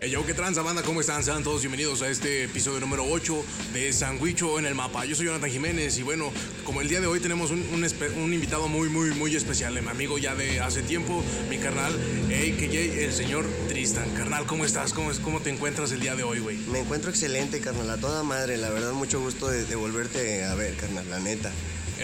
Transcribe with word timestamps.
Hey 0.00 0.10
yo, 0.10 0.26
¿qué 0.26 0.34
tranza 0.34 0.60
banda? 0.60 0.82
¿Cómo 0.82 1.00
están? 1.00 1.24
Sean 1.24 1.42
todos 1.42 1.62
bienvenidos 1.62 2.02
a 2.02 2.10
este 2.10 2.44
episodio 2.44 2.80
número 2.80 3.04
8 3.08 3.42
de 3.72 3.90
Sandwicho 3.94 4.58
en 4.58 4.66
el 4.66 4.74
Mapa. 4.74 5.06
Yo 5.06 5.16
soy 5.16 5.24
Jonathan 5.24 5.48
Jiménez 5.50 5.96
y 5.96 6.02
bueno, 6.02 6.30
como 6.64 6.82
el 6.82 6.88
día 6.88 7.00
de 7.00 7.06
hoy 7.06 7.18
tenemos 7.18 7.50
un, 7.50 7.60
un 7.72 7.82
espe- 7.82 8.14
un 8.14 8.34
invitado 8.34 8.68
muy, 8.68 8.90
muy, 8.90 9.12
muy 9.12 9.34
especial, 9.34 9.72
mi 9.80 9.88
amigo 9.88 10.18
ya 10.18 10.34
de 10.34 10.60
hace 10.60 10.82
tiempo, 10.82 11.24
mi 11.48 11.56
carnal, 11.56 11.94
AKJ, 11.94 13.04
el 13.04 13.12
señor 13.14 13.46
Tristan. 13.68 14.10
Carnal, 14.10 14.44
¿cómo 14.44 14.66
estás? 14.66 14.92
¿Cómo, 14.92 15.10
es, 15.10 15.18
cómo 15.18 15.40
te 15.40 15.48
encuentras 15.48 15.90
el 15.92 16.00
día 16.00 16.14
de 16.14 16.24
hoy, 16.24 16.40
güey? 16.40 16.58
Me 16.70 16.80
encuentro 16.80 17.08
excelente, 17.10 17.60
carnal, 17.60 17.88
a 17.88 17.96
toda 17.96 18.22
madre. 18.22 18.58
La 18.58 18.68
verdad, 18.68 18.92
mucho 18.92 19.18
gusto 19.18 19.48
de, 19.48 19.64
de 19.64 19.76
volverte 19.76 20.44
a 20.44 20.54
ver, 20.56 20.76
carnal, 20.76 21.08
la 21.08 21.20
neta. 21.20 21.50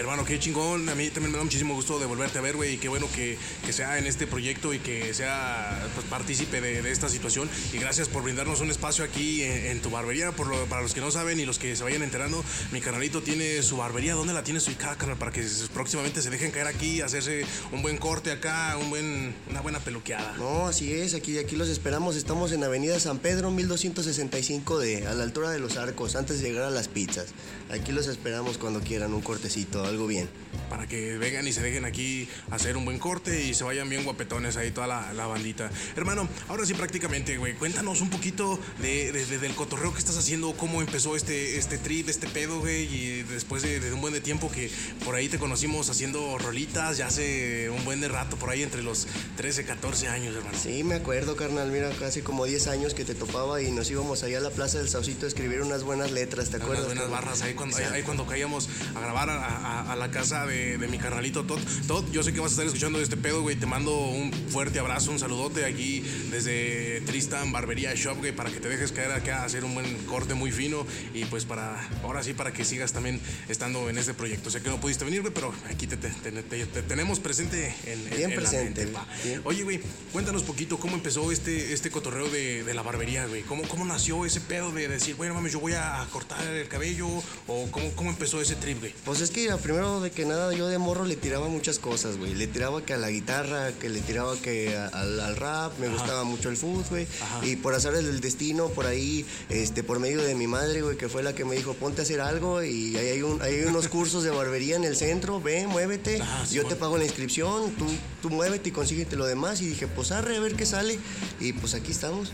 Hermano, 0.01 0.25
qué 0.25 0.39
chingón. 0.39 0.89
A 0.89 0.95
mí 0.95 1.11
también 1.11 1.31
me 1.31 1.37
da 1.37 1.43
muchísimo 1.43 1.75
gusto 1.75 1.99
de 1.99 2.07
volverte 2.07 2.39
a 2.39 2.41
ver, 2.41 2.55
güey. 2.55 2.73
Y 2.73 2.77
qué 2.79 2.89
bueno 2.89 3.07
que, 3.13 3.37
que 3.63 3.71
sea 3.71 3.99
en 3.99 4.07
este 4.07 4.25
proyecto 4.25 4.73
y 4.73 4.79
que 4.79 5.13
sea 5.13 5.87
pues, 5.93 6.07
partícipe 6.07 6.59
de, 6.59 6.81
de 6.81 6.91
esta 6.91 7.07
situación. 7.07 7.47
Y 7.71 7.77
gracias 7.77 8.09
por 8.09 8.23
brindarnos 8.23 8.61
un 8.61 8.71
espacio 8.71 9.05
aquí 9.05 9.43
en, 9.43 9.79
tu 9.79 9.91
barbería. 9.91 10.31
Por 10.31 10.47
lo- 10.47 10.65
para 10.65 10.81
los 10.81 10.95
que 10.95 11.01
no 11.01 11.11
saben 11.11 11.39
y 11.39 11.45
los 11.45 11.59
que 11.59 11.75
se 11.75 11.83
vayan 11.83 12.01
enterando, 12.01 12.43
mi 12.71 12.81
canalito 12.81 13.21
tiene 13.21 13.61
su 13.61 13.77
barbería. 13.77 14.15
¿Dónde 14.15 14.33
la 14.33 14.43
tiene 14.43 14.59
su 14.59 14.71
ubicada, 14.71 14.95
carnal? 14.97 15.17
Para 15.19 15.31
que 15.31 15.45
próximamente 15.71 16.23
se 16.23 16.31
dejen 16.31 16.49
caer 16.49 16.65
aquí, 16.65 17.01
hacerse 17.01 17.45
un 17.71 17.83
buen 17.83 17.97
corte 17.99 18.31
acá, 18.31 18.77
un 18.81 18.89
buen, 18.89 19.35
una 19.51 19.61
buena 19.61 19.79
peluqueada. 19.81 20.35
No, 20.37 20.65
así 20.67 20.91
es, 20.93 21.13
aquí, 21.13 21.37
aquí 21.37 21.55
los 21.55 21.69
esperamos. 21.69 22.15
Estamos 22.15 22.51
en 22.53 22.63
Avenida 22.63 22.99
San 22.99 23.19
Pedro, 23.19 23.51
1265 23.51 24.79
de, 24.79 25.05
a 25.05 25.13
la 25.13 25.21
altura 25.23 25.51
de 25.51 25.59
los 25.59 25.77
arcos, 25.77 26.15
antes 26.15 26.41
de 26.41 26.49
llegar 26.49 26.63
a 26.63 26.71
las 26.71 26.87
pizzas. 26.87 27.27
Aquí 27.69 27.91
los 27.91 28.07
esperamos 28.07 28.57
cuando 28.57 28.81
quieran, 28.81 29.13
un 29.13 29.21
cortecito, 29.21 29.90
algo 29.91 30.07
bien. 30.07 30.27
para 30.69 30.87
que 30.87 31.17
vengan 31.17 31.45
y 31.47 31.51
se 31.51 31.61
dejen 31.61 31.83
aquí 31.83 32.29
hacer 32.49 32.77
un 32.77 32.85
buen 32.85 32.97
corte 32.97 33.43
y 33.43 33.53
se 33.53 33.65
vayan 33.65 33.89
bien 33.89 34.05
guapetones 34.05 34.55
ahí 34.55 34.71
toda 34.71 34.87
la, 34.87 35.11
la 35.13 35.27
bandita. 35.27 35.69
Hermano, 35.97 36.27
ahora 36.47 36.65
sí 36.65 36.73
prácticamente, 36.73 37.37
güey, 37.37 37.53
cuéntanos 37.55 37.99
un 37.99 38.09
poquito 38.09 38.57
de, 38.79 39.11
de- 39.11 39.25
de- 39.25 39.37
del 39.39 39.53
cotorreo 39.53 39.91
que 39.93 39.99
estás 39.99 40.17
haciendo, 40.17 40.53
cómo 40.53 40.81
empezó 40.81 41.15
este, 41.17 41.57
este 41.57 41.77
trip, 41.77 42.07
este 42.07 42.27
pedo, 42.27 42.59
güey, 42.61 42.83
y 42.83 43.23
después 43.23 43.63
de, 43.63 43.91
un 43.93 43.99
buen 43.99 44.13
de 44.13 44.21
tiempo 44.21 44.49
que 44.49 44.71
por 45.03 45.15
ahí 45.15 45.27
te 45.27 45.37
conocimos 45.39 45.89
haciendo 45.89 46.37
rolitas, 46.37 46.97
ya 46.97 47.07
hace 47.07 47.69
un 47.69 47.83
buen 47.83 47.99
de 47.99 48.07
rato, 48.07 48.37
por 48.37 48.49
ahí 48.49 48.63
entre 48.63 48.81
los 48.81 49.07
13, 49.35 49.65
14 49.65 50.07
años, 50.07 50.33
hermano. 50.35 50.57
Sí, 50.57 50.83
me 50.85 50.95
acuerdo, 50.95 51.35
carnal. 51.35 51.69
Mira, 51.69 51.89
casi 51.99 52.21
como 52.21 52.45
10 52.45 52.67
años 52.67 52.93
que 52.93 53.03
te 53.03 53.13
topaba 53.13 53.61
y 53.61 53.71
nos 53.71 53.89
íbamos 53.91 54.23
allá 54.23 54.37
a 54.37 54.41
la 54.41 54.51
Plaza 54.51 54.77
del 54.77 54.87
Saucito 54.87 55.25
a 55.25 55.27
escribir 55.27 55.61
unas 55.61 55.83
buenas 55.83 56.11
letras, 56.11 56.49
¿te 56.49 56.55
Unas 56.57 56.63
acuerdas? 56.63 56.85
buenas 56.85 57.03
carnal? 57.05 57.21
barras 57.25 57.41
ahí 57.41 57.53
cuando, 57.55 57.75
ahí- 57.75 57.83
ahí 57.91 58.03
cuando 58.03 58.25
caíamos 58.25 58.69
a 58.95 58.99
grabar 59.01 59.29
a, 59.29 59.35
a- 59.45 59.80
a 59.81 59.95
la 59.95 60.11
casa 60.11 60.45
de, 60.45 60.77
de 60.77 60.87
mi 60.87 60.97
carnalito 60.97 61.43
Todd. 61.45 61.59
Todd, 61.87 62.05
yo 62.11 62.23
sé 62.23 62.33
que 62.33 62.39
vas 62.39 62.51
a 62.51 62.53
estar 62.53 62.65
escuchando 62.65 62.99
este 63.01 63.17
pedo, 63.17 63.41
güey. 63.41 63.55
Te 63.55 63.65
mando 63.65 63.95
un 63.97 64.31
fuerte 64.49 64.79
abrazo, 64.79 65.11
un 65.11 65.19
saludote 65.19 65.65
aquí 65.65 66.01
desde 66.31 67.01
Tristan 67.01 67.51
Barbería 67.51 67.93
Shop, 67.95 68.17
güey, 68.17 68.31
para 68.35 68.49
que 68.51 68.59
te 68.59 68.69
dejes 68.69 68.91
caer 68.91 69.11
acá 69.11 69.41
a 69.41 69.45
hacer 69.45 69.63
un 69.63 69.73
buen 69.73 69.95
corte 70.05 70.33
muy 70.33 70.51
fino 70.51 70.85
y 71.13 71.25
pues 71.25 71.45
para, 71.45 71.87
ahora 72.03 72.23
sí, 72.23 72.33
para 72.33 72.51
que 72.53 72.65
sigas 72.65 72.93
también 72.93 73.19
estando 73.49 73.89
en 73.89 73.97
este 73.97 74.13
proyecto. 74.13 74.49
Sé 74.49 74.61
que 74.61 74.69
no 74.69 74.79
pudiste 74.79 75.05
venir, 75.05 75.21
güey, 75.21 75.33
pero 75.33 75.53
aquí 75.69 75.87
te, 75.87 75.97
te- 75.97 76.09
te- 76.09 76.31
te- 76.43 76.65
te 76.65 76.81
tenemos 76.83 77.19
presente 77.19 77.73
en, 77.85 77.99
en- 78.07 78.09
Bien 78.17 78.21
en 78.23 78.29
la 78.31 78.35
presente, 78.35 78.81
mente, 78.85 78.87
pa. 78.97 79.07
bien. 79.23 79.41
Oye, 79.45 79.63
güey, 79.63 79.79
cuéntanos 80.11 80.43
poquito 80.43 80.77
cómo 80.79 80.95
empezó 80.95 81.31
este, 81.31 81.73
este 81.73 81.89
cotorreo 81.91 82.29
de, 82.29 82.63
de 82.63 82.73
la 82.73 82.81
barbería, 82.81 83.25
güey. 83.27 83.43
¿Cómo, 83.43 83.63
¿Cómo 83.67 83.85
nació 83.85 84.25
ese 84.25 84.41
pedo 84.41 84.71
de 84.71 84.87
decir, 84.87 85.15
bueno, 85.15 85.33
mames, 85.33 85.53
yo 85.53 85.59
voy 85.59 85.73
a 85.73 86.05
cortar 86.11 86.41
el 86.47 86.67
cabello? 86.67 87.07
¿O 87.47 87.67
cómo, 87.71 87.91
cómo 87.95 88.09
empezó 88.09 88.41
ese 88.41 88.55
trip, 88.55 88.79
güey? 88.79 88.93
Pues 89.05 89.21
es 89.21 89.31
que 89.31 89.51
primero 89.61 90.01
de 90.01 90.11
que 90.11 90.25
nada 90.25 90.53
yo 90.53 90.67
de 90.67 90.77
morro 90.77 91.05
le 91.05 91.15
tiraba 91.15 91.47
muchas 91.47 91.79
cosas, 91.79 92.17
güey. 92.17 92.33
Le 92.35 92.47
tiraba 92.47 92.83
que 92.85 92.93
a 92.93 92.97
la 92.97 93.09
guitarra, 93.09 93.71
que 93.73 93.89
le 93.89 94.01
tiraba 94.01 94.35
que 94.37 94.75
a- 94.75 94.87
al, 94.87 95.19
al 95.19 95.35
rap, 95.35 95.77
me 95.79 95.87
gustaba 95.89 96.23
mucho 96.23 96.49
el 96.49 96.57
fútbol, 96.57 96.83
güey. 96.89 97.07
Ajá. 97.21 97.45
Y 97.45 97.55
por 97.55 97.73
azares 97.75 98.03
del 98.05 98.19
destino, 98.21 98.69
por 98.69 98.85
ahí, 98.85 99.25
este, 99.49 99.83
por 99.83 99.99
medio 99.99 100.21
de 100.21 100.35
mi 100.35 100.47
madre, 100.47 100.81
güey, 100.81 100.97
que 100.97 101.09
fue 101.09 101.23
la 101.23 101.33
que 101.33 101.45
me 101.45 101.55
dijo, 101.55 101.73
ponte 101.73 102.01
a 102.01 102.03
hacer 102.03 102.21
algo 102.21 102.63
y 102.63 102.95
ahí 102.97 103.09
hay, 103.09 103.21
un, 103.21 103.41
hay 103.41 103.61
unos 103.61 103.87
cursos 103.87 104.23
de 104.23 104.29
barbería 104.31 104.75
en 104.75 104.83
el 104.83 104.95
centro, 104.95 105.39
ve, 105.41 105.67
muévete, 105.67 106.19
Ah, 106.21 106.43
sí, 106.47 106.55
yo 106.55 106.61
bueno. 106.63 106.75
te 106.75 106.79
pago 106.79 106.97
la 106.97 107.03
inscripción, 107.05 107.71
tú, 107.77 107.85
tú 108.21 108.29
muévete 108.29 108.69
y 108.69 108.71
consíguete 108.71 109.15
lo 109.15 109.25
demás. 109.25 109.61
Y 109.61 109.67
dije, 109.67 109.87
pues 109.87 110.11
arre, 110.11 110.37
a 110.37 110.39
ver 110.39 110.55
qué 110.55 110.65
sale. 110.65 110.99
Y 111.39 111.53
pues 111.53 111.73
aquí 111.73 111.91
estamos. 111.91 112.31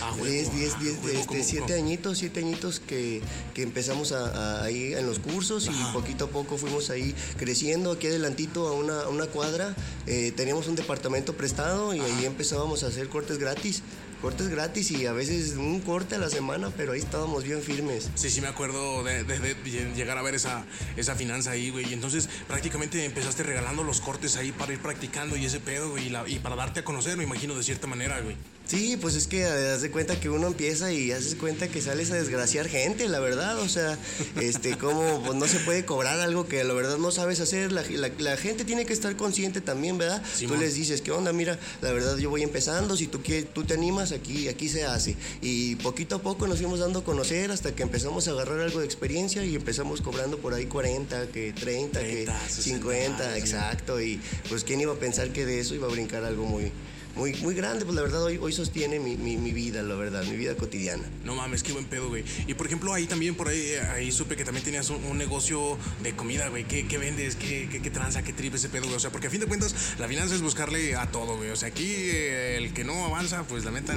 Ah, 0.00 0.12
huevo, 0.12 0.24
10, 0.32 0.54
10, 0.54 0.72
ah, 0.74 0.78
10, 0.80 0.94
huevo, 0.96 1.08
este, 1.08 1.26
¿cómo- 1.26 1.44
siete 1.44 1.66
cómo? 1.74 1.78
añitos, 1.84 2.18
siete 2.18 2.40
añitos 2.40 2.80
que, 2.80 3.20
que 3.54 3.62
empezamos 3.62 4.12
a, 4.12 4.26
a- 4.60 4.64
ahí 4.64 4.94
en 4.94 5.06
los 5.06 5.18
cursos 5.18 5.68
Ajá. 5.68 5.90
y 5.90 5.92
poquito 5.92 6.26
a 6.26 6.28
poco 6.28 6.58
fuimos 6.68 6.90
ahí 6.90 7.14
creciendo. 7.38 7.92
Aquí 7.92 8.06
adelantito 8.06 8.68
a 8.68 8.72
una, 8.72 9.02
a 9.02 9.08
una 9.08 9.26
cuadra 9.26 9.74
eh, 10.06 10.32
teníamos 10.36 10.68
un 10.68 10.76
departamento 10.76 11.34
prestado 11.34 11.94
y 11.94 12.00
ahí 12.00 12.24
empezábamos 12.26 12.82
a 12.82 12.88
hacer 12.88 13.08
cortes 13.08 13.38
gratis. 13.38 13.82
Cortes 14.20 14.48
gratis 14.48 14.90
y 14.90 15.06
a 15.06 15.12
veces 15.12 15.52
un 15.56 15.80
corte 15.80 16.16
a 16.16 16.18
la 16.18 16.28
semana, 16.28 16.72
pero 16.76 16.90
ahí 16.92 16.98
estábamos 16.98 17.44
bien 17.44 17.62
firmes. 17.62 18.10
Sí, 18.16 18.30
sí 18.30 18.40
me 18.40 18.48
acuerdo 18.48 19.04
de, 19.04 19.22
de- 19.22 19.38
de 19.38 19.94
llegar 19.94 20.18
a 20.18 20.22
ver 20.22 20.34
esa, 20.34 20.64
esa 20.96 21.14
finanza 21.14 21.52
ahí, 21.52 21.70
güey. 21.70 21.88
Y 21.88 21.92
entonces 21.94 22.28
prácticamente 22.48 23.04
empezaste 23.04 23.44
regalando 23.44 23.84
los 23.84 24.00
cortes 24.00 24.34
ahí 24.36 24.50
para 24.50 24.72
ir 24.72 24.80
practicando 24.80 25.36
y 25.36 25.44
ese 25.46 25.60
pedo, 25.60 25.90
güey. 25.90 26.08
Y, 26.08 26.10
la- 26.10 26.28
y 26.28 26.40
para 26.40 26.56
darte 26.56 26.80
a 26.80 26.84
conocer, 26.84 27.16
me 27.16 27.22
imagino, 27.24 27.54
de 27.54 27.62
cierta 27.62 27.86
manera, 27.86 28.20
güey. 28.20 28.36
Sí, 28.68 28.98
pues 29.00 29.14
es 29.14 29.26
que 29.26 29.40
eh, 29.44 29.70
haz 29.72 29.80
de 29.80 29.90
cuenta 29.90 30.20
que 30.20 30.28
uno 30.28 30.46
empieza 30.46 30.92
y 30.92 31.10
haces 31.10 31.34
cuenta 31.36 31.68
que 31.68 31.80
sales 31.80 32.10
a 32.10 32.16
desgraciar 32.16 32.68
gente, 32.68 33.08
la 33.08 33.18
verdad. 33.18 33.58
O 33.60 33.68
sea, 33.68 33.98
este, 34.42 34.76
como 34.76 35.22
pues 35.24 35.34
no 35.36 35.48
se 35.48 35.58
puede 35.60 35.86
cobrar 35.86 36.20
algo 36.20 36.46
que 36.46 36.62
la 36.64 36.74
verdad 36.74 36.98
no 36.98 37.10
sabes 37.10 37.40
hacer. 37.40 37.72
La, 37.72 37.82
la- 37.88 38.10
la 38.18 38.36
gente 38.36 38.66
tiene 38.66 38.84
que 38.84 38.92
estar 38.92 39.16
consciente 39.16 39.62
también, 39.62 39.96
¿verdad? 39.96 40.22
Tú 40.46 40.54
les 40.60 40.74
dices, 40.74 41.00
¿qué 41.00 41.12
onda? 41.12 41.32
Mira, 41.32 41.58
la 41.80 41.92
verdad 41.92 42.18
yo 42.18 42.28
voy 42.28 42.42
empezando, 42.42 42.94
si 42.94 43.06
tú, 43.06 43.20
tú 43.54 43.64
te 43.64 43.72
animas, 43.72 44.12
aquí, 44.12 44.48
aquí 44.48 44.68
se 44.68 44.84
hace. 44.84 45.16
Y 45.40 45.76
poquito 45.76 46.16
a 46.16 46.22
poco 46.22 46.46
nos 46.46 46.58
fuimos 46.58 46.78
dando 46.78 46.98
a 46.98 47.04
conocer 47.04 47.50
hasta 47.50 47.74
que 47.74 47.82
empezamos 47.82 48.28
a 48.28 48.32
agarrar 48.32 48.60
algo 48.60 48.80
de 48.80 48.84
experiencia 48.84 49.42
y 49.46 49.54
empezamos 49.54 50.02
cobrando 50.02 50.36
por 50.40 50.52
ahí 50.52 50.66
40, 50.66 51.28
que 51.28 51.54
30, 51.54 52.00
30, 52.00 52.32
que 52.32 52.50
60, 52.50 52.62
50, 52.62 53.32
sí. 53.34 53.40
exacto. 53.40 53.98
Y 54.02 54.20
pues 54.50 54.62
quién 54.62 54.78
iba 54.82 54.92
a 54.92 54.96
pensar 54.98 55.32
que 55.32 55.46
de 55.46 55.58
eso 55.58 55.74
iba 55.74 55.86
a 55.86 55.90
brincar 55.90 56.24
algo 56.24 56.44
muy... 56.44 56.70
Muy, 57.16 57.34
muy 57.42 57.54
grande, 57.54 57.84
pues 57.84 57.96
la 57.96 58.02
verdad 58.02 58.22
hoy, 58.22 58.38
hoy 58.40 58.52
sostiene 58.52 59.00
mi, 59.00 59.16
mi, 59.16 59.36
mi 59.36 59.50
vida, 59.50 59.82
la 59.82 59.96
verdad, 59.96 60.24
mi 60.24 60.36
vida 60.36 60.54
cotidiana. 60.54 61.02
No 61.24 61.34
mames, 61.34 61.62
qué 61.62 61.72
buen 61.72 61.84
pedo, 61.84 62.08
güey. 62.08 62.24
Y 62.46 62.54
por 62.54 62.66
ejemplo, 62.66 62.94
ahí 62.94 63.06
también, 63.06 63.34
por 63.34 63.48
ahí, 63.48 63.58
eh, 63.58 63.80
ahí 63.80 64.12
supe 64.12 64.36
que 64.36 64.44
también 64.44 64.64
tenías 64.64 64.88
un, 64.90 65.02
un 65.04 65.18
negocio 65.18 65.76
de 66.02 66.14
comida, 66.14 66.48
güey. 66.48 66.64
¿Qué, 66.64 66.86
qué 66.86 66.98
vendes? 66.98 67.34
¿Qué, 67.34 67.68
qué, 67.70 67.82
qué 67.82 67.90
tranza? 67.90 68.22
¿Qué 68.22 68.32
trip 68.32 68.54
ese 68.54 68.68
pedo, 68.68 68.84
güey? 68.84 68.96
O 68.96 69.00
sea, 69.00 69.10
porque 69.10 69.26
a 69.26 69.30
fin 69.30 69.40
de 69.40 69.46
cuentas, 69.46 69.74
la 69.98 70.06
finanza 70.06 70.34
es 70.34 70.42
buscarle 70.42 70.94
a 70.94 71.10
todo, 71.10 71.36
güey. 71.36 71.50
O 71.50 71.56
sea, 71.56 71.68
aquí 71.68 71.86
eh, 71.86 72.56
el 72.58 72.72
que 72.72 72.84
no 72.84 73.04
avanza, 73.04 73.42
pues 73.44 73.64
la 73.64 73.72
neta, 73.72 73.94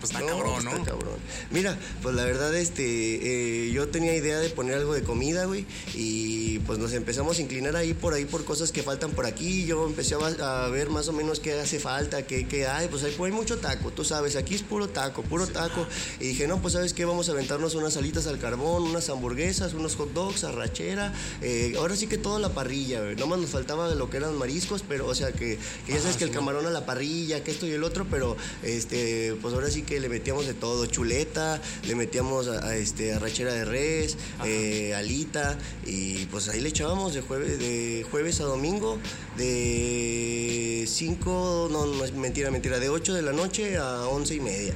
pues 0.00 0.12
está 0.12 0.24
cabrón, 0.24 0.64
¿no? 0.64 0.70
Está 0.70 0.84
cabrón. 0.84 1.18
Mira, 1.50 1.78
pues 2.02 2.14
la 2.14 2.24
verdad, 2.24 2.54
este, 2.56 2.84
eh, 2.84 3.72
yo 3.72 3.88
tenía 3.88 4.14
idea 4.14 4.38
de 4.38 4.50
poner 4.50 4.76
algo 4.76 4.94
de 4.94 5.02
comida, 5.02 5.44
güey, 5.44 5.66
y 5.94 6.60
pues 6.60 6.78
nos 6.78 6.92
empezamos 6.92 7.38
a 7.38 7.42
inclinar 7.42 7.76
ahí 7.76 7.94
por 7.94 8.14
ahí 8.14 8.24
por 8.24 8.44
cosas 8.44 8.72
que 8.72 8.82
faltan 8.82 9.12
por 9.12 9.26
aquí. 9.26 9.66
Yo 9.66 9.86
empecé 9.86 10.14
a 10.14 10.68
ver 10.68 10.90
más 10.90 11.08
o 11.08 11.12
menos 11.12 11.40
qué 11.40 11.52
hace 11.54 11.78
falta, 11.78 12.22
qué, 12.26 12.43
qué 12.44 12.66
hay. 12.66 12.88
Pues 12.88 13.02
hay, 13.04 13.16
hay 13.18 13.32
mucho 13.32 13.58
taco, 13.58 13.90
tú 13.90 14.04
sabes, 14.04 14.36
aquí 14.36 14.54
es 14.54 14.62
puro 14.62 14.88
taco, 14.88 15.22
puro 15.22 15.46
taco. 15.46 15.86
Y 16.20 16.28
dije, 16.28 16.46
no, 16.46 16.60
pues 16.60 16.74
sabes 16.74 16.92
qué, 16.92 17.04
vamos 17.04 17.28
a 17.28 17.32
aventarnos 17.32 17.74
unas 17.74 17.96
alitas 17.96 18.26
al 18.26 18.38
carbón, 18.38 18.84
unas 18.84 19.08
hamburguesas, 19.10 19.74
unos 19.74 19.96
hot 19.96 20.12
dogs, 20.12 20.44
arrachera. 20.44 21.12
eh, 21.40 21.74
ahora 21.78 21.96
sí 21.96 22.06
que 22.06 22.18
toda 22.18 22.38
la 22.38 22.50
parrilla, 22.50 23.02
güey. 23.02 23.16
Nomás 23.16 23.38
nos 23.38 23.50
faltaba 23.50 23.94
lo 23.94 24.10
que 24.10 24.16
eran 24.18 24.36
mariscos, 24.36 24.84
pero, 24.86 25.06
o 25.06 25.14
sea, 25.14 25.32
que, 25.32 25.58
que 25.86 25.92
ya 25.92 25.94
Ajá, 25.94 26.02
sabes 26.02 26.16
que 26.16 26.24
el 26.24 26.30
camarón 26.30 26.66
a 26.66 26.70
la 26.70 26.86
parrilla, 26.86 27.42
que 27.42 27.50
esto 27.50 27.66
y 27.66 27.72
el 27.72 27.84
otro, 27.84 28.06
pero 28.10 28.36
este, 28.62 29.36
pues 29.40 29.54
ahora 29.54 29.70
sí 29.70 29.82
que 29.82 30.00
le 30.00 30.08
metíamos 30.08 30.46
de 30.46 30.54
todo, 30.54 30.86
chuleta, 30.86 31.60
le 31.86 31.94
metíamos 31.94 32.48
a, 32.48 32.66
a, 32.66 32.76
este 32.76 33.12
arrachera 33.12 33.52
de 33.52 33.64
res, 33.64 34.16
eh, 34.44 34.94
alita, 34.94 35.58
y 35.86 36.26
pues 36.26 36.48
ahí 36.48 36.60
le 36.60 36.68
echábamos 36.68 37.14
de 37.14 37.20
jueves, 37.20 37.58
de 37.58 38.06
jueves 38.10 38.40
a 38.40 38.44
domingo, 38.44 38.98
de 39.36 40.84
5, 40.88 41.68
no, 41.70 41.86
no 41.86 42.04
es 42.04 42.12
mentira, 42.12 42.33
mentira, 42.50 42.78
de 42.78 42.88
8 42.88 43.14
de 43.14 43.22
la 43.22 43.32
noche 43.32 43.76
a 43.76 44.08
11 44.08 44.34
y 44.34 44.40
media. 44.40 44.74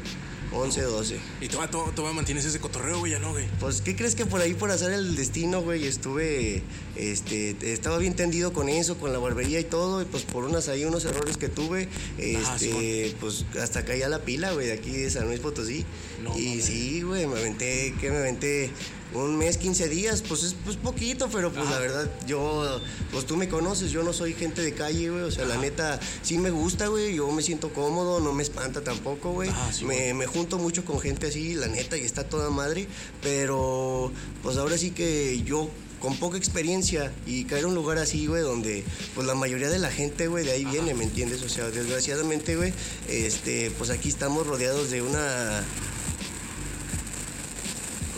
11, 0.50 0.80
12. 0.80 1.20
Y 1.42 1.48
todavía, 1.48 1.70
todavía 1.70 2.14
mantienes 2.14 2.44
ese 2.44 2.58
cotorreo, 2.58 3.00
güey, 3.00 3.12
ya 3.12 3.18
no, 3.18 3.32
güey. 3.32 3.46
Pues, 3.60 3.82
¿qué 3.82 3.94
crees 3.94 4.14
que 4.14 4.24
por 4.24 4.40
ahí, 4.40 4.54
por 4.54 4.70
hacer 4.70 4.92
el 4.92 5.14
destino, 5.14 5.60
güey, 5.60 5.86
estuve, 5.86 6.62
este, 6.96 7.54
estaba 7.72 7.98
bien 7.98 8.14
tendido 8.14 8.52
con 8.52 8.68
eso, 8.68 8.96
con 8.96 9.12
la 9.12 9.18
barbería 9.18 9.60
y 9.60 9.64
todo, 9.64 10.00
y 10.00 10.06
pues 10.06 10.22
por 10.22 10.44
unas 10.44 10.68
ahí, 10.68 10.84
unos 10.84 11.04
errores 11.04 11.36
que 11.36 11.48
tuve, 11.48 11.88
este, 12.16 13.14
pues 13.20 13.44
hasta 13.60 13.84
caía 13.84 14.08
la 14.08 14.20
pila, 14.20 14.52
güey, 14.52 14.68
de 14.68 14.72
aquí 14.72 14.90
de 14.90 15.10
San 15.10 15.26
Luis 15.26 15.40
Potosí. 15.40 15.84
No 16.22 16.36
y 16.38 16.62
sí, 16.62 17.02
güey, 17.02 17.26
me 17.26 17.38
aventé, 17.38 17.94
que 18.00 18.10
me 18.10 18.16
aventé 18.16 18.70
un 19.14 19.36
mes, 19.36 19.56
15 19.56 19.88
días, 19.88 20.22
pues 20.26 20.42
es 20.42 20.54
pues 20.64 20.76
poquito, 20.76 21.28
pero 21.32 21.52
pues 21.52 21.66
Ajá. 21.66 21.74
la 21.74 21.80
verdad, 21.80 22.10
yo, 22.26 22.80
pues 23.10 23.26
tú 23.26 23.36
me 23.36 23.48
conoces, 23.48 23.90
yo 23.90 24.02
no 24.02 24.12
soy 24.12 24.34
gente 24.34 24.62
de 24.62 24.72
calle, 24.72 25.10
güey, 25.10 25.22
o 25.22 25.30
sea, 25.30 25.44
la 25.44 25.56
neta, 25.56 25.98
sí 26.22 26.38
me 26.38 26.50
gusta, 26.50 26.88
güey, 26.88 27.14
yo 27.14 27.30
me 27.30 27.42
siento 27.42 27.72
cómodo, 27.72 28.20
no 28.20 28.32
me 28.32 28.42
espanta 28.42 28.82
tampoco, 28.82 29.32
güey, 29.32 29.50
sí, 29.72 29.84
me, 29.84 30.14
me 30.14 30.26
junto 30.26 30.58
mucho 30.58 30.84
con 30.84 31.00
gente 31.00 31.28
así, 31.28 31.54
la 31.54 31.68
neta, 31.68 31.96
y 31.96 32.02
está 32.02 32.24
toda 32.24 32.50
madre, 32.50 32.86
pero 33.22 34.12
pues 34.42 34.56
ahora 34.56 34.76
sí 34.76 34.90
que 34.90 35.42
yo 35.42 35.70
con 36.00 36.16
poca 36.16 36.36
experiencia 36.38 37.12
y 37.26 37.44
caer 37.44 37.64
a 37.64 37.68
un 37.68 37.74
lugar 37.74 37.98
así, 37.98 38.26
güey, 38.26 38.42
donde 38.42 38.84
pues 39.14 39.26
la 39.26 39.34
mayoría 39.34 39.68
de 39.68 39.78
la 39.78 39.90
gente, 39.90 40.28
güey, 40.28 40.44
de 40.44 40.52
ahí 40.52 40.64
viene, 40.64 40.94
¿me 40.94 41.04
entiendes? 41.04 41.42
O 41.42 41.48
sea, 41.48 41.70
desgraciadamente, 41.70 42.56
güey, 42.56 42.72
este, 43.08 43.70
pues 43.72 43.90
aquí 43.90 44.08
estamos 44.08 44.46
rodeados 44.46 44.90
de 44.90 45.02
una 45.02 45.64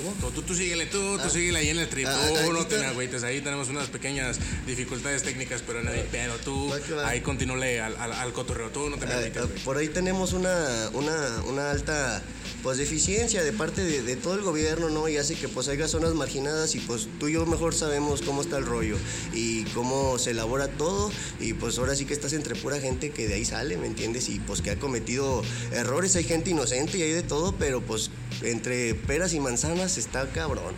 ¿Cómo? 0.02 0.32
Tú, 0.32 0.42
tú, 0.42 0.54
síguele, 0.54 0.86
tú, 0.86 0.98
tú 1.18 1.24
ah. 1.24 1.30
síguele 1.30 1.58
ahí 1.58 1.68
en 1.68 1.78
el 1.78 1.88
trip. 1.88 2.06
Ah, 2.08 2.28
no 2.52 2.66
te 2.66 2.78
me 2.78 2.86
agüites. 2.86 3.22
Ahí 3.22 3.40
tenemos 3.40 3.68
unas 3.68 3.88
pequeñas 3.88 4.38
dificultades 4.66 5.22
técnicas, 5.22 5.62
pero, 5.66 5.82
nadie, 5.82 6.06
pero 6.10 6.36
tú 6.38 6.72
ahí 7.04 7.20
continúle 7.20 7.80
al, 7.80 7.96
al, 7.96 8.12
al, 8.12 8.32
cotorreo. 8.32 8.70
Tú 8.70 8.88
no 8.90 8.96
te 8.96 9.06
me 9.06 9.14
ah, 9.14 9.18
agüites. 9.18 9.62
por 9.64 9.76
ahí 9.76 9.88
tenemos 9.88 10.32
una, 10.32 10.90
una, 10.92 11.42
una 11.46 11.70
alta 11.70 12.22
pues 12.62 12.78
deficiencia 12.78 13.42
de 13.42 13.52
parte 13.52 13.82
de, 13.82 14.16
todo 14.16 14.34
el 14.34 14.42
gobierno, 14.42 14.90
¿no? 14.90 15.08
Y 15.08 15.16
hace 15.16 15.34
que 15.34 15.48
pues 15.48 15.68
haya 15.68 15.88
zonas 15.88 16.14
marginadas 16.14 16.74
y 16.74 16.80
pues 16.80 17.08
tú 17.18 17.28
y 17.28 17.32
yo 17.32 17.46
mejor 17.46 17.74
sabemos 17.74 18.22
cómo 18.22 18.42
está 18.42 18.58
el 18.58 18.66
rollo 18.66 18.96
y 19.32 19.64
cómo 19.66 20.18
se 20.18 20.32
elabora 20.32 20.68
todo 20.68 21.10
y 21.38 21.54
pues 21.54 21.78
ahora 21.78 21.94
sí 21.94 22.04
que 22.04 22.14
estás 22.14 22.32
entre 22.32 22.54
pura 22.54 22.80
gente 22.80 23.10
que 23.10 23.28
de 23.28 23.34
ahí 23.34 23.44
sale, 23.44 23.76
¿me 23.76 23.86
entiendes? 23.86 24.28
Y 24.28 24.40
pues 24.40 24.60
que 24.60 24.70
ha 24.70 24.78
cometido 24.78 25.42
errores, 25.72 26.16
hay 26.16 26.24
gente 26.24 26.50
inocente 26.50 26.98
y 26.98 27.02
hay 27.02 27.12
de 27.12 27.22
todo, 27.22 27.54
pero 27.58 27.80
pues 27.80 28.10
entre 28.42 28.94
peras 28.94 29.32
y 29.34 29.40
manzanas 29.40 29.98
está 29.98 30.30
cabrón. 30.30 30.74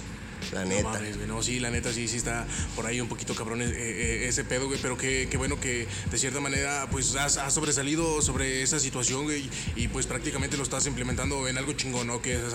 La 0.53 0.65
neta. 0.65 1.01
No 1.27 1.43
sí, 1.43 1.61
la 1.61 1.71
neta 1.71 1.93
sí, 1.93 2.07
sí 2.09 2.19
está 2.19 2.47
por 2.77 2.87
ahí 2.87 3.01
un 3.01 3.09
poquito 3.09 3.35
cabrón 3.35 3.63
eh, 3.63 3.73
eh, 3.75 4.29
ese 4.29 4.45
pedo, 4.45 4.67
güey. 4.67 4.79
Pero 4.81 4.97
qué, 4.99 5.27
qué, 5.31 5.37
bueno 5.39 5.59
que 5.59 5.87
de 6.11 6.19
cierta 6.19 6.41
manera, 6.41 6.87
pues 6.91 7.17
has, 7.17 7.39
sobresalido 7.53 8.21
sobre 8.21 8.63
esa 8.63 8.79
situación, 8.79 9.25
güey. 9.25 9.49
Y 9.77 9.89
pues 9.89 10.07
prácticamente 10.07 10.57
lo 10.57 10.63
estás 10.63 10.87
implementando 10.87 11.49
en 11.49 11.57
algo 11.57 11.73
chingón, 11.73 12.07
¿no? 12.07 12.21
Que 12.21 12.35
es 12.35 12.55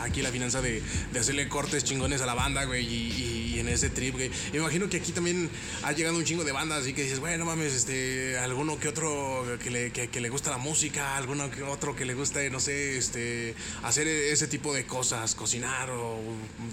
aquí 0.00 0.22
la 0.22 0.30
finanza 0.30 0.60
de, 0.60 0.80
de, 1.12 1.18
hacerle 1.18 1.48
cortes 1.48 1.82
chingones 1.82 2.20
a 2.20 2.26
la 2.26 2.34
banda, 2.34 2.64
güey. 2.64 2.86
Y, 2.86 3.43
en 3.60 3.68
ese 3.68 3.90
trip, 3.90 4.14
güey. 4.14 4.30
Y 4.48 4.52
me 4.52 4.58
imagino 4.58 4.88
que 4.88 4.98
aquí 4.98 5.12
también 5.12 5.48
ha 5.82 5.92
llegado 5.92 6.16
un 6.16 6.24
chingo 6.24 6.44
de 6.44 6.52
bandas, 6.52 6.82
así 6.82 6.92
que 6.92 7.02
dices, 7.02 7.20
bueno, 7.20 7.44
mames, 7.44 7.74
este, 7.74 8.38
alguno 8.38 8.78
que 8.78 8.88
otro 8.88 9.44
que 9.62 9.70
le, 9.70 9.90
que, 9.90 10.20
le 10.20 10.28
gusta 10.28 10.50
la 10.50 10.58
música, 10.58 11.16
alguno 11.16 11.50
que 11.50 11.62
otro 11.62 11.94
que 11.94 12.04
le 12.04 12.14
guste, 12.14 12.50
no 12.50 12.60
sé, 12.60 12.96
este, 12.96 13.54
hacer 13.82 14.06
ese 14.08 14.46
tipo 14.46 14.74
de 14.74 14.86
cosas, 14.86 15.34
cocinar 15.34 15.90
o 15.90 16.20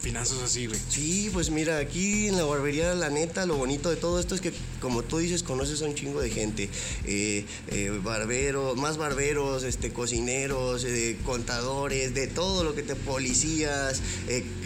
finanzas 0.01 0.41
así 0.43 0.69
Sí, 0.89 1.29
pues 1.33 1.49
mira, 1.49 1.77
aquí 1.77 2.27
en 2.27 2.37
la 2.37 2.43
barbería, 2.43 2.93
la 2.93 3.09
neta, 3.09 3.45
lo 3.45 3.55
bonito 3.55 3.89
de 3.89 3.95
todo 3.95 4.19
esto 4.19 4.35
es 4.35 4.41
que, 4.41 4.53
como 4.79 5.03
tú 5.03 5.17
dices, 5.17 5.43
conoces 5.43 5.81
a 5.81 5.85
un 5.85 5.95
chingo 5.95 6.21
de 6.21 6.29
gente. 6.29 6.69
Eh, 7.05 7.45
eh, 7.69 7.99
barberos, 8.03 8.77
más 8.77 8.97
barberos, 8.97 9.63
este, 9.63 9.91
cocineros, 9.91 10.83
eh, 10.83 11.17
contadores, 11.25 12.13
de 12.13 12.27
todo 12.27 12.63
lo 12.63 12.75
que 12.75 12.83
te. 12.83 12.95
policías, 13.01 14.01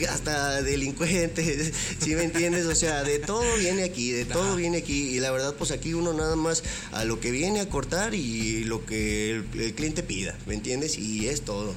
hasta 0.09 0.61
delincuentes, 0.61 1.73
¿sí 2.05 2.13
me 2.13 2.23
entiendes? 2.23 2.67
O 2.67 2.75
sea, 2.75 3.03
de 3.03 3.17
todo 3.17 3.43
viene 3.57 3.83
aquí, 3.83 4.11
de 4.11 4.25
todo 4.25 4.55
viene 4.55 4.77
aquí. 4.77 5.15
Y 5.15 5.19
la 5.19 5.31
verdad, 5.31 5.55
pues 5.57 5.71
aquí 5.71 5.95
uno 5.95 6.13
nada 6.13 6.35
más 6.35 6.63
a 6.91 7.03
lo 7.03 7.19
que 7.19 7.31
viene 7.31 7.61
a 7.61 7.67
cortar 7.67 8.13
y 8.13 8.63
lo 8.63 8.85
que 8.85 9.31
el 9.31 9.73
cliente 9.73 10.03
pida, 10.03 10.37
¿me 10.45 10.53
entiendes? 10.53 10.99
Y 10.99 11.27
es 11.27 11.41
todo. 11.41 11.73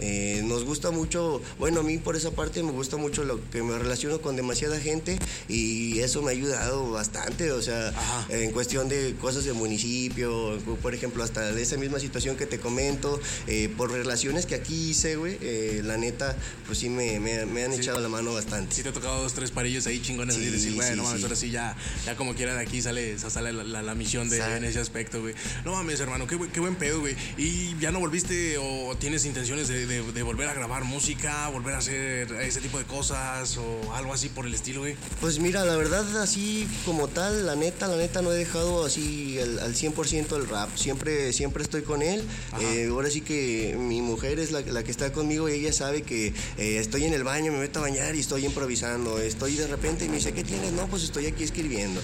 Eh, 0.00 0.40
nos 0.44 0.64
gusta 0.64 0.90
mucho, 0.90 1.42
bueno, 1.58 1.80
a 1.80 1.82
mí 1.82 1.98
por 1.98 2.16
esa 2.16 2.30
parte 2.30 2.62
me 2.62 2.72
gusta 2.72 2.96
mucho 2.96 3.22
lo 3.24 3.38
que 3.50 3.62
me 3.62 3.78
relaciono 3.78 4.20
con 4.20 4.34
demasiada 4.34 4.80
gente 4.80 5.18
y 5.46 5.98
eso 6.00 6.22
me 6.22 6.28
ha 6.28 6.32
ayudado 6.32 6.90
bastante, 6.90 7.52
o 7.52 7.60
sea, 7.60 7.92
en 8.30 8.50
cuestión 8.52 8.88
de 8.88 9.14
cosas 9.20 9.44
de 9.44 9.52
municipio, 9.52 10.58
por 10.80 10.94
ejemplo, 10.94 11.22
hasta 11.22 11.52
de 11.52 11.62
esa 11.62 11.76
misma 11.76 12.00
situación 12.00 12.36
que 12.36 12.46
te 12.46 12.58
comento, 12.58 13.20
eh, 13.46 13.68
por 13.76 13.92
relaciones 13.92 14.46
que 14.46 14.54
aquí 14.54 14.90
hice, 14.90 15.16
güey, 15.16 15.36
eh, 15.42 15.82
la 15.84 15.98
neta, 15.98 16.34
pues 16.66 16.78
sí 16.78 16.88
me, 16.88 17.16
han 17.16 17.72
echado 17.72 18.00
la 18.00 18.08
mano 18.08 18.32
bastante. 18.32 18.74
Sí 18.74 18.82
te 18.82 18.88
ha 18.88 18.92
tocado 18.92 19.22
dos, 19.22 19.34
tres 19.34 19.50
parillos 19.50 19.86
ahí 19.86 20.00
chingones 20.00 20.36
y 20.38 20.46
decir, 20.46 20.74
güey, 20.74 20.96
no 20.96 21.02
mames, 21.02 21.22
ahora 21.22 21.36
sí 21.36 21.50
ya, 21.50 21.76
ya 22.06 22.16
como 22.16 22.34
quiera 22.34 22.54
de 22.54 22.60
aquí 22.60 22.80
sale, 22.80 23.18
sale 23.18 23.52
la, 23.52 23.94
misión 23.94 24.30
de, 24.30 24.38
en 24.38 24.64
ese 24.64 24.80
aspecto, 24.80 25.20
güey. 25.20 25.34
No 25.64 25.72
mames, 25.72 26.00
hermano, 26.00 26.26
qué, 26.26 26.38
qué 26.52 26.60
buen 26.60 26.76
pedo, 26.76 27.00
güey. 27.00 27.16
¿Y 27.36 27.76
ya 27.78 27.90
no 27.90 28.00
volviste 28.00 28.56
o 28.58 28.96
tienes 28.98 29.26
intenciones 29.26 29.68
de 29.68 29.89
de, 29.90 30.22
volver 30.22 30.48
a 30.48 30.54
grabar 30.54 30.84
música, 30.84 31.48
volver 31.48 31.74
a 31.74 31.78
hacer 31.78 32.30
ese 32.40 32.60
tipo 32.60 32.78
de 32.78 32.84
cosas 32.84 33.56
o 33.56 33.92
algo 33.94 34.12
así 34.12 34.28
por 34.28 34.46
el 34.46 34.54
estilo, 34.54 34.80
güey? 34.80 34.94
Pues 35.20 35.40
mira, 35.40 35.64
la 35.64 35.76
verdad, 35.76 36.22
así 36.22 36.68
como 36.84 37.08
tal, 37.08 37.44
la 37.44 37.56
neta, 37.56 37.88
la 37.88 37.96
neta 37.96 38.22
no 38.22 38.32
he 38.32 38.36
dejado 38.36 38.84
así 38.84 39.38
al 39.40 39.74
100% 39.74 40.36
el 40.36 40.48
rap. 40.48 40.68
Siempre, 40.76 41.32
siempre 41.32 41.64
estoy 41.64 41.82
con 41.82 42.02
él. 42.02 42.22
Eh, 42.60 42.88
ahora 42.90 43.10
sí 43.10 43.20
que 43.20 43.76
mi 43.78 44.00
mujer 44.00 44.38
es 44.38 44.52
la, 44.52 44.62
que 44.62 44.90
está 44.90 45.12
conmigo 45.12 45.48
y 45.48 45.54
ella 45.54 45.72
sabe 45.72 46.02
que 46.02 46.28
eh, 46.28 46.78
estoy 46.78 47.04
en 47.04 47.12
el 47.14 47.24
baño, 47.24 47.50
me 47.50 47.58
meto 47.58 47.80
a 47.80 47.82
bañar 47.82 48.14
y 48.14 48.20
estoy 48.20 48.46
improvisando. 48.46 49.18
Estoy 49.18 49.56
de 49.56 49.66
repente 49.66 50.04
y 50.04 50.08
me 50.08 50.16
dice, 50.16 50.32
¿qué 50.32 50.44
tienes? 50.44 50.72
No, 50.72 50.86
pues 50.86 51.02
estoy 51.02 51.26
aquí 51.26 51.42
escribiendo. 51.42 52.00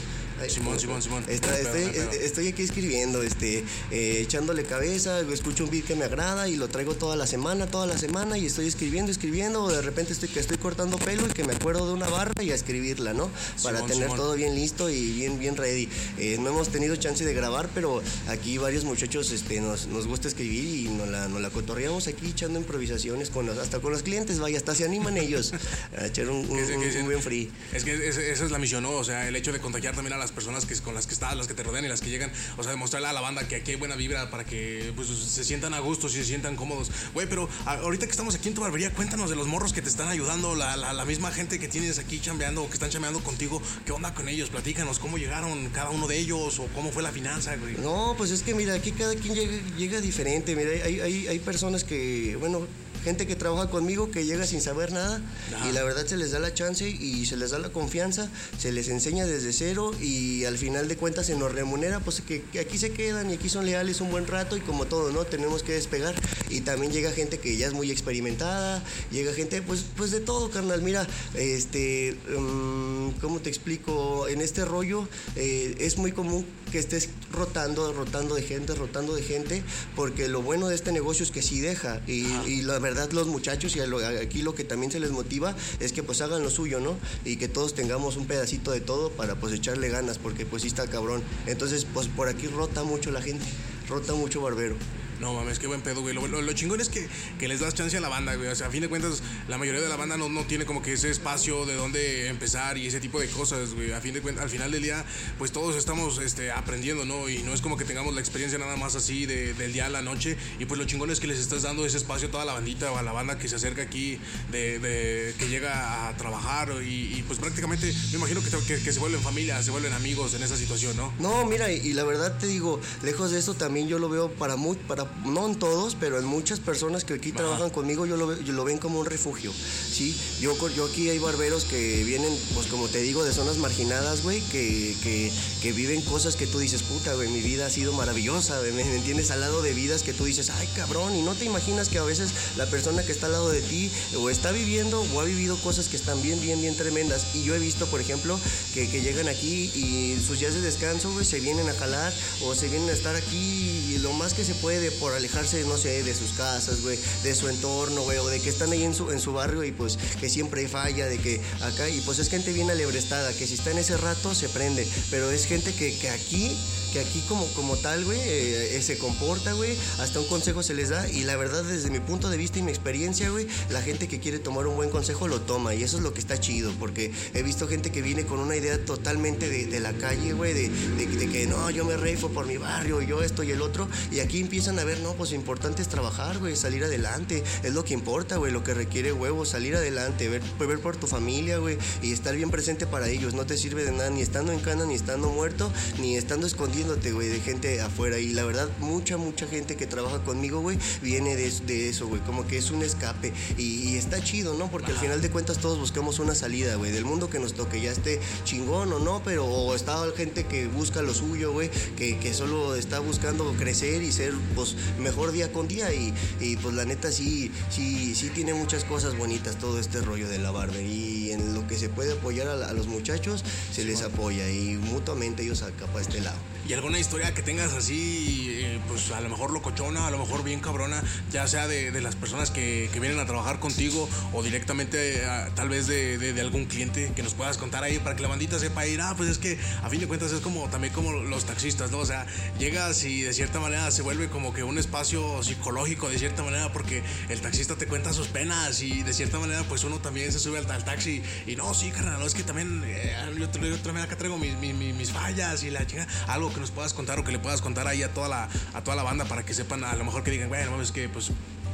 Simón, 0.48 0.78
Simón, 0.78 1.02
Simón. 1.02 1.24
estoy, 1.28 2.48
aquí 2.48 2.62
escribiendo, 2.62 3.22
este, 3.22 3.64
eh, 3.90 4.20
echándole 4.20 4.64
cabeza, 4.64 5.20
escucho 5.32 5.64
un 5.64 5.70
beat 5.70 5.84
que 5.84 5.96
me 5.96 6.04
agrada 6.04 6.48
y 6.48 6.56
lo 6.56 6.68
traigo 6.68 6.94
toda 6.94 7.16
la 7.16 7.26
semana, 7.26 7.66
toda 7.66 7.86
la 7.86 7.98
semana 7.98 8.38
y 8.38 8.46
estoy 8.46 8.66
escribiendo, 8.66 9.10
escribiendo, 9.10 9.64
o 9.64 9.72
de 9.72 9.82
repente 9.82 10.12
estoy 10.12 10.28
que 10.28 10.40
estoy 10.40 10.58
cortando 10.58 10.98
pelo 10.98 11.26
y 11.26 11.30
que 11.30 11.44
me 11.44 11.54
acuerdo 11.54 11.86
de 11.86 11.94
una 11.94 12.08
barra 12.08 12.42
y 12.42 12.50
a 12.50 12.54
escribirla, 12.54 13.12
¿no? 13.12 13.30
Para 13.62 13.84
tener 13.86 14.08
todo 14.08 14.34
bien 14.34 14.54
listo 14.54 14.90
y 14.90 15.12
bien, 15.12 15.38
bien 15.38 15.56
ready. 15.56 15.88
Eh, 16.18 16.36
no 16.38 16.50
hemos 16.50 16.68
tenido 16.68 16.96
chance 16.96 17.24
de 17.24 17.34
grabar, 17.34 17.68
pero 17.74 18.02
aquí 18.28 18.58
varios 18.58 18.84
muchachos 18.84 19.32
este, 19.32 19.60
nos, 19.60 19.86
nos 19.86 20.06
gusta 20.06 20.28
escribir 20.28 20.86
y 20.86 20.88
nos 20.88 21.08
la, 21.08 21.28
nos 21.28 21.40
la 21.40 21.50
cotorreamos 21.50 22.06
aquí 22.08 22.28
echando 22.28 22.58
improvisaciones 22.58 23.30
con 23.30 23.48
hasta 23.48 23.80
con 23.80 23.92
los 23.92 24.02
clientes, 24.02 24.38
vaya, 24.38 24.58
hasta 24.58 24.74
se 24.74 24.84
animan 24.84 25.16
ellos 25.16 25.52
a 25.98 26.06
echar 26.06 26.28
un, 26.28 26.48
un, 26.50 27.04
buen 27.04 27.22
free. 27.22 27.50
Es 27.72 27.84
que 27.84 28.08
esa 28.08 28.20
es 28.20 28.50
la 28.50 28.58
misión, 28.58 28.82
¿no? 28.82 28.90
O 28.90 29.04
sea, 29.04 29.28
el 29.28 29.36
hecho 29.36 29.52
de 29.52 29.60
contagiar 29.60 29.94
también 29.94 30.14
a 30.14 30.18
las 30.26 30.32
personas 30.32 30.66
que, 30.66 30.74
con 30.80 30.94
las 30.94 31.06
que 31.06 31.14
estás, 31.14 31.36
las 31.36 31.46
que 31.46 31.54
te 31.54 31.62
rodean 31.62 31.84
y 31.84 31.88
las 31.88 32.00
que 32.00 32.10
llegan, 32.10 32.32
o 32.56 32.62
sea, 32.64 32.72
demostrarle 32.72 33.06
a 33.06 33.12
la 33.12 33.20
banda 33.20 33.46
que 33.46 33.54
aquí 33.54 33.70
hay 33.70 33.76
buena 33.76 33.94
vibra 33.94 34.28
para 34.28 34.44
que 34.44 34.92
pues, 34.96 35.06
se 35.08 35.44
sientan 35.44 35.72
a 35.72 35.78
gusto, 35.78 36.08
y 36.08 36.10
se 36.10 36.24
sientan 36.24 36.56
cómodos. 36.56 36.90
Güey, 37.14 37.28
pero 37.28 37.48
ahorita 37.64 38.06
que 38.06 38.10
estamos 38.10 38.34
aquí 38.34 38.48
en 38.48 38.54
tu 38.54 38.60
barbería, 38.60 38.92
cuéntanos 38.92 39.30
de 39.30 39.36
los 39.36 39.46
morros 39.46 39.72
que 39.72 39.82
te 39.82 39.88
están 39.88 40.08
ayudando, 40.08 40.56
la, 40.56 40.76
la, 40.76 41.04
misma 41.04 41.30
gente 41.30 41.60
que 41.60 41.68
tienes 41.68 42.00
aquí 42.00 42.18
chambeando 42.18 42.64
o 42.64 42.66
que 42.66 42.74
están 42.74 42.90
chambeando 42.90 43.20
contigo, 43.20 43.62
¿qué 43.84 43.92
onda 43.92 44.12
con 44.14 44.28
ellos? 44.28 44.50
Platícanos 44.50 44.98
cómo 44.98 45.16
llegaron 45.16 45.70
cada 45.70 45.90
uno 45.90 46.08
de 46.08 46.18
ellos 46.18 46.58
o 46.58 46.66
cómo 46.74 46.90
fue 46.90 47.04
la 47.04 47.12
finanza, 47.12 47.54
güey. 47.54 47.76
No, 47.76 48.14
pues 48.18 48.32
es 48.32 48.42
que 48.42 48.54
mira, 48.54 48.74
aquí 48.74 48.90
cada 48.90 49.14
quien 49.14 49.34
llega, 49.34 49.52
llega 49.76 50.00
diferente, 50.00 50.56
mira, 50.56 50.70
hay, 50.84 51.00
hay, 51.00 51.28
hay 51.28 51.38
personas 51.38 51.84
que, 51.84 52.34
bueno, 52.40 52.66
gente 53.06 53.24
que 53.24 53.36
trabaja 53.36 53.70
conmigo 53.70 54.10
que 54.10 54.26
llega 54.26 54.48
sin 54.48 54.60
saber 54.60 54.90
nada 54.90 55.20
y 55.68 55.70
la 55.70 55.84
verdad 55.84 56.04
se 56.06 56.16
les 56.16 56.32
da 56.32 56.40
la 56.40 56.52
chance 56.52 56.88
y 56.88 57.24
se 57.26 57.36
les 57.36 57.52
da 57.52 57.60
la 57.60 57.68
confianza, 57.68 58.28
se 58.58 58.72
les 58.72 58.88
enseña 58.88 59.26
desde 59.26 59.52
cero 59.52 59.92
y 60.00 60.44
al 60.44 60.58
final 60.58 60.88
de 60.88 60.96
cuentas 60.96 61.26
se 61.26 61.36
nos 61.36 61.52
remunera, 61.52 62.00
pues 62.00 62.20
que, 62.20 62.42
aquí 62.58 62.78
se 62.78 62.90
quedan 62.90 63.30
y 63.30 63.34
aquí 63.34 63.48
son 63.48 63.64
leales 63.64 64.00
un 64.00 64.10
buen 64.10 64.26
rato 64.26 64.56
y 64.56 64.60
como 64.60 64.86
todo, 64.86 65.12
¿no? 65.12 65.24
Tenemos 65.24 65.62
que 65.62 65.74
despegar 65.74 66.16
y 66.50 66.62
también 66.62 66.90
llega 66.90 67.12
gente 67.12 67.38
que 67.38 67.56
ya 67.56 67.68
es 67.68 67.74
muy 67.74 67.92
experimentada, 67.92 68.82
llega 69.12 69.32
gente 69.32 69.62
pues, 69.62 69.84
pues 69.96 70.10
de 70.10 70.18
todo, 70.18 70.50
carnal. 70.50 70.82
Mira, 70.82 71.06
este, 71.34 72.16
um, 72.36 73.12
¿cómo 73.20 73.38
te 73.38 73.50
explico? 73.50 74.26
En 74.26 74.40
este 74.40 74.64
rollo 74.64 75.08
eh, 75.36 75.76
es 75.78 75.96
muy 75.96 76.10
común 76.10 76.44
que 76.72 76.80
estés 76.80 77.10
rotando, 77.30 77.92
rotando 77.92 78.34
de 78.34 78.42
gente, 78.42 78.74
rotando 78.74 79.14
de 79.14 79.22
gente, 79.22 79.62
porque 79.94 80.26
lo 80.26 80.42
bueno 80.42 80.66
de 80.66 80.74
este 80.74 80.90
negocio 80.90 81.22
es 81.22 81.30
que 81.30 81.40
sí 81.40 81.60
deja 81.60 82.00
y, 82.08 82.26
y 82.48 82.62
la 82.62 82.80
verdad 82.80 82.95
los 83.12 83.26
muchachos 83.26 83.76
y 83.76 83.80
aquí 83.80 84.42
lo 84.42 84.54
que 84.54 84.64
también 84.64 84.90
se 84.90 85.00
les 85.00 85.10
motiva 85.10 85.54
es 85.80 85.92
que 85.92 86.02
pues 86.02 86.20
hagan 86.20 86.42
lo 86.42 86.50
suyo, 86.50 86.80
¿no? 86.80 86.96
Y 87.24 87.36
que 87.36 87.48
todos 87.48 87.74
tengamos 87.74 88.16
un 88.16 88.26
pedacito 88.26 88.70
de 88.70 88.80
todo 88.80 89.10
para 89.10 89.34
pues 89.36 89.52
echarle 89.52 89.88
ganas, 89.88 90.18
porque 90.18 90.46
pues 90.46 90.62
sí 90.62 90.68
está 90.68 90.86
cabrón. 90.86 91.22
Entonces 91.46 91.86
pues 91.92 92.08
por 92.08 92.28
aquí 92.28 92.46
rota 92.46 92.82
mucho 92.84 93.10
la 93.10 93.22
gente, 93.22 93.44
rota 93.88 94.14
mucho 94.14 94.40
barbero. 94.40 94.76
No 95.20 95.34
mames, 95.34 95.58
qué 95.58 95.66
buen 95.66 95.80
pedo, 95.80 96.02
güey. 96.02 96.14
Lo, 96.14 96.52
chingón 96.52 96.80
es 96.80 96.88
que, 96.88 97.08
les 97.46 97.60
das 97.60 97.74
chance 97.74 97.96
a 97.96 98.00
la 98.00 98.08
banda, 98.08 98.34
güey. 98.34 98.48
O 98.48 98.54
sea, 98.54 98.66
a 98.68 98.70
fin 98.70 98.82
de 98.82 98.88
cuentas, 98.88 99.22
la 99.48 99.58
mayoría 99.58 99.80
de 99.80 99.88
la 99.88 99.96
banda 99.96 100.16
no, 100.16 100.28
no 100.28 100.44
tiene 100.44 100.66
como 100.66 100.82
que 100.82 100.92
ese 100.92 101.10
espacio 101.10 101.64
de 101.66 101.74
dónde 101.74 102.28
empezar 102.28 102.78
y 102.78 102.86
ese 102.86 103.00
tipo 103.00 103.20
de 103.20 103.28
cosas, 103.28 103.74
güey. 103.74 103.92
A 103.92 104.00
fin 104.00 104.14
de 104.14 104.20
cuentas, 104.20 104.44
al 104.44 104.50
final 104.50 104.70
del 104.70 104.82
día, 104.82 105.04
pues 105.38 105.52
todos 105.52 105.76
estamos 105.76 106.18
este, 106.18 106.50
aprendiendo, 106.50 107.04
¿no? 107.04 107.28
Y 107.28 107.42
no 107.42 107.52
es 107.52 107.60
como 107.60 107.76
que 107.76 107.84
tengamos 107.84 108.14
la 108.14 108.20
experiencia 108.20 108.58
nada 108.58 108.76
más 108.76 108.94
así 108.94 109.26
del 109.26 109.72
día 109.72 109.86
a 109.86 109.90
la 109.90 110.02
noche. 110.02 110.36
Y 110.58 110.66
pues 110.66 110.78
lo 110.78 110.86
chingón 110.86 111.10
es 111.10 111.20
que 111.20 111.26
les 111.26 111.38
estás 111.38 111.62
dando 111.62 111.86
ese 111.86 111.96
espacio 111.96 112.28
a 112.28 112.30
toda 112.30 112.44
la 112.44 112.52
bandita 112.52 112.92
o 112.92 112.98
a 112.98 113.02
la 113.02 113.12
banda 113.12 113.38
que 113.38 113.48
se 113.48 113.56
acerca 113.56 113.82
aquí, 113.82 114.18
de, 114.50 115.34
que 115.38 115.48
llega 115.48 116.08
a 116.08 116.16
trabajar. 116.16 116.70
Y, 116.84 117.22
pues 117.26 117.38
prácticamente, 117.38 117.92
me 118.10 118.18
imagino 118.18 118.40
que, 118.42 118.80
que, 118.82 118.92
se 118.92 119.00
vuelven 119.00 119.20
familia, 119.20 119.62
se 119.62 119.70
vuelven 119.70 119.92
amigos 119.92 120.34
en 120.34 120.42
esa 120.42 120.56
situación, 120.56 120.96
¿no? 120.96 121.12
No, 121.18 121.46
mira, 121.46 121.70
y, 121.72 121.92
la 121.92 122.04
verdad 122.04 122.38
te 122.38 122.46
digo, 122.46 122.80
lejos 123.02 123.30
de 123.30 123.38
eso 123.38 123.54
también 123.54 123.88
yo 123.88 123.98
lo 123.98 124.08
veo 124.08 124.30
para, 124.30 124.56
muy, 124.56 124.76
para 124.76 125.05
sea, 125.06 125.30
no 125.30 125.46
en 125.46 125.56
todos, 125.56 125.94
pero 125.98 126.18
en 126.18 126.24
muchas 126.24 126.60
personas 126.60 127.04
que 127.04 127.14
aquí 127.14 127.32
trabajan 127.32 127.70
conmigo, 127.70 128.06
yo 128.06 128.16
lo, 128.16 128.40
yo 128.40 128.52
lo 128.52 128.64
ven 128.64 128.78
como 128.78 129.00
un 129.00 129.06
refugio, 129.06 129.52
¿sí? 129.52 130.16
Yo, 130.40 130.54
yo 130.70 130.86
aquí 130.86 131.08
hay 131.10 131.18
barberos 131.18 131.64
que 131.64 132.04
vienen, 132.04 132.36
pues 132.54 132.66
como 132.66 132.88
te 132.88 133.00
digo, 133.00 133.24
de 133.24 133.32
zonas 133.32 133.58
marginadas, 133.58 134.22
güey, 134.22 134.40
que, 134.52 134.96
que, 135.02 135.32
que 135.62 135.72
viven 135.72 136.02
cosas 136.02 136.36
que 136.36 136.46
tú 136.46 136.58
dices, 136.58 136.82
puta, 136.82 137.14
güey, 137.14 137.28
mi 137.28 137.40
vida 137.40 137.66
ha 137.66 137.70
sido 137.70 137.92
maravillosa, 137.92 138.58
güey, 138.60 138.72
¿me 138.72 138.84
me 138.84 138.96
entiendes? 138.96 139.30
Al 139.30 139.40
lado 139.40 139.62
de 139.62 139.72
vidas 139.72 140.02
que 140.02 140.12
tú 140.12 140.24
dices, 140.24 140.50
ay, 140.50 140.68
cabrón, 140.74 141.14
y 141.16 141.22
no 141.22 141.34
te 141.34 141.44
imaginas 141.44 141.88
que 141.88 141.98
a 141.98 142.02
veces 142.02 142.30
la 142.56 142.66
persona 142.66 143.04
que 143.04 143.12
está 143.12 143.26
al 143.26 143.32
lado 143.32 143.50
de 143.50 143.60
ti 143.60 143.90
o 144.16 144.30
está 144.30 144.52
viviendo 144.52 145.02
o 145.14 145.20
ha 145.20 145.24
vivido 145.24 145.56
cosas 145.58 145.88
que 145.88 145.96
están 145.96 146.22
bien, 146.22 146.40
bien, 146.40 146.60
bien 146.60 146.76
tremendas. 146.76 147.34
Y 147.34 147.44
yo 147.44 147.54
he 147.54 147.58
visto, 147.58 147.86
por 147.86 148.00
ejemplo, 148.00 148.38
que, 148.74 148.88
que 148.88 149.00
llegan 149.00 149.28
aquí 149.28 149.70
y 149.74 150.18
sus 150.24 150.40
días 150.40 150.54
de 150.54 150.60
descanso, 150.60 151.12
güey, 151.12 151.24
se 151.24 151.40
vienen 151.40 151.68
a 151.68 151.74
jalar 151.74 152.12
o 152.44 152.54
se 152.54 152.68
vienen 152.68 152.88
a 152.90 152.92
estar 152.92 153.16
aquí 153.16 153.36
y 153.36 153.98
lo 153.98 154.12
más 154.12 154.34
que 154.34 154.44
se 154.44 154.54
puede 154.54 154.90
por 154.96 155.12
alejarse, 155.12 155.64
no 155.64 155.76
sé, 155.76 156.02
de 156.02 156.14
sus 156.14 156.32
casas, 156.32 156.82
güey, 156.82 156.98
de 157.22 157.34
su 157.34 157.48
entorno, 157.48 158.02
güey, 158.02 158.18
o 158.18 158.26
de 158.26 158.40
que 158.40 158.48
están 158.48 158.72
ahí 158.72 158.84
en 158.84 158.94
su, 158.94 159.10
en 159.10 159.20
su 159.20 159.32
barrio 159.32 159.64
y 159.64 159.72
pues 159.72 159.98
que 160.20 160.28
siempre 160.28 160.66
falla, 160.68 161.06
de 161.06 161.18
que 161.18 161.40
acá, 161.62 161.88
y 161.88 162.00
pues 162.00 162.18
es 162.18 162.28
gente 162.28 162.52
bien 162.52 162.70
alebrestada, 162.70 163.32
que 163.32 163.46
si 163.46 163.54
está 163.54 163.70
en 163.70 163.78
ese 163.78 163.96
rato 163.96 164.34
se 164.34 164.48
prende, 164.48 164.86
pero 165.10 165.30
es 165.30 165.46
gente 165.46 165.72
que, 165.72 165.96
que 165.98 166.10
aquí 166.10 166.56
que 166.96 167.00
aquí 167.02 167.20
como, 167.28 167.46
como 167.48 167.76
tal, 167.76 168.06
güey, 168.06 168.18
eh, 168.22 168.80
se 168.80 168.96
comporta, 168.96 169.52
güey, 169.52 169.76
hasta 169.98 170.18
un 170.18 170.26
consejo 170.28 170.62
se 170.62 170.72
les 170.72 170.88
da 170.88 171.06
y 171.10 171.24
la 171.24 171.36
verdad 171.36 171.62
desde 171.62 171.90
mi 171.90 172.00
punto 172.00 172.30
de 172.30 172.38
vista 172.38 172.58
y 172.58 172.62
mi 172.62 172.70
experiencia, 172.70 173.28
güey, 173.28 173.46
la 173.68 173.82
gente 173.82 174.08
que 174.08 174.18
quiere 174.18 174.38
tomar 174.38 174.66
un 174.66 174.76
buen 174.76 174.88
consejo 174.88 175.28
lo 175.28 175.42
toma 175.42 175.74
y 175.74 175.82
eso 175.82 175.98
es 175.98 176.02
lo 176.02 176.14
que 176.14 176.20
está 176.20 176.40
chido, 176.40 176.72
porque 176.78 177.12
he 177.34 177.42
visto 177.42 177.68
gente 177.68 177.92
que 177.92 178.00
viene 178.00 178.24
con 178.24 178.38
una 178.40 178.56
idea 178.56 178.82
totalmente 178.82 179.46
de, 179.50 179.66
de 179.66 179.80
la 179.80 179.92
calle, 179.92 180.32
güey, 180.32 180.54
de, 180.54 180.70
de- 180.70 181.06
de 181.06 181.28
que 181.28 181.46
no, 181.46 181.68
yo 181.68 181.84
me 181.84 181.98
reifo 181.98 182.30
por 182.30 182.46
mi 182.46 182.56
barrio, 182.56 183.02
yo 183.02 183.22
esto 183.22 183.42
y 183.42 183.50
el 183.50 183.60
otro, 183.60 183.88
y 184.10 184.20
aquí 184.20 184.40
empiezan 184.40 184.78
a 184.78 184.84
ver, 184.84 185.00
no, 185.00 185.12
pues 185.14 185.30
lo 185.32 185.36
importante 185.36 185.82
es 185.82 185.88
trabajar, 185.88 186.38
güey, 186.38 186.56
salir 186.56 186.82
adelante, 186.84 187.44
es 187.62 187.74
lo 187.74 187.84
que 187.84 187.92
importa, 187.92 188.36
güey, 188.38 188.52
lo 188.52 188.64
que 188.64 188.72
requiere 188.72 189.12
huevos, 189.12 189.50
salir 189.50 189.76
adelante, 189.76 190.30
ver, 190.30 190.40
ver 190.58 190.80
por 190.80 190.96
tu 190.96 191.06
familia, 191.06 191.58
güey, 191.58 191.76
y 192.00 192.12
estar 192.12 192.34
bien 192.34 192.50
presente 192.50 192.86
para 192.86 193.08
ellos, 193.10 193.34
no 193.34 193.44
te 193.44 193.58
sirve 193.58 193.84
de 193.84 193.92
nada, 193.92 194.08
ni 194.08 194.22
estando 194.22 194.52
en 194.52 194.60
cana, 194.60 194.86
ni 194.86 194.94
estando 194.94 195.28
muerto, 195.28 195.70
ni 196.00 196.16
estando 196.16 196.46
escondiéndote, 196.86 197.12
güey, 197.12 197.28
de 197.28 197.40
gente 197.40 197.80
afuera, 197.80 198.18
y 198.18 198.32
la 198.32 198.44
verdad, 198.44 198.68
mucha, 198.80 199.16
mucha 199.16 199.46
gente 199.46 199.76
que 199.76 199.86
trabaja 199.86 200.22
conmigo, 200.22 200.60
güey, 200.60 200.78
viene 201.02 201.36
de, 201.36 201.50
de 201.66 201.88
eso, 201.88 202.06
güey, 202.06 202.20
como 202.22 202.46
que 202.46 202.58
es 202.58 202.70
un 202.70 202.82
escape, 202.82 203.32
y, 203.58 203.90
y 203.90 203.96
está 203.96 204.22
chido, 204.22 204.54
¿no? 204.54 204.70
Porque 204.70 204.92
al 204.92 204.98
final 204.98 205.20
de 205.20 205.30
cuentas 205.30 205.58
todos 205.58 205.78
buscamos 205.78 206.18
una 206.18 206.34
salida, 206.34 206.76
güey, 206.76 206.92
del 206.92 207.04
mundo 207.04 207.28
que 207.28 207.38
nos 207.38 207.54
toque, 207.54 207.80
ya 207.80 207.90
esté 207.90 208.20
chingón 208.44 208.92
o 208.92 208.98
no, 208.98 209.22
pero 209.24 209.44
o 209.44 209.74
está 209.74 209.96
gente 210.16 210.44
que 210.44 210.68
busca 210.68 211.02
lo 211.02 211.12
suyo, 211.12 211.52
güey, 211.52 211.70
que, 211.96 212.18
que 212.18 212.32
solo 212.32 212.76
está 212.76 213.00
buscando 213.00 213.52
crecer 213.58 214.02
y 214.02 214.12
ser, 214.12 214.32
pues, 214.54 214.76
mejor 215.00 215.32
día 215.32 215.52
con 215.52 215.68
día, 215.68 215.92
y, 215.92 216.14
y, 216.40 216.56
pues 216.56 216.74
la 216.74 216.84
neta 216.84 217.10
sí, 217.10 217.50
sí, 217.70 218.14
sí 218.14 218.30
tiene 218.30 218.54
muchas 218.54 218.84
cosas 218.84 219.16
bonitas 219.16 219.56
todo 219.58 219.78
este 219.80 220.00
rollo 220.00 220.28
de 220.28 220.38
la 220.38 220.50
barbería, 220.50 220.86
y 220.86 221.32
en 221.32 221.54
lo 221.54 221.66
que 221.66 221.76
se 221.76 221.88
puede 221.88 222.12
apoyar 222.12 222.46
a, 222.46 222.68
a 222.68 222.72
los 222.72 222.86
muchachos, 222.86 223.44
se 223.72 223.84
les 223.84 224.02
apoya, 224.02 224.48
y 224.48 224.76
mutuamente 224.76 225.42
ellos 225.42 225.62
acá 225.62 225.86
para 225.86 226.02
este 226.02 226.20
lado. 226.20 226.38
Y 226.68 226.72
alguna 226.76 226.98
historia 226.98 227.32
que 227.34 227.42
tengas 227.42 227.72
así, 227.72 228.48
eh, 228.60 228.78
pues 228.88 229.10
a 229.10 229.20
lo 229.20 229.28
mejor 229.28 229.50
locochona, 229.50 230.06
a 230.06 230.10
lo 230.10 230.18
mejor 230.18 230.44
bien 230.44 230.60
cabrona, 230.60 231.02
ya 231.32 231.46
sea 231.48 231.66
de, 231.66 231.90
de 231.90 232.00
las 232.00 232.14
personas 232.16 232.50
que, 232.50 232.88
que 232.92 233.00
vienen 233.00 233.18
a 233.18 233.26
trabajar 233.26 233.58
contigo 233.60 234.08
o 234.32 234.42
directamente 234.42 235.24
ah, 235.26 235.48
tal 235.54 235.68
vez 235.68 235.86
de, 235.86 236.18
de- 236.18 236.40
algún 236.40 236.66
cliente 236.66 237.12
que 237.16 237.22
nos 237.22 237.34
puedas 237.34 237.56
contar 237.58 237.82
ahí 237.82 237.98
para 237.98 238.14
que 238.14 238.22
la 238.22 238.28
bandita 238.28 238.58
sepa 238.58 238.86
ir, 238.86 239.00
ah, 239.00 239.14
pues 239.16 239.30
es 239.30 239.38
que 239.38 239.58
a 239.82 239.88
fin 239.88 240.00
de 240.00 240.06
cuentas 240.06 240.30
es 240.32 240.40
como 240.40 240.68
también 240.68 240.92
como 240.92 241.10
los 241.12 241.44
taxistas, 241.46 241.90
¿no? 241.90 241.98
O 241.98 242.06
sea, 242.06 242.26
llegas 242.58 243.02
y 243.04 243.22
de 243.22 243.32
cierta 243.32 243.58
manera 243.58 243.90
se 243.90 244.02
vuelve 244.02 244.28
como 244.28 244.52
que 244.52 244.62
un 244.62 244.78
espacio 244.78 245.42
psicológico 245.42 246.08
de 246.08 246.18
cierta 246.18 246.42
manera 246.42 246.72
porque 246.72 247.02
el 247.30 247.40
taxista 247.40 247.74
te 247.76 247.86
cuenta 247.86 248.12
sus 248.12 248.28
penas 248.28 248.82
y 248.82 249.02
de 249.02 249.12
cierta 249.14 249.38
manera 249.38 249.62
pues 249.64 249.82
uno 249.84 249.98
también 249.98 250.30
se 250.30 250.38
sube 250.38 250.58
al, 250.58 250.70
al 250.70 250.84
taxi 250.84 251.22
y 251.46 251.56
no, 251.56 251.72
sí, 251.74 251.90
carnal, 251.90 252.20
no, 252.20 252.26
es 252.26 252.34
que 252.34 252.42
también 252.42 252.82
eh, 252.86 253.14
yo, 253.38 253.50
yo 253.50 253.78
también 253.78 254.04
acá 254.06 254.16
traigo 254.16 254.38
mis, 254.38 254.54
mis- 254.58 254.74
mis- 254.74 255.06
fallas 255.10 255.62
y 255.62 255.70
la 255.70 255.86
chica, 255.86 256.06
algo 256.26 256.52
que 256.52 256.60
nos 256.66 256.72
puedas 256.74 256.94
contar 256.94 257.16
o 257.20 257.22
que 257.24 257.30
le 257.30 257.38
puedas 257.38 257.60
contar 257.62 257.86
ahí 257.86 258.02
a 258.02 258.12
toda 258.12 258.28
la, 258.28 258.48
a 258.74 258.82
toda 258.82 258.96
la 258.96 259.04
banda 259.04 259.24
para 259.24 259.44
que 259.44 259.54
sepan, 259.54 259.84
a 259.84 259.94
lo 259.94 260.04
mejor 260.04 260.24
que 260.24 260.32
digan, 260.32 260.48
bueno, 260.48 260.82
es 260.82 260.90
que 260.90 261.08
pues, 261.08 261.30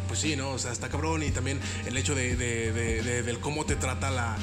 pues 0.07 0.21
sí, 0.21 0.37
¿no? 0.37 0.51
O 0.51 0.59
sea, 0.59 0.71
está 0.71 0.91
cabrón 0.91 1.23
y 1.23 1.31
también 1.31 1.59
el 1.87 1.97
hecho 1.97 2.15
de, 2.15 2.37
de- 2.37 2.73
de- 2.73 3.03
de- 3.03 3.23
del 3.23 3.41
cómo 3.41 3.65
te 3.65 3.75
trata 3.75 4.11
la 4.11 4.37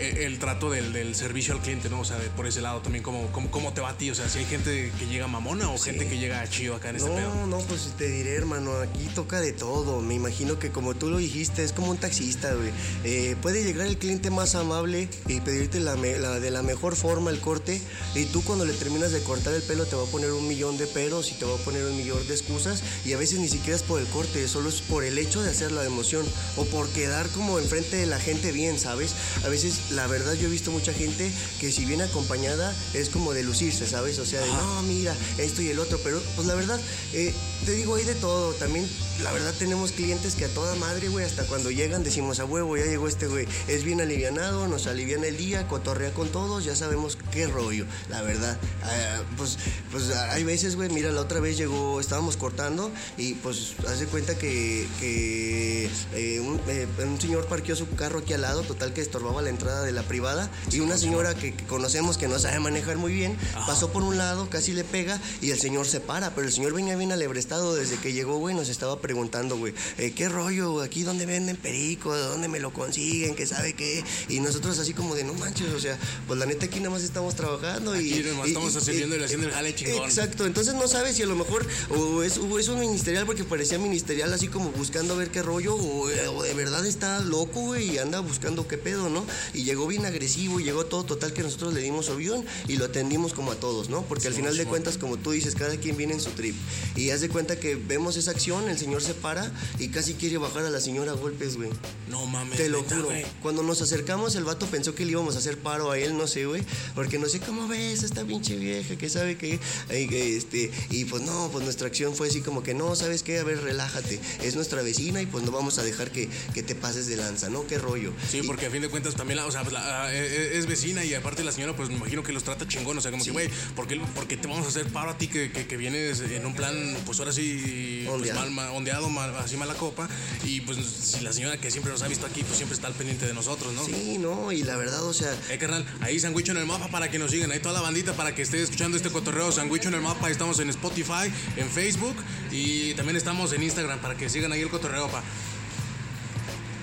el 0.00 0.38
trato 0.38 0.70
del, 0.70 0.92
del 0.92 1.14
servicio 1.14 1.54
al 1.54 1.60
cliente, 1.60 1.88
¿no? 1.88 2.00
O 2.00 2.04
sea, 2.04 2.18
de- 2.18 2.28
por 2.30 2.46
ese 2.46 2.60
lado 2.60 2.80
también, 2.80 3.02
¿cómo, 3.02 3.26
cómo, 3.32 3.50
cómo 3.50 3.72
te 3.72 3.80
va 3.80 3.90
a 3.90 3.96
ti? 3.98 4.10
O 4.10 4.14
sea, 4.14 4.28
si 4.28 4.38
hay 4.40 4.44
gente 4.44 4.92
que 4.98 5.06
llega 5.06 5.26
mamona 5.26 5.70
o 5.70 5.78
gente 5.78 6.06
que 6.08 6.18
llega 6.18 6.46
chido 6.48 6.74
acá 6.76 6.90
en 6.90 6.96
este 6.96 7.08
pedo. 7.10 7.34
No, 7.34 7.46
no, 7.46 7.58
pues 7.60 7.92
te 7.96 8.08
diré, 8.08 8.34
hermano, 8.34 8.76
aquí 8.80 9.06
toca 9.14 9.40
de 9.40 9.52
todo. 9.52 10.00
Me 10.00 10.14
imagino 10.14 10.58
que 10.58 10.70
como 10.70 10.94
tú 10.94 11.08
lo 11.10 11.18
dijiste, 11.18 11.64
es 11.64 11.72
como 11.72 11.90
un 11.90 11.98
taxista, 11.98 12.52
güey. 12.54 12.70
Eh, 13.04 13.36
puede 13.42 13.64
llegar 13.64 13.86
el 13.86 13.98
cliente 13.98 14.30
más 14.30 14.54
amable 14.54 15.08
y 15.26 15.40
pedirte 15.40 15.80
la, 15.80 15.96
la- 15.96 16.40
de 16.40 16.50
la 16.50 16.62
mejor 16.62 16.96
forma 16.96 17.30
el 17.30 17.40
corte 17.40 17.80
y 18.14 18.24
tú 18.26 18.42
cuando 18.44 18.64
le 18.64 18.72
terminas 18.74 19.12
de 19.12 19.20
cortar 19.22 19.54
el 19.54 19.62
pelo 19.62 19.86
te 19.86 19.96
va 19.96 20.02
a 20.04 20.06
poner 20.06 20.32
un 20.32 20.46
millón 20.46 20.78
de 20.78 20.86
peros 20.86 21.30
y 21.32 21.34
te 21.34 21.44
va 21.44 21.54
a 21.54 21.58
poner 21.58 21.84
un 21.84 21.96
millón 21.96 22.26
de 22.28 22.34
excusas 22.34 22.82
y 23.04 23.12
a 23.12 23.18
veces 23.18 23.38
ni 23.40 23.48
siquiera 23.48 23.76
es 23.76 23.82
por 23.82 24.00
el 24.00 24.06
corte, 24.08 24.46
solo 24.48 24.68
es 24.68 24.80
por 24.80 25.04
el 25.04 25.18
hecho 25.18 25.42
de 25.42 25.50
hacer 25.50 25.72
la 25.72 25.84
emoción 25.84 26.24
o 26.56 26.64
por 26.66 26.88
quedar 26.90 27.28
como 27.30 27.58
enfrente 27.58 27.96
de 27.96 28.06
la 28.06 28.18
gente 28.18 28.52
bien, 28.52 28.78
¿sabes? 28.78 29.14
A 29.44 29.48
veces, 29.48 29.87
la 29.90 30.06
verdad, 30.06 30.34
yo 30.34 30.48
he 30.48 30.50
visto 30.50 30.70
mucha 30.70 30.92
gente 30.92 31.30
que 31.60 31.72
si 31.72 31.84
viene 31.84 32.04
acompañada 32.04 32.74
es 32.94 33.08
como 33.08 33.32
de 33.32 33.42
lucirse, 33.42 33.86
¿sabes? 33.86 34.18
O 34.18 34.26
sea, 34.26 34.40
de 34.40 34.48
no, 34.48 34.82
mira, 34.82 35.14
esto 35.38 35.62
y 35.62 35.68
el 35.68 35.78
otro, 35.78 35.98
pero 36.04 36.20
pues 36.36 36.46
la 36.46 36.54
verdad, 36.54 36.80
eh, 37.12 37.34
te 37.64 37.72
digo, 37.72 37.94
hay 37.94 38.04
de 38.04 38.14
todo. 38.14 38.52
También, 38.54 38.88
la 39.22 39.32
verdad, 39.32 39.54
tenemos 39.58 39.92
clientes 39.92 40.34
que 40.34 40.44
a 40.44 40.48
toda 40.48 40.74
madre, 40.76 41.08
güey, 41.08 41.24
hasta 41.24 41.44
cuando 41.46 41.70
llegan 41.70 42.04
decimos, 42.04 42.38
a 42.40 42.44
huevo, 42.44 42.76
ya 42.76 42.84
llegó 42.84 43.08
este 43.08 43.26
güey. 43.26 43.46
Es 43.66 43.84
bien 43.84 44.00
alivianado, 44.00 44.68
nos 44.68 44.86
aliviana 44.86 45.26
el 45.26 45.36
día, 45.36 45.66
cotorrea 45.66 46.12
con 46.12 46.28
todos, 46.28 46.64
ya 46.64 46.76
sabemos 46.76 47.18
qué 47.30 47.46
rollo, 47.46 47.86
la 48.10 48.22
verdad. 48.22 48.58
Ah, 48.82 49.22
pues, 49.36 49.58
pues 49.90 50.10
hay 50.10 50.44
veces, 50.44 50.76
güey, 50.76 50.90
mira, 50.90 51.10
la 51.12 51.22
otra 51.22 51.40
vez 51.40 51.56
llegó, 51.56 52.00
estábamos 52.00 52.36
cortando 52.36 52.90
y 53.16 53.34
pues 53.34 53.74
haz 53.86 54.00
de 54.00 54.06
cuenta 54.06 54.36
que, 54.36 54.86
que 55.00 55.90
eh, 56.14 56.40
un, 56.40 56.60
eh, 56.68 56.86
un 57.04 57.20
señor 57.20 57.46
parqueó 57.46 57.74
su 57.74 57.88
carro 57.90 58.20
aquí 58.20 58.34
al 58.34 58.42
lado, 58.42 58.62
total 58.62 58.92
que 58.92 59.00
estorbaba 59.00 59.42
la 59.42 59.50
entrada 59.50 59.77
de 59.82 59.92
la 59.92 60.02
privada 60.02 60.50
y 60.70 60.80
una 60.80 60.96
señora 60.96 61.34
que, 61.34 61.54
conocemos 61.68 62.18
que 62.18 62.28
no 62.28 62.38
sabe 62.38 62.60
manejar 62.60 62.96
muy 62.96 63.12
bien, 63.12 63.36
pasó 63.66 63.90
por 63.92 64.02
un 64.02 64.18
lado, 64.18 64.48
casi 64.50 64.72
le 64.72 64.84
pega 64.84 65.20
y 65.40 65.50
el 65.50 65.58
señor 65.58 65.86
se 65.86 66.00
para, 66.00 66.34
pero 66.34 66.46
el 66.46 66.52
señor 66.52 66.72
venía 66.74 66.96
bien 66.96 67.12
alebrestado 67.12 67.74
desde 67.74 67.96
que 67.96 68.12
llegó, 68.12 68.38
güey, 68.38 68.54
nos 68.54 68.68
estaba 68.68 69.00
preguntando, 69.00 69.56
güey, 69.56 69.74
eh, 69.98 70.12
¿qué 70.14 70.28
rollo? 70.28 70.80
¿Aquí 70.82 71.02
dónde 71.02 71.26
venden 71.26 71.56
perico? 71.56 72.14
¿De 72.14 72.22
dónde 72.22 72.48
me 72.48 72.60
lo 72.60 72.72
consiguen? 72.72 73.34
¿Qué 73.34 73.46
sabe 73.46 73.74
qué? 73.74 74.04
Y 74.28 74.40
nosotros 74.40 74.78
así 74.78 74.94
como 74.94 75.14
de, 75.14 75.24
no 75.24 75.34
manches, 75.34 75.72
o 75.72 75.80
sea, 75.80 75.98
pues 76.26 76.38
la 76.38 76.46
neta 76.46 76.66
aquí 76.66 76.78
nada 76.80 76.90
más 76.90 77.02
estamos 77.02 77.34
trabajando 77.34 77.98
y... 78.00 78.12
Aquí 78.12 78.22
nomás 78.28 78.46
y- 78.46 78.50
estamos 78.50 78.74
y- 78.76 78.80
sirviendo 78.80 79.16
y 79.16 79.22
haciendo 79.22 79.46
el 79.48 79.52
jale 79.52 79.74
chingón. 79.74 80.04
Exacto, 80.04 80.46
entonces 80.46 80.74
no 80.74 80.88
sabes 80.88 81.16
si 81.16 81.22
a 81.22 81.26
lo 81.26 81.36
mejor 81.36 81.66
o 81.90 82.22
es, 82.22 82.38
o 82.38 82.58
es 82.58 82.68
un 82.68 82.80
ministerial 82.80 83.26
porque 83.26 83.44
parecía 83.44 83.78
ministerial 83.78 84.32
así 84.32 84.48
como 84.48 84.70
buscando 84.70 85.14
a 85.14 85.16
ver 85.16 85.30
qué 85.30 85.42
rollo 85.42 85.74
o, 85.76 86.10
eh, 86.10 86.28
o 86.28 86.42
de 86.42 86.54
verdad 86.54 86.84
está 86.86 87.20
loco, 87.20 87.60
güey, 87.60 87.90
y 87.94 87.98
anda 87.98 88.20
buscando 88.20 88.66
qué 88.68 88.78
pedo, 88.78 89.08
¿no? 89.08 89.24
Y 89.54 89.67
llegó 89.68 89.86
bien 89.86 90.06
agresivo, 90.06 90.58
y 90.60 90.64
llegó 90.64 90.86
todo 90.86 91.04
total 91.04 91.32
que 91.32 91.42
nosotros 91.42 91.74
le 91.74 91.80
dimos 91.80 92.08
avión 92.08 92.44
y 92.66 92.76
lo 92.76 92.86
atendimos 92.86 93.32
como 93.34 93.52
a 93.52 93.56
todos, 93.56 93.88
¿no? 93.90 94.02
Porque 94.02 94.26
al 94.28 94.34
final 94.34 94.56
de 94.56 94.64
cuentas, 94.64 94.96
como 94.98 95.16
tú 95.18 95.30
dices, 95.32 95.54
cada 95.54 95.76
quien 95.76 95.96
viene 95.96 96.14
en 96.14 96.20
su 96.20 96.30
trip. 96.30 96.54
Y 96.96 97.10
haz 97.10 97.20
de 97.20 97.28
cuenta 97.28 97.58
que 97.60 97.74
vemos 97.76 98.16
esa 98.16 98.30
acción, 98.30 98.68
el 98.68 98.78
señor 98.78 99.02
se 99.02 99.14
para 99.14 99.52
y 99.78 99.88
casi 99.88 100.14
quiere 100.14 100.38
bajar 100.38 100.64
a 100.64 100.70
la 100.70 100.80
señora 100.80 101.12
a 101.12 101.14
golpes, 101.14 101.56
güey. 101.56 101.70
No 102.08 102.26
mames. 102.26 102.56
Te 102.56 102.68
lo 102.68 102.82
juro. 102.82 103.08
Cuando 103.42 103.62
nos 103.62 103.82
acercamos, 103.82 104.34
el 104.34 104.44
vato 104.44 104.66
pensó 104.66 104.94
que 104.94 105.04
le 105.04 105.12
íbamos 105.12 105.34
a 105.36 105.38
hacer 105.38 105.58
paro 105.58 105.90
a 105.90 105.98
él, 105.98 106.16
no 106.16 106.26
sé, 106.26 106.46
güey. 106.46 106.62
Porque 106.94 107.18
no 107.18 107.28
sé 107.28 107.40
cómo 107.40 107.68
ves 107.68 108.02
esta 108.02 108.24
pinche 108.24 108.56
vieja, 108.56 108.96
que 108.96 109.08
sabe 109.10 109.36
que. 109.36 109.60
este, 109.90 110.70
y 110.90 111.04
pues 111.04 111.22
no, 111.22 111.48
pues 111.52 111.64
nuestra 111.64 111.86
acción 111.88 112.14
fue 112.14 112.28
así 112.28 112.40
como 112.40 112.62
que 112.62 112.74
no, 112.74 112.94
¿sabes 112.96 113.22
qué? 113.22 113.38
A 113.38 113.44
ver, 113.44 113.60
relájate. 113.62 114.18
Es 114.42 114.56
nuestra 114.56 114.82
vecina 114.82 115.20
y 115.22 115.26
pues 115.26 115.44
no 115.44 115.50
vamos 115.50 115.78
a 115.78 115.82
dejar 115.82 116.10
que, 116.10 116.28
que 116.54 116.62
te 116.62 116.74
pases 116.74 117.06
de 117.06 117.16
lanza, 117.16 117.48
¿no? 117.50 117.66
Qué 117.66 117.78
rollo. 117.78 118.12
Sí, 118.30 118.38
Y- 118.38 118.46
porque 118.46 118.66
a 118.66 118.70
fin 118.70 118.82
de 118.82 118.88
cuentas 118.88 119.14
también, 119.14 119.36
la, 119.36 119.46
o 119.46 119.50
sea, 119.50 119.57
pues, 119.62 119.72
la- 119.72 120.12
es, 120.14 120.52
es 120.56 120.66
vecina 120.66 121.04
y 121.04 121.14
aparte 121.14 121.42
la 121.44 121.52
señora, 121.52 121.74
pues 121.76 121.88
me 121.88 121.96
imagino 121.96 122.22
que 122.22 122.32
los 122.32 122.44
trata 122.44 122.66
chingón. 122.66 122.96
O 122.98 123.00
sea, 123.00 123.10
como 123.10 123.24
que, 123.24 123.30
güey, 123.30 123.48
¿por 123.76 123.86
qué, 123.86 123.96
por 124.14 124.26
qué 124.26 124.36
te 124.36 124.46
vamos 124.48 124.66
a 124.66 124.68
hacer 124.68 124.86
paro 124.86 125.10
a 125.10 125.18
ti 125.18 125.28
que, 125.28 125.50
que, 125.52 125.66
que 125.66 125.76
vienes 125.76 126.20
en 126.20 126.44
un 126.46 126.54
plan, 126.54 126.96
pues 127.06 127.18
ahora 127.20 127.32
sí, 127.32 128.02
pues, 128.06 128.14
Ondeado. 128.16 128.40
mal, 128.40 128.50
mal- 128.50 128.70
ondeado, 128.76 129.08
mal- 129.10 129.34
así 129.36 129.56
mala 129.56 129.74
copa? 129.74 130.08
Y 130.44 130.60
pues 130.62 130.78
si 130.78 131.20
la 131.20 131.32
señora 131.32 131.56
que 131.58 131.70
siempre 131.70 131.92
nos 131.92 132.02
ha 132.02 132.08
visto 132.08 132.26
aquí, 132.26 132.42
pues 132.42 132.56
siempre 132.56 132.74
está 132.74 132.86
al 132.88 132.94
pendiente 132.94 133.26
de 133.26 133.34
nosotros, 133.34 133.72
¿no? 133.74 133.84
Sí, 133.84 134.18
no, 134.18 134.52
y 134.52 134.62
la 134.62 134.76
verdad, 134.76 135.02
o 135.04 135.12
sea, 135.12 135.32
Eh, 135.50 135.58
carnal, 135.58 135.84
ahí 136.00 136.18
Sandwicho 136.20 136.52
en 136.52 136.58
el 136.58 136.66
mapa 136.66 136.88
para 136.88 137.10
que 137.10 137.18
nos 137.18 137.30
sigan. 137.30 137.50
Ahí 137.52 137.60
toda 137.60 137.74
la 137.74 137.80
bandita 137.80 138.12
para 138.14 138.34
que 138.34 138.42
esté 138.42 138.62
escuchando 138.62 138.96
este 138.96 139.10
cotorreo. 139.10 139.50
Sandwicho 139.52 139.88
en 139.88 139.94
el 139.94 140.00
mapa. 140.00 140.30
Estamos 140.30 140.58
en 140.60 140.70
Spotify, 140.70 141.32
en 141.56 141.68
Facebook 141.70 142.16
y 142.50 142.94
también 142.94 143.16
estamos 143.16 143.52
en 143.52 143.62
Instagram 143.62 143.98
para 144.00 144.16
que 144.16 144.28
sigan 144.28 144.52
ahí 144.52 144.60
el 144.60 144.68
cotorreo, 144.70 145.08
pa. 145.08 145.22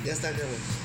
ya 0.05 0.13
está, 0.13 0.29
cabrón. 0.31 0.84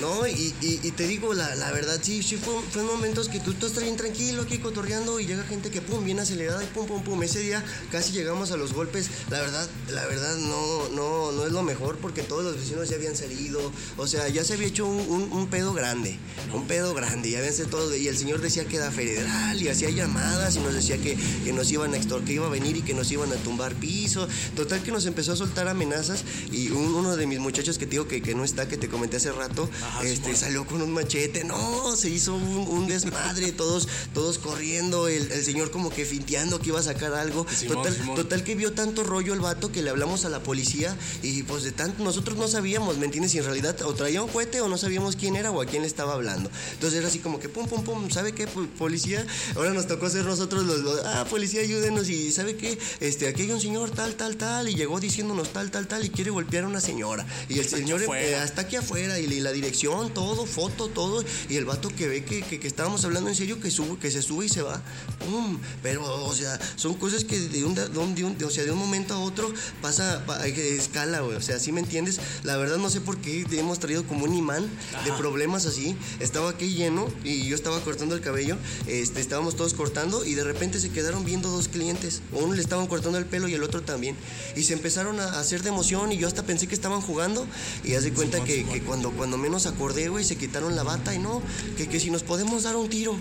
No, 0.00 0.26
y, 0.26 0.52
y, 0.60 0.80
y 0.82 0.90
te 0.90 1.06
digo, 1.06 1.34
la, 1.34 1.54
la 1.54 1.70
verdad, 1.70 1.98
sí, 2.02 2.22
sí, 2.22 2.36
fue, 2.36 2.54
fue 2.72 2.82
momentos 2.82 3.28
que 3.28 3.38
tú, 3.38 3.54
tú 3.54 3.66
estás 3.66 3.84
bien 3.84 3.96
tranquilo 3.96 4.42
aquí 4.42 4.58
cotorreando 4.58 5.20
y 5.20 5.26
llega 5.26 5.44
gente 5.44 5.70
que, 5.70 5.80
pum, 5.80 6.04
bien 6.04 6.18
acelerada 6.18 6.62
y 6.62 6.66
pum, 6.66 6.86
pum, 6.86 7.02
pum. 7.04 7.22
Ese 7.22 7.38
día 7.40 7.64
casi 7.92 8.12
llegamos 8.12 8.50
a 8.50 8.56
los 8.56 8.72
golpes. 8.72 9.08
La 9.30 9.40
verdad, 9.40 9.68
la 9.90 10.04
verdad, 10.06 10.36
no, 10.36 10.88
no, 10.90 11.30
no 11.32 11.46
es 11.46 11.52
lo 11.52 11.62
mejor 11.62 11.96
porque 11.98 12.22
todos 12.22 12.42
los 12.44 12.56
vecinos 12.56 12.88
ya 12.88 12.96
habían 12.96 13.16
salido. 13.16 13.70
O 13.96 14.06
sea, 14.08 14.28
ya 14.28 14.42
se 14.44 14.54
había 14.54 14.66
hecho 14.66 14.84
un, 14.86 14.98
un- 15.32 15.44
pedo 15.46 15.72
grande, 15.74 16.18
un 16.52 16.66
pedo 16.66 16.92
grande. 16.94 17.30
Ya 17.30 17.38
habían 17.38 17.54
todo. 17.70 17.94
Y 17.94 18.08
el 18.08 18.16
señor 18.18 18.40
decía 18.40 18.64
que 18.64 18.76
era 18.78 18.90
federal 18.90 19.62
y 19.62 19.68
hacía 19.68 19.90
llamadas 19.90 20.56
y 20.56 20.58
nos 20.60 20.74
decía 20.74 20.98
que, 20.98 21.16
que 21.44 21.52
nos 21.52 21.70
iban 21.70 21.94
a 21.94 21.96
extor, 21.96 22.24
que 22.24 22.32
iba 22.32 22.46
a 22.46 22.50
venir 22.50 22.76
y 22.76 22.82
que 22.82 22.94
nos 22.94 23.12
iban 23.12 23.30
a 23.32 23.36
tumbar 23.36 23.74
piso. 23.76 24.26
Total 24.56 24.82
que 24.82 24.90
nos 24.90 25.06
empezó 25.06 25.32
a 25.32 25.36
soltar 25.36 25.68
amenazas 25.68 26.24
y 26.50 26.70
un- 26.70 26.94
uno 26.94 27.14
de 27.16 27.26
mis 27.28 27.38
muchachos 27.38 27.78
que 27.78 27.86
te 27.86 27.92
digo 27.92 28.08
que, 28.08 28.20
que 28.22 28.34
no 28.34 28.42
está, 28.42 28.66
que 28.66 28.76
te 28.76 28.88
comenté 28.88 29.18
hace 29.18 29.30
rato, 29.30 29.68
Ajá, 29.84 30.02
este, 30.04 30.34
salió 30.36 30.66
con 30.66 30.82
un 30.82 30.92
machete. 30.92 31.44
No, 31.44 31.94
se 31.96 32.08
hizo 32.10 32.34
un, 32.34 32.42
un 32.68 32.86
desmadre, 32.88 33.52
todos, 33.52 33.88
todos 34.12 34.38
corriendo, 34.38 35.08
el, 35.08 35.30
el 35.30 35.44
señor 35.44 35.70
como 35.70 35.90
que 35.90 36.04
finteando 36.04 36.58
que 36.60 36.68
iba 36.68 36.80
a 36.80 36.82
sacar 36.82 37.14
algo. 37.14 37.46
Simón, 37.54 37.76
total, 37.78 37.94
Simón. 37.96 38.16
total 38.16 38.44
que 38.44 38.54
vio 38.54 38.72
tanto 38.72 39.02
rollo 39.04 39.34
el 39.34 39.40
vato 39.40 39.70
que 39.72 39.82
le 39.82 39.90
hablamos 39.90 40.24
a 40.24 40.28
la 40.28 40.42
policía 40.42 40.96
y 41.22 41.42
pues 41.42 41.62
de 41.64 41.72
tanto, 41.72 42.02
nosotros 42.04 42.36
no 42.38 42.48
sabíamos, 42.48 42.96
¿me 42.98 43.06
entiendes? 43.06 43.32
Si 43.32 43.38
en 43.38 43.44
realidad 43.44 43.80
o 43.82 43.94
traía 43.94 44.22
un 44.22 44.28
cohete 44.30 44.60
o 44.60 44.68
no 44.68 44.78
sabíamos 44.78 45.16
quién 45.16 45.36
era 45.36 45.50
o 45.50 45.60
a 45.60 45.66
quién 45.66 45.82
le 45.82 45.88
estaba 45.88 46.14
hablando. 46.14 46.50
Entonces 46.74 46.98
era 46.98 47.08
así 47.08 47.18
como 47.18 47.38
que 47.40 47.48
pum, 47.48 47.66
pum, 47.68 47.82
pum, 47.84 48.10
¿sabe 48.10 48.32
qué? 48.32 48.46
Policía, 48.46 49.26
ahora 49.56 49.72
nos 49.72 49.86
tocó 49.86 50.08
ser 50.10 50.24
nosotros 50.24 50.64
los, 50.64 50.80
los- 50.80 51.00
ah, 51.04 51.24
policía, 51.28 51.60
ayúdenos 51.60 52.08
y 52.08 52.32
¿sabe 52.32 52.56
qué? 52.56 52.78
Este, 53.00 53.28
aquí 53.28 53.42
hay 53.42 53.50
un 53.50 53.60
señor 53.60 53.90
tal, 53.90 54.14
tal, 54.14 54.36
tal 54.36 54.68
y 54.68 54.74
llegó 54.74 55.00
diciéndonos 55.00 55.52
tal, 55.52 55.70
tal, 55.70 55.86
tal 55.86 56.04
y 56.04 56.10
quiere 56.10 56.30
golpear 56.30 56.64
a 56.64 56.68
una 56.68 56.80
señora. 56.80 57.26
Y 57.48 57.58
el 57.58 57.68
señor 57.68 58.00
eh, 58.00 58.04
afuera. 58.04 58.42
hasta 58.42 58.62
aquí 58.62 58.76
afuera 58.76 59.18
y 59.18 59.26
la 59.40 59.52
dirección, 59.52 59.73
todo, 59.78 60.46
foto, 60.46 60.88
todo. 60.88 61.24
Y 61.48 61.56
el 61.56 61.64
vato 61.64 61.88
que 61.88 62.06
ve 62.06 62.24
que, 62.24 62.42
que- 62.42 62.60
que 62.60 62.66
estábamos 62.66 63.04
hablando 63.04 63.28
en 63.30 63.36
serio, 63.36 63.60
que 63.60 63.70
sube, 63.70 63.98
que 63.98 64.10
se 64.10 64.22
sube 64.22 64.46
y 64.46 64.48
se 64.48 64.62
va. 64.62 64.80
¡Pum! 65.18 65.58
Pero, 65.82 66.24
o 66.24 66.34
sea, 66.34 66.58
son 66.76 66.94
cosas 66.94 67.24
que 67.24 67.38
de 67.38 67.64
un, 67.64 67.74
de 67.74 67.86
un- 67.98 68.14
de 68.14 68.24
un- 68.24 68.38
de- 68.38 68.44
o 68.44 68.50
sea, 68.50 68.64
de 68.64 68.70
un 68.70 68.78
momento 68.78 69.14
a 69.14 69.18
otro 69.20 69.52
pasa, 69.82 70.24
pa- 70.26 70.42
que 70.44 70.76
escala, 70.76 71.20
güey. 71.20 71.36
O 71.36 71.40
sea, 71.42 71.58
¿sí 71.58 71.72
me 71.72 71.80
entiendes? 71.80 72.20
La 72.44 72.56
verdad 72.56 72.76
no 72.76 72.90
sé 72.90 73.00
por 73.00 73.18
qué 73.18 73.44
hemos 73.52 73.78
traído 73.78 74.04
como 74.04 74.24
un 74.24 74.34
imán 74.34 74.62
de 75.04 75.10
Ajá. 75.10 75.18
problemas 75.18 75.66
así. 75.66 75.96
Estaba 76.20 76.50
aquí 76.50 76.74
lleno 76.74 77.08
y 77.24 77.46
yo 77.46 77.54
estaba 77.54 77.80
cortando 77.80 78.14
el 78.14 78.20
cabello. 78.20 78.56
Este, 78.86 79.20
estábamos 79.20 79.56
todos 79.56 79.74
cortando 79.74 80.24
y 80.24 80.34
de 80.34 80.44
repente 80.44 80.80
se 80.80 80.90
quedaron 80.90 81.24
viendo 81.24 81.48
dos 81.50 81.68
clientes. 81.68 82.22
Uno 82.32 82.54
le 82.54 82.62
estaban 82.62 82.86
cortando 82.86 83.18
el 83.18 83.26
pelo 83.26 83.48
y 83.48 83.54
el 83.54 83.62
otro 83.62 83.82
también. 83.82 84.16
Y 84.56 84.62
se 84.64 84.72
empezaron 84.72 85.20
a 85.20 85.40
hacer 85.40 85.62
de 85.62 85.68
emoción 85.70 86.12
y 86.12 86.16
yo 86.18 86.28
hasta 86.28 86.44
pensé 86.44 86.66
que 86.66 86.74
estaban 86.74 87.00
jugando. 87.00 87.46
Y 87.82 87.94
haz 87.94 88.04
de 88.04 88.12
cuenta 88.12 88.36
Simón, 88.38 88.46
que, 88.48 88.64
que 88.64 88.82
cuando, 88.82 89.10
cuando 89.12 89.36
menos 89.38 89.63
acordé, 89.66 90.08
güey, 90.08 90.24
se 90.24 90.36
quitaron 90.36 90.76
la 90.76 90.82
bata 90.82 91.14
y 91.14 91.18
no, 91.18 91.42
que, 91.76 91.88
que 91.88 92.00
si 92.00 92.10
nos 92.10 92.22
podemos 92.22 92.62
dar 92.62 92.76
un 92.76 92.88
tiro. 92.88 93.16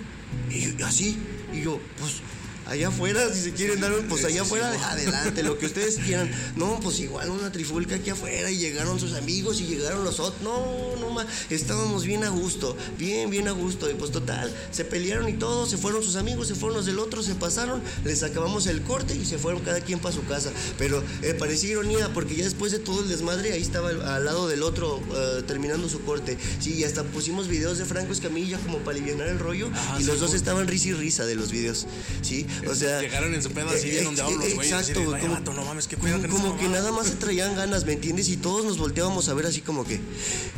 Y 0.49 0.81
así, 0.83 1.17
y 1.53 1.61
yo, 1.61 1.79
pues. 1.99 2.21
Allá 2.65 2.87
afuera, 2.87 3.31
si 3.33 3.41
se 3.41 3.51
quieren 3.51 3.81
dar 3.81 3.91
un, 3.91 4.07
pues 4.07 4.23
allá 4.23 4.43
afuera, 4.43 4.71
adelante, 4.89 5.43
lo 5.43 5.57
que 5.57 5.65
ustedes 5.65 5.97
quieran. 5.97 6.31
No, 6.55 6.79
pues 6.81 6.99
igual 6.99 7.29
una 7.29 7.51
trifulca 7.51 7.95
aquí 7.95 8.09
afuera 8.09 8.49
y 8.49 8.57
llegaron 8.57 8.99
sus 8.99 9.13
amigos 9.13 9.59
y 9.59 9.65
llegaron 9.65 10.03
los 10.03 10.19
otros. 10.19 10.41
No, 10.41 10.95
no 10.99 11.09
más, 11.09 11.27
estábamos 11.49 12.05
bien 12.05 12.23
a 12.23 12.29
gusto, 12.29 12.77
bien, 12.97 13.29
bien 13.29 13.47
a 13.47 13.51
gusto. 13.51 13.89
Y 13.89 13.95
pues 13.95 14.11
total, 14.11 14.53
se 14.71 14.85
pelearon 14.85 15.27
y 15.27 15.33
todo, 15.33 15.65
se 15.65 15.77
fueron 15.77 16.03
sus 16.03 16.15
amigos, 16.15 16.47
se 16.47 16.55
fueron 16.55 16.77
los 16.77 16.85
del 16.85 16.99
otro, 16.99 17.21
se 17.21 17.35
pasaron, 17.35 17.81
les 18.05 18.23
acabamos 18.23 18.65
el 18.67 18.81
corte 18.81 19.15
y 19.15 19.25
se 19.25 19.37
fueron 19.37 19.61
cada 19.61 19.81
quien 19.81 19.99
para 19.99 20.15
su 20.15 20.25
casa. 20.25 20.49
Pero 20.77 21.03
eh, 21.21 21.33
parecía 21.33 21.71
ironía 21.71 22.13
porque 22.13 22.35
ya 22.35 22.45
después 22.45 22.71
de 22.71 22.79
todo 22.79 23.03
el 23.03 23.09
desmadre, 23.09 23.51
ahí 23.51 23.61
estaba 23.61 23.89
al, 23.89 24.23
lado 24.23 24.47
del 24.47 24.63
otro 24.63 25.01
eh, 25.13 25.43
terminando 25.45 25.89
su 25.89 26.01
corte. 26.03 26.37
Sí, 26.59 26.75
y 26.75 26.85
hasta 26.85 27.03
pusimos 27.03 27.49
videos 27.49 27.77
de 27.77 27.85
Franco 27.85 28.13
Escamilla 28.13 28.57
como 28.59 28.77
para 28.79 28.97
aliviar 28.97 29.27
el 29.27 29.39
rollo 29.39 29.69
y 29.99 30.03
los 30.03 30.19
dos 30.19 30.33
estaban 30.33 30.67
risa 30.67 30.89
y 30.89 30.93
risa 30.93 31.25
de 31.25 31.35
los 31.35 31.51
videos. 31.51 31.85
Sí, 32.21 32.47
o 32.69 32.75
sea. 32.75 33.01
Llegaron 33.01 33.33
en 33.33 33.41
su 33.43 33.51
pedo 33.51 33.69
así, 33.69 33.89
bien 33.89 34.03
eh, 34.03 34.07
ondeados 34.07 34.33
los 34.35 34.45
eh, 34.45 34.53
güeyes. 34.55 34.73
Exacto, 34.73 35.13
"Ay, 35.13 35.21
como, 35.21 35.33
vato, 35.33 35.53
no 35.53 35.65
mames, 35.65 35.87
qué 35.87 35.95
como, 35.97 36.11
como 36.27 36.57
que 36.57 36.63
mamada". 36.63 36.69
nada 36.81 36.91
más 36.91 37.07
se 37.07 37.15
traían 37.15 37.55
ganas, 37.55 37.85
¿me 37.85 37.93
entiendes? 37.93 38.29
Y 38.29 38.37
todos 38.37 38.65
nos 38.65 38.77
volteábamos 38.77 39.29
a 39.29 39.33
ver 39.33 39.45
así 39.45 39.61
como 39.61 39.85
que, 39.85 39.99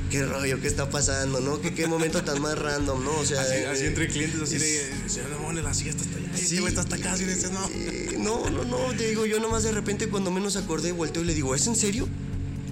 qué 0.09 0.25
rollo, 0.25 0.59
qué 0.61 0.67
está 0.67 0.89
pasando, 0.89 1.39
¿no? 1.39 1.59
¿Qué, 1.61 1.73
qué 1.73 1.87
momento 1.87 2.23
tan 2.23 2.41
más 2.41 2.57
random, 2.57 3.03
¿no? 3.03 3.11
O 3.17 3.25
sea, 3.25 3.41
Así, 3.41 3.53
eh, 3.55 3.67
así 3.67 3.85
entre 3.85 4.07
clientes, 4.07 4.41
así 4.41 4.57
de, 4.57 4.91
señor 5.07 5.29
Demone, 5.31 5.61
la 5.61 5.73
silla 5.73 5.91
está 5.91 6.03
hasta 6.03 6.17
allá. 6.17 6.29
Este 6.35 6.55
güey 6.59 6.67
está 6.69 6.81
hasta 6.81 6.95
acá, 6.95 7.13
así 7.13 7.25
de, 7.25 7.33
"Este 7.33 7.49
no. 7.49 7.69
eh, 7.73 8.15
no, 8.19 8.49
no, 8.49 8.63
no, 8.65 8.77
te 8.97 9.07
digo, 9.09 9.25
yo 9.25 9.39
nomás 9.39 9.63
de 9.63 9.71
repente 9.71 10.07
cuando 10.09 10.31
menos 10.31 10.55
acordé, 10.55 10.91
volteo 10.91 11.23
y 11.23 11.25
le 11.25 11.33
digo, 11.33 11.55
¿es 11.55 11.65
en 11.67 11.75
serio? 11.75 12.07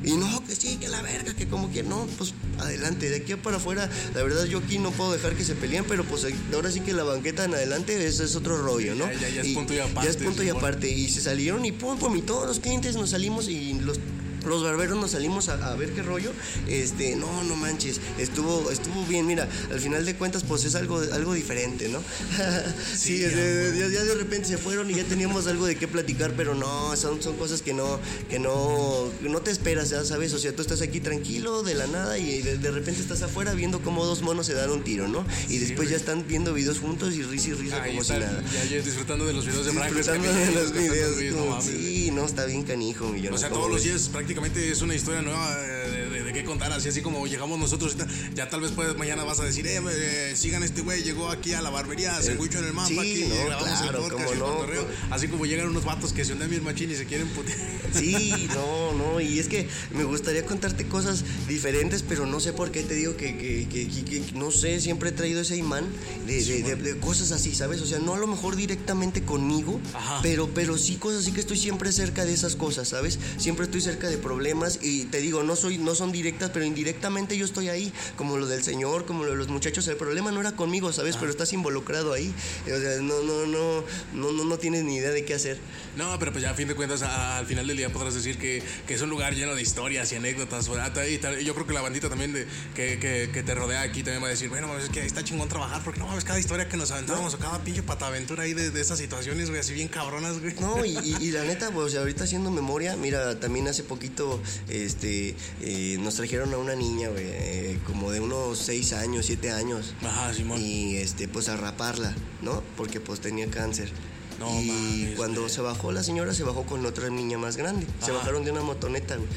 Y 0.04 0.18
no, 0.18 0.44
que 0.46 0.56
sí, 0.56 0.78
que 0.78 0.90
la 0.90 1.02
verga, 1.02 1.34
que 1.34 1.48
como 1.48 1.72
que 1.72 1.84
no, 1.84 2.08
pues 2.18 2.34
adelante, 2.60 3.10
de 3.10 3.18
aquí 3.18 3.36
para 3.36 3.58
afuera, 3.58 3.90
la 4.14 4.24
verdad 4.24 4.46
yo 4.46 4.60
aquí 4.60 4.78
no 4.78 4.92
puedo 4.92 5.14
dejar 5.14 5.36
que 5.36 5.46
se 5.46 5.56
peleen, 5.56 5.86
pero 5.88 6.04
pues 6.04 6.28
ahora 6.54 6.72
sí 6.72 6.82
que 6.82 6.94
la 6.94 7.04
banqueta 7.04 7.46
en 7.46 7.54
adelante, 7.54 8.06
eso 8.06 8.24
es 8.24 8.36
otro 8.36 8.58
rollo, 8.58 8.96
¿no? 8.96 9.06
Ya, 9.06 9.14
ya, 9.14 9.30
ya 9.30 9.42
es 9.42 9.48
punto 9.50 9.74
y 9.74 9.80
aparte, 9.80 10.04
Ya 10.04 10.10
es 10.10 10.18
punto 10.18 10.44
y 10.44 10.50
aparte, 10.50 10.90
y 10.90 11.10
se 11.10 11.22
salieron 11.22 11.66
y 11.66 11.72
pum, 11.72 11.98
pum, 11.98 12.16
y 12.18 12.22
todos 12.22 12.48
los 12.48 12.60
clientes 12.60 12.96
nos 12.96 13.12
salimos 13.12 13.48
y 13.48 13.74
los... 13.76 14.00
Los 14.46 14.64
barberos 14.64 14.98
nos 15.00 15.12
salimos 15.12 15.50
a, 15.50 15.72
a 15.72 15.76
ver 15.76 15.94
qué 15.94 16.02
rollo. 16.04 16.32
Este, 16.68 17.16
no, 17.16 17.44
no 17.44 17.56
manches. 17.56 18.00
Estuvo, 18.18 18.70
estuvo 18.72 19.06
bien. 19.06 19.26
Mira, 19.28 19.48
al 19.72 19.80
final 19.80 20.06
de 20.06 20.16
cuentas, 20.16 20.44
pues 20.44 20.64
es 20.66 20.76
algo, 20.76 21.00
algo 21.14 21.34
diferente, 21.34 21.90
¿no? 21.90 22.02
sí, 22.96 23.20
ya, 23.20 23.30
ya, 23.30 23.88
ya 23.88 24.04
de 24.04 24.16
repente 24.16 24.48
se 24.48 24.58
fueron 24.58 24.90
y 24.90 24.96
ya 24.96 25.04
teníamos 25.04 25.48
algo 25.48 25.66
de 25.66 25.76
qué 25.76 25.88
platicar, 25.88 26.34
pero 26.36 26.56
no, 26.56 26.96
son, 26.96 27.22
son 27.22 27.38
cosas 27.38 27.62
que 27.62 27.74
no, 27.74 28.00
que 28.30 28.40
no, 28.40 29.10
que 29.22 29.30
no 29.30 29.42
te 29.42 29.52
esperas, 29.52 29.90
ya 29.90 30.04
sabes, 30.06 30.34
o 30.34 30.40
sea, 30.40 30.56
tú 30.56 30.62
estás 30.62 30.82
aquí 30.82 31.00
tranquilo 31.00 31.64
de 31.64 31.76
la 31.76 31.88
nada 31.88 32.18
y 32.18 32.42
de, 32.42 32.58
de 32.58 32.72
repente 32.72 33.02
estás 33.02 33.22
afuera 33.22 33.54
viendo 33.54 33.82
cómo 33.82 34.06
dos 34.06 34.22
monos 34.22 34.46
se 34.46 34.54
dan 34.54 34.70
un 34.72 34.84
tiro, 34.84 35.08
¿no? 35.08 35.26
Y 35.50 35.54
Sí, 35.54 35.60
después 35.60 35.90
ya 35.90 35.96
están 35.96 36.26
viendo 36.28 36.54
videos 36.54 36.80
juntos 36.80 37.14
y 37.14 37.24
risa 37.24 37.50
y 37.50 37.54
risa 37.54 37.82
Ahí 37.82 37.92
como 37.92 38.02
está, 38.02 38.16
si 38.16 38.20
nada. 38.22 38.44
ya, 38.70 38.76
disfrutando 38.82 39.26
de 39.26 39.34
los 39.34 39.46
videos 39.46 39.66
de 39.66 39.72
Franco. 39.72 39.96
Disfrutando 39.96 40.34
de 40.34 40.52
los 40.52 40.74
videos. 40.74 41.36
como- 41.36 41.62
sí, 41.62 42.12
no, 42.14 42.26
está 42.26 42.46
bien 42.46 42.64
canijo, 42.64 43.08
mi 43.10 43.26
O 43.28 43.38
sea, 43.38 43.50
todos 43.50 43.70
los 43.70 43.84
días 43.84 44.10
prácticamente 44.10 44.33
es 44.72 44.82
una 44.82 44.96
historia 44.96 45.22
nueva 45.22 45.56
eh, 45.62 46.03
de- 46.34 46.40
qué 46.40 46.46
contar, 46.46 46.72
así 46.74 46.90
así 46.90 47.02
como 47.02 47.26
llegamos 47.28 47.60
nosotros, 47.60 47.94
ahorita, 47.96 48.08
ya 48.36 48.50
tal 48.50 48.62
vez 48.62 48.72
pues, 48.72 48.96
mañana 48.98 49.24
vas 49.24 49.40
a 49.40 49.44
decir, 49.46 49.66
eh, 49.68 49.80
eh, 49.92 50.34
sigan 50.36 50.64
este 50.64 50.82
güey, 50.82 51.04
llegó 51.04 51.30
aquí 51.30 51.54
a 51.54 51.62
la 51.62 51.70
barbería, 51.70 52.20
se 52.22 52.34
enguicho 52.34 52.60
en 52.60 52.66
el 52.66 52.74
mapa, 52.74 52.88
sí, 52.90 53.00
aquí 53.00 53.26
no, 53.30 53.46
grabamos 53.46 53.80
claro, 53.82 53.98
el 54.06 54.12
podcast 54.12 54.30
y 54.30 54.34
el 54.34 54.40
no, 54.40 54.58
pues. 54.66 54.80
así 55.12 55.28
como 55.28 55.46
llegan 55.46 55.68
unos 55.68 55.86
vatos 55.86 56.12
que 56.14 56.26
se 56.26 56.34
hundan 56.34 56.50
bien 56.50 56.64
machín 56.64 56.92
y 56.92 56.96
se 56.96 57.06
quieren 57.06 57.28
putear. 57.30 57.58
Sí, 57.94 58.48
no, 58.56 58.94
no, 58.94 59.22
y 59.22 59.38
es 59.38 59.48
que 59.48 59.68
me 59.94 60.04
gustaría 60.04 60.44
contarte 60.46 60.88
cosas 60.88 61.24
diferentes, 61.48 62.02
pero 62.02 62.26
no 62.26 62.40
sé 62.40 62.52
por 62.52 62.72
qué 62.72 62.82
te 62.82 62.96
digo 62.96 63.16
que, 63.16 63.38
que, 63.38 63.68
que- 63.70 63.88
que- 64.04 64.32
no 64.34 64.50
sé, 64.50 64.80
siempre 64.82 65.10
he 65.10 65.12
traído 65.12 65.42
ese 65.42 65.58
imán 65.58 65.86
de, 66.26 66.44
de- 66.44 66.64
de- 66.64 66.76
de 66.76 66.98
cosas 67.00 67.32
así, 67.32 67.54
¿sabes? 67.54 67.82
O 67.82 67.86
sea, 67.86 68.00
no 68.00 68.16
a 68.16 68.18
lo 68.18 68.26
mejor 68.26 68.56
directamente 68.56 69.22
conmigo, 69.24 69.80
Ajá. 69.94 70.20
pero, 70.24 70.50
pero 70.56 70.78
sí 70.80 70.96
cosas 70.96 71.22
así 71.22 71.32
que 71.34 71.40
estoy 71.42 71.58
siempre 71.58 71.92
cerca 71.92 72.26
de 72.26 72.34
esas 72.34 72.56
cosas, 72.56 72.90
¿sabes? 72.90 73.20
Siempre 73.38 73.66
estoy 73.66 73.82
cerca 73.82 74.08
de 74.10 74.18
problemas 74.18 74.80
y 74.82 75.04
te 75.06 75.20
digo, 75.20 75.44
no 75.44 75.56
soy, 75.56 75.78
no 75.78 75.94
son 75.94 76.12
directas, 76.24 76.52
pero 76.52 76.64
indirectamente 76.66 77.38
yo 77.38 77.44
estoy 77.46 77.68
ahí, 77.70 77.92
como 78.16 78.38
lo 78.38 78.48
del 78.48 78.64
señor, 78.64 79.06
como 79.06 79.24
lo 79.26 79.32
de 79.32 79.36
los 79.38 79.50
muchachos. 79.50 79.88
El 79.90 79.98
problema 79.98 80.32
no 80.32 80.40
era 80.40 80.54
conmigo, 80.54 80.94
¿sabes? 80.94 81.18
Pero 81.18 81.30
estás 81.32 81.52
involucrado 81.54 82.14
ahí. 82.14 82.34
O 82.66 82.80
sea, 82.80 83.02
no, 83.02 83.22
no, 83.24 83.46
no, 83.46 83.84
no, 84.14 84.32
no, 84.32 84.46
no 84.46 84.58
tienes 84.58 84.84
ni 84.84 84.96
idea 84.98 85.12
de 85.12 85.26
qué 85.26 85.34
hacer. 85.34 85.58
No, 85.98 86.18
pero 86.18 86.32
pues 86.32 86.42
ya 86.44 86.52
a 86.52 86.54
fin 86.54 86.68
de 86.68 86.76
cuentas, 86.76 87.02
a- 87.04 87.38
al 87.38 87.46
final 87.46 87.68
del 87.68 87.78
día 87.78 87.92
podrás 87.92 88.14
decir 88.16 88.38
que, 88.38 88.64
que 88.88 88.94
es 88.94 89.02
un 89.02 89.10
lugar 89.10 89.36
lleno 89.36 89.54
de 89.56 89.62
historias 89.62 90.12
y 90.14 90.16
anécdotas. 90.16 90.70
Y 91.10 91.18
tal- 91.18 91.40
yo 91.40 91.54
creo 91.54 91.68
que 91.68 91.74
la 91.74 91.82
bandita 91.82 92.10
también 92.10 92.32
de, 92.34 92.48
que, 92.74 92.98
que, 93.00 93.30
que 93.34 93.44
te 93.44 93.54
rodea 93.54 93.82
aquí 93.82 94.02
también 94.02 94.24
va 94.24 94.28
a 94.28 94.32
decir, 94.32 94.48
bueno, 94.50 94.68
mames, 94.68 94.86
es 94.86 94.90
que 94.90 95.06
está 95.06 95.24
chingón 95.24 95.50
trabajar, 95.50 95.84
porque 95.84 96.00
no 96.00 96.08
mames, 96.08 96.24
cada 96.24 96.40
historia 96.40 96.68
que 96.70 96.78
nos 96.78 96.92
aventábamos 96.92 97.34
o 97.34 97.38
cada 97.40 97.60
pinche 97.64 97.84
pataventura 97.84 98.44
ahí 98.44 98.54
de, 98.54 98.72
de 98.72 98.82
esas 98.82 98.98
situaciones, 98.98 99.50
güey, 99.50 99.60
así 99.60 99.74
bien 99.74 99.88
cabronas, 99.90 100.40
güey. 100.40 100.54
No, 100.60 100.86
y, 100.86 100.98
y- 101.04 101.18
y 101.28 101.32
la 101.32 101.44
neta, 101.54 101.70
pues 101.72 101.96
ahorita 101.96 102.24
haciendo 102.24 102.50
memoria, 102.52 102.96
mira, 102.96 103.40
también 103.40 103.68
hace 103.68 103.84
poquito 103.84 104.42
este, 104.70 105.36
eh, 105.62 105.98
nos 106.00 106.13
trajeron 106.16 106.54
a 106.54 106.58
una 106.58 106.76
niña, 106.76 107.10
güey, 107.10 107.24
eh, 107.28 107.80
como 107.86 108.12
de 108.12 108.20
unos 108.20 108.58
6 108.60 108.94
años, 108.94 109.26
7 109.26 109.52
años. 109.52 109.94
Ajá, 110.02 110.34
Simón. 110.34 110.60
Y 110.62 110.98
este, 110.98 111.28
pues 111.28 111.50
a 111.50 111.58
raparla, 111.58 112.14
¿no? 112.42 112.64
Porque 112.78 113.00
pues 113.00 113.20
tenía 113.20 113.50
cáncer. 113.50 113.92
No 114.40 114.60
y 114.62 114.66
mames, 114.68 115.16
cuando 115.16 115.42
güey. 115.42 115.54
se 115.54 115.62
bajó 115.62 115.92
la 115.92 116.04
señora, 116.04 116.34
se 116.34 116.44
bajó 116.44 116.64
con 116.66 116.86
otra 116.86 117.10
niña 117.10 117.38
más 117.38 117.56
grande. 117.58 117.86
Se 118.00 118.06
Ajá. 118.12 118.20
bajaron 118.20 118.44
de 118.44 118.52
una 118.52 118.62
motoneta, 118.62 119.16
güey. 119.16 119.28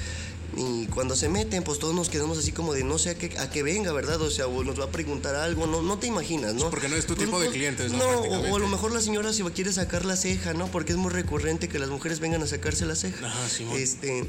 Y 0.59 0.87
cuando 0.87 1.17
se 1.17 1.29
meten, 1.29 1.63
pues 1.65 1.79
todos 1.79 1.95
nos 1.95 2.09
quedamos 2.09 2.39
así 2.39 2.51
como 2.51 2.73
de 2.73 2.83
no 2.83 2.97
sé 2.99 3.11
a 3.11 3.15
qué, 3.15 3.37
a 3.39 3.51
qué 3.51 3.63
venga, 3.63 3.93
¿verdad? 3.93 4.23
O 4.23 4.31
sea, 4.31 4.47
o 4.47 4.65
nos 4.65 4.81
va 4.81 4.85
a 4.85 4.91
preguntar 4.91 5.35
algo, 5.35 5.67
no, 5.67 5.83
no 5.83 5.99
te 5.99 6.07
imaginas, 6.07 6.55
¿no? 6.55 6.71
porque 6.71 6.89
no 6.89 6.97
es 6.97 7.05
tu 7.05 7.15
tipo 7.15 7.39
de 7.39 7.51
clientes, 7.51 7.93
¿no? 7.93 7.99
No, 7.99 8.21
o- 8.21 8.57
a 8.57 8.59
lo 8.59 8.69
mejor 8.69 8.93
la 8.93 9.03
señora 9.03 9.35
se 9.35 9.45
quiere 9.51 9.71
sacar 9.73 10.07
la 10.07 10.17
ceja, 10.17 10.55
¿no? 10.55 10.69
Porque 10.69 10.93
es 10.93 10.99
muy 10.99 11.11
recurrente 11.13 11.69
que 11.69 11.79
las 11.79 11.91
mujeres 11.91 12.21
vengan 12.21 12.43
a 12.43 12.47
sacarse 12.47 12.87
la 12.87 12.97
ceja. 12.97 13.27
Ajá, 13.27 13.49
Simón. 13.51 13.77
Este. 13.77 14.25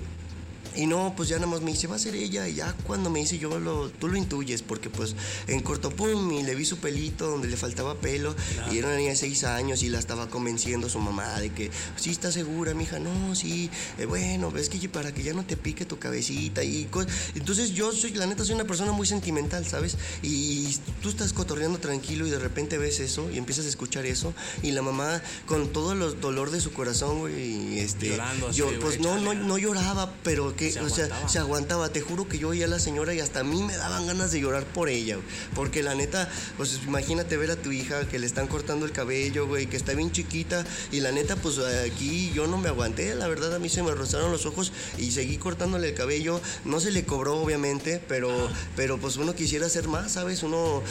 Y 0.78 0.86
no, 0.86 1.14
pues 1.16 1.30
ya 1.30 1.36
nada 1.38 1.48
más 1.48 1.62
me 1.62 1.72
dice, 1.72 1.88
va 1.88 1.96
a 1.96 2.00
ser 2.00 2.16
ella. 2.16 2.48
Y 2.48 2.56
ya 2.56 2.74
cuando 2.86 3.10
me 3.10 3.20
dice, 3.20 3.38
yo 3.38 3.60
lo, 3.60 3.90
tú 3.90 4.08
lo 4.08 4.18
intuyes, 4.18 4.62
porque 4.62 4.90
pues 4.90 5.16
en 5.48 5.62
corto, 5.62 5.90
pum, 5.90 6.32
y 6.32 6.44
le 6.44 6.56
vi 6.56 6.66
su 6.66 6.78
pelito 6.78 7.28
donde 7.28 7.48
le 7.48 7.58
faltaba 7.58 7.96
pelo. 7.96 8.36
Y 8.72 8.78
era 8.78 8.88
una 8.88 8.98
niña 8.98 9.12
de 9.12 9.16
seis 9.16 9.44
años 9.44 9.84
y 9.84 9.90
la 9.90 10.00
estaba 10.00 10.30
convenciendo 10.30 10.88
su 10.90 11.00
mamá 11.00 11.40
de 11.40 11.50
que, 11.52 11.72
sí, 11.96 12.12
está 12.12 12.32
segura, 12.32 12.74
mi 12.74 12.84
hija, 12.84 13.00
no, 13.00 13.36
sí, 13.36 13.70
eh, 13.98 14.06
bueno, 14.06 14.52
ves 14.52 14.70
que 14.70 14.78
para 14.88 15.12
que 15.12 15.24
ya 15.24 15.34
no 15.34 15.44
te 15.44 15.58
pique 15.58 15.86
tu 15.86 15.98
cabecita. 15.98 16.64
y 16.64 16.88
Entonces 17.36 17.72
yo 17.72 17.92
soy, 17.92 18.14
la 18.14 18.28
neta, 18.28 18.46
soy 18.46 18.54
una 18.54 18.66
persona 18.66 18.92
muy 18.92 19.08
sentimental, 19.08 19.66
¿sabes? 19.66 19.98
Y 20.22 20.78
tú 21.02 21.10
estás 21.10 21.34
cotorreando 21.34 21.80
tranquilo 21.80 22.28
y 22.28 22.30
de 22.30 22.38
repente 22.38 22.78
ves 22.78 23.00
eso 23.00 23.30
y 23.32 23.38
empiezas 23.38 23.66
a 23.66 23.70
escuchar 23.70 24.06
eso. 24.06 24.34
Y 24.62 24.72
la 24.72 24.84
mamá, 24.84 25.22
con 25.48 25.70
todo 25.70 25.94
el 25.94 26.22
dolor 26.22 26.52
de 26.52 26.62
su 26.62 26.72
corazón, 26.72 27.20
güey, 27.20 27.80
este. 27.80 28.10
Llorando, 28.10 28.52
yo, 28.52 28.68
pues 28.80 29.00
no, 29.00 29.20
no, 29.20 29.34
no 29.34 29.58
lloraba, 29.58 30.14
pero 30.24 30.56
que 30.56 30.67
o 30.78 30.90
sea, 30.90 31.10
se 31.28 31.40
aguantaba. 31.40 31.90
Te 31.90 32.02
juro 32.02 32.28
que 32.28 32.38
yo 32.38 32.50
oía 32.50 32.66
a 32.66 32.68
la 32.68 32.80
señora 32.80 33.14
y 33.14 33.20
hasta 33.20 33.42
a 33.42 33.44
mí 33.44 33.64
me 33.64 33.78
daban 33.78 34.08
ganas 34.08 34.32
de 34.32 34.40
llorar 34.40 34.66
por 34.66 34.90
ella, 34.90 35.18
Porque 35.56 35.84
la 35.84 35.96
neta, 35.96 36.30
pues 36.58 36.80
imagínate 36.86 37.38
ver 37.38 37.52
a 37.52 37.56
tu 37.56 37.72
hija 37.72 38.08
que 38.08 38.20
le 38.20 38.26
están 38.26 38.48
cortando 38.48 38.86
el 38.86 38.92
cabello, 38.92 39.48
güey, 39.48 39.68
que 39.68 39.78
está 39.78 39.94
bien 39.94 40.12
chiquita. 40.12 40.66
Y 40.92 41.00
la 41.00 41.12
neta, 41.12 41.36
pues 41.36 41.60
aquí 41.60 42.32
yo 42.34 42.48
no 42.48 42.58
me 42.58 42.70
aguanté. 42.70 43.16
La 43.16 43.28
verdad, 43.28 43.54
a 43.56 43.60
mí 43.60 43.70
se 43.70 43.84
me 43.84 43.92
rozaron 43.92 44.32
los 44.32 44.46
ojos 44.46 44.72
y 44.98 45.12
seguí 45.12 45.38
cortándole 45.38 45.90
el 45.90 45.94
cabello. 45.94 46.42
No 46.66 46.80
se 46.80 46.92
le 46.92 47.06
cobró, 47.06 47.42
obviamente, 47.42 48.02
pero, 48.08 48.50
pero 48.76 48.98
pues 48.98 49.18
uno 49.18 49.36
quisiera 49.36 49.68
hacer 49.68 49.88
más, 49.88 50.14
¿sabes? 50.14 50.44
Uno, 50.44 50.82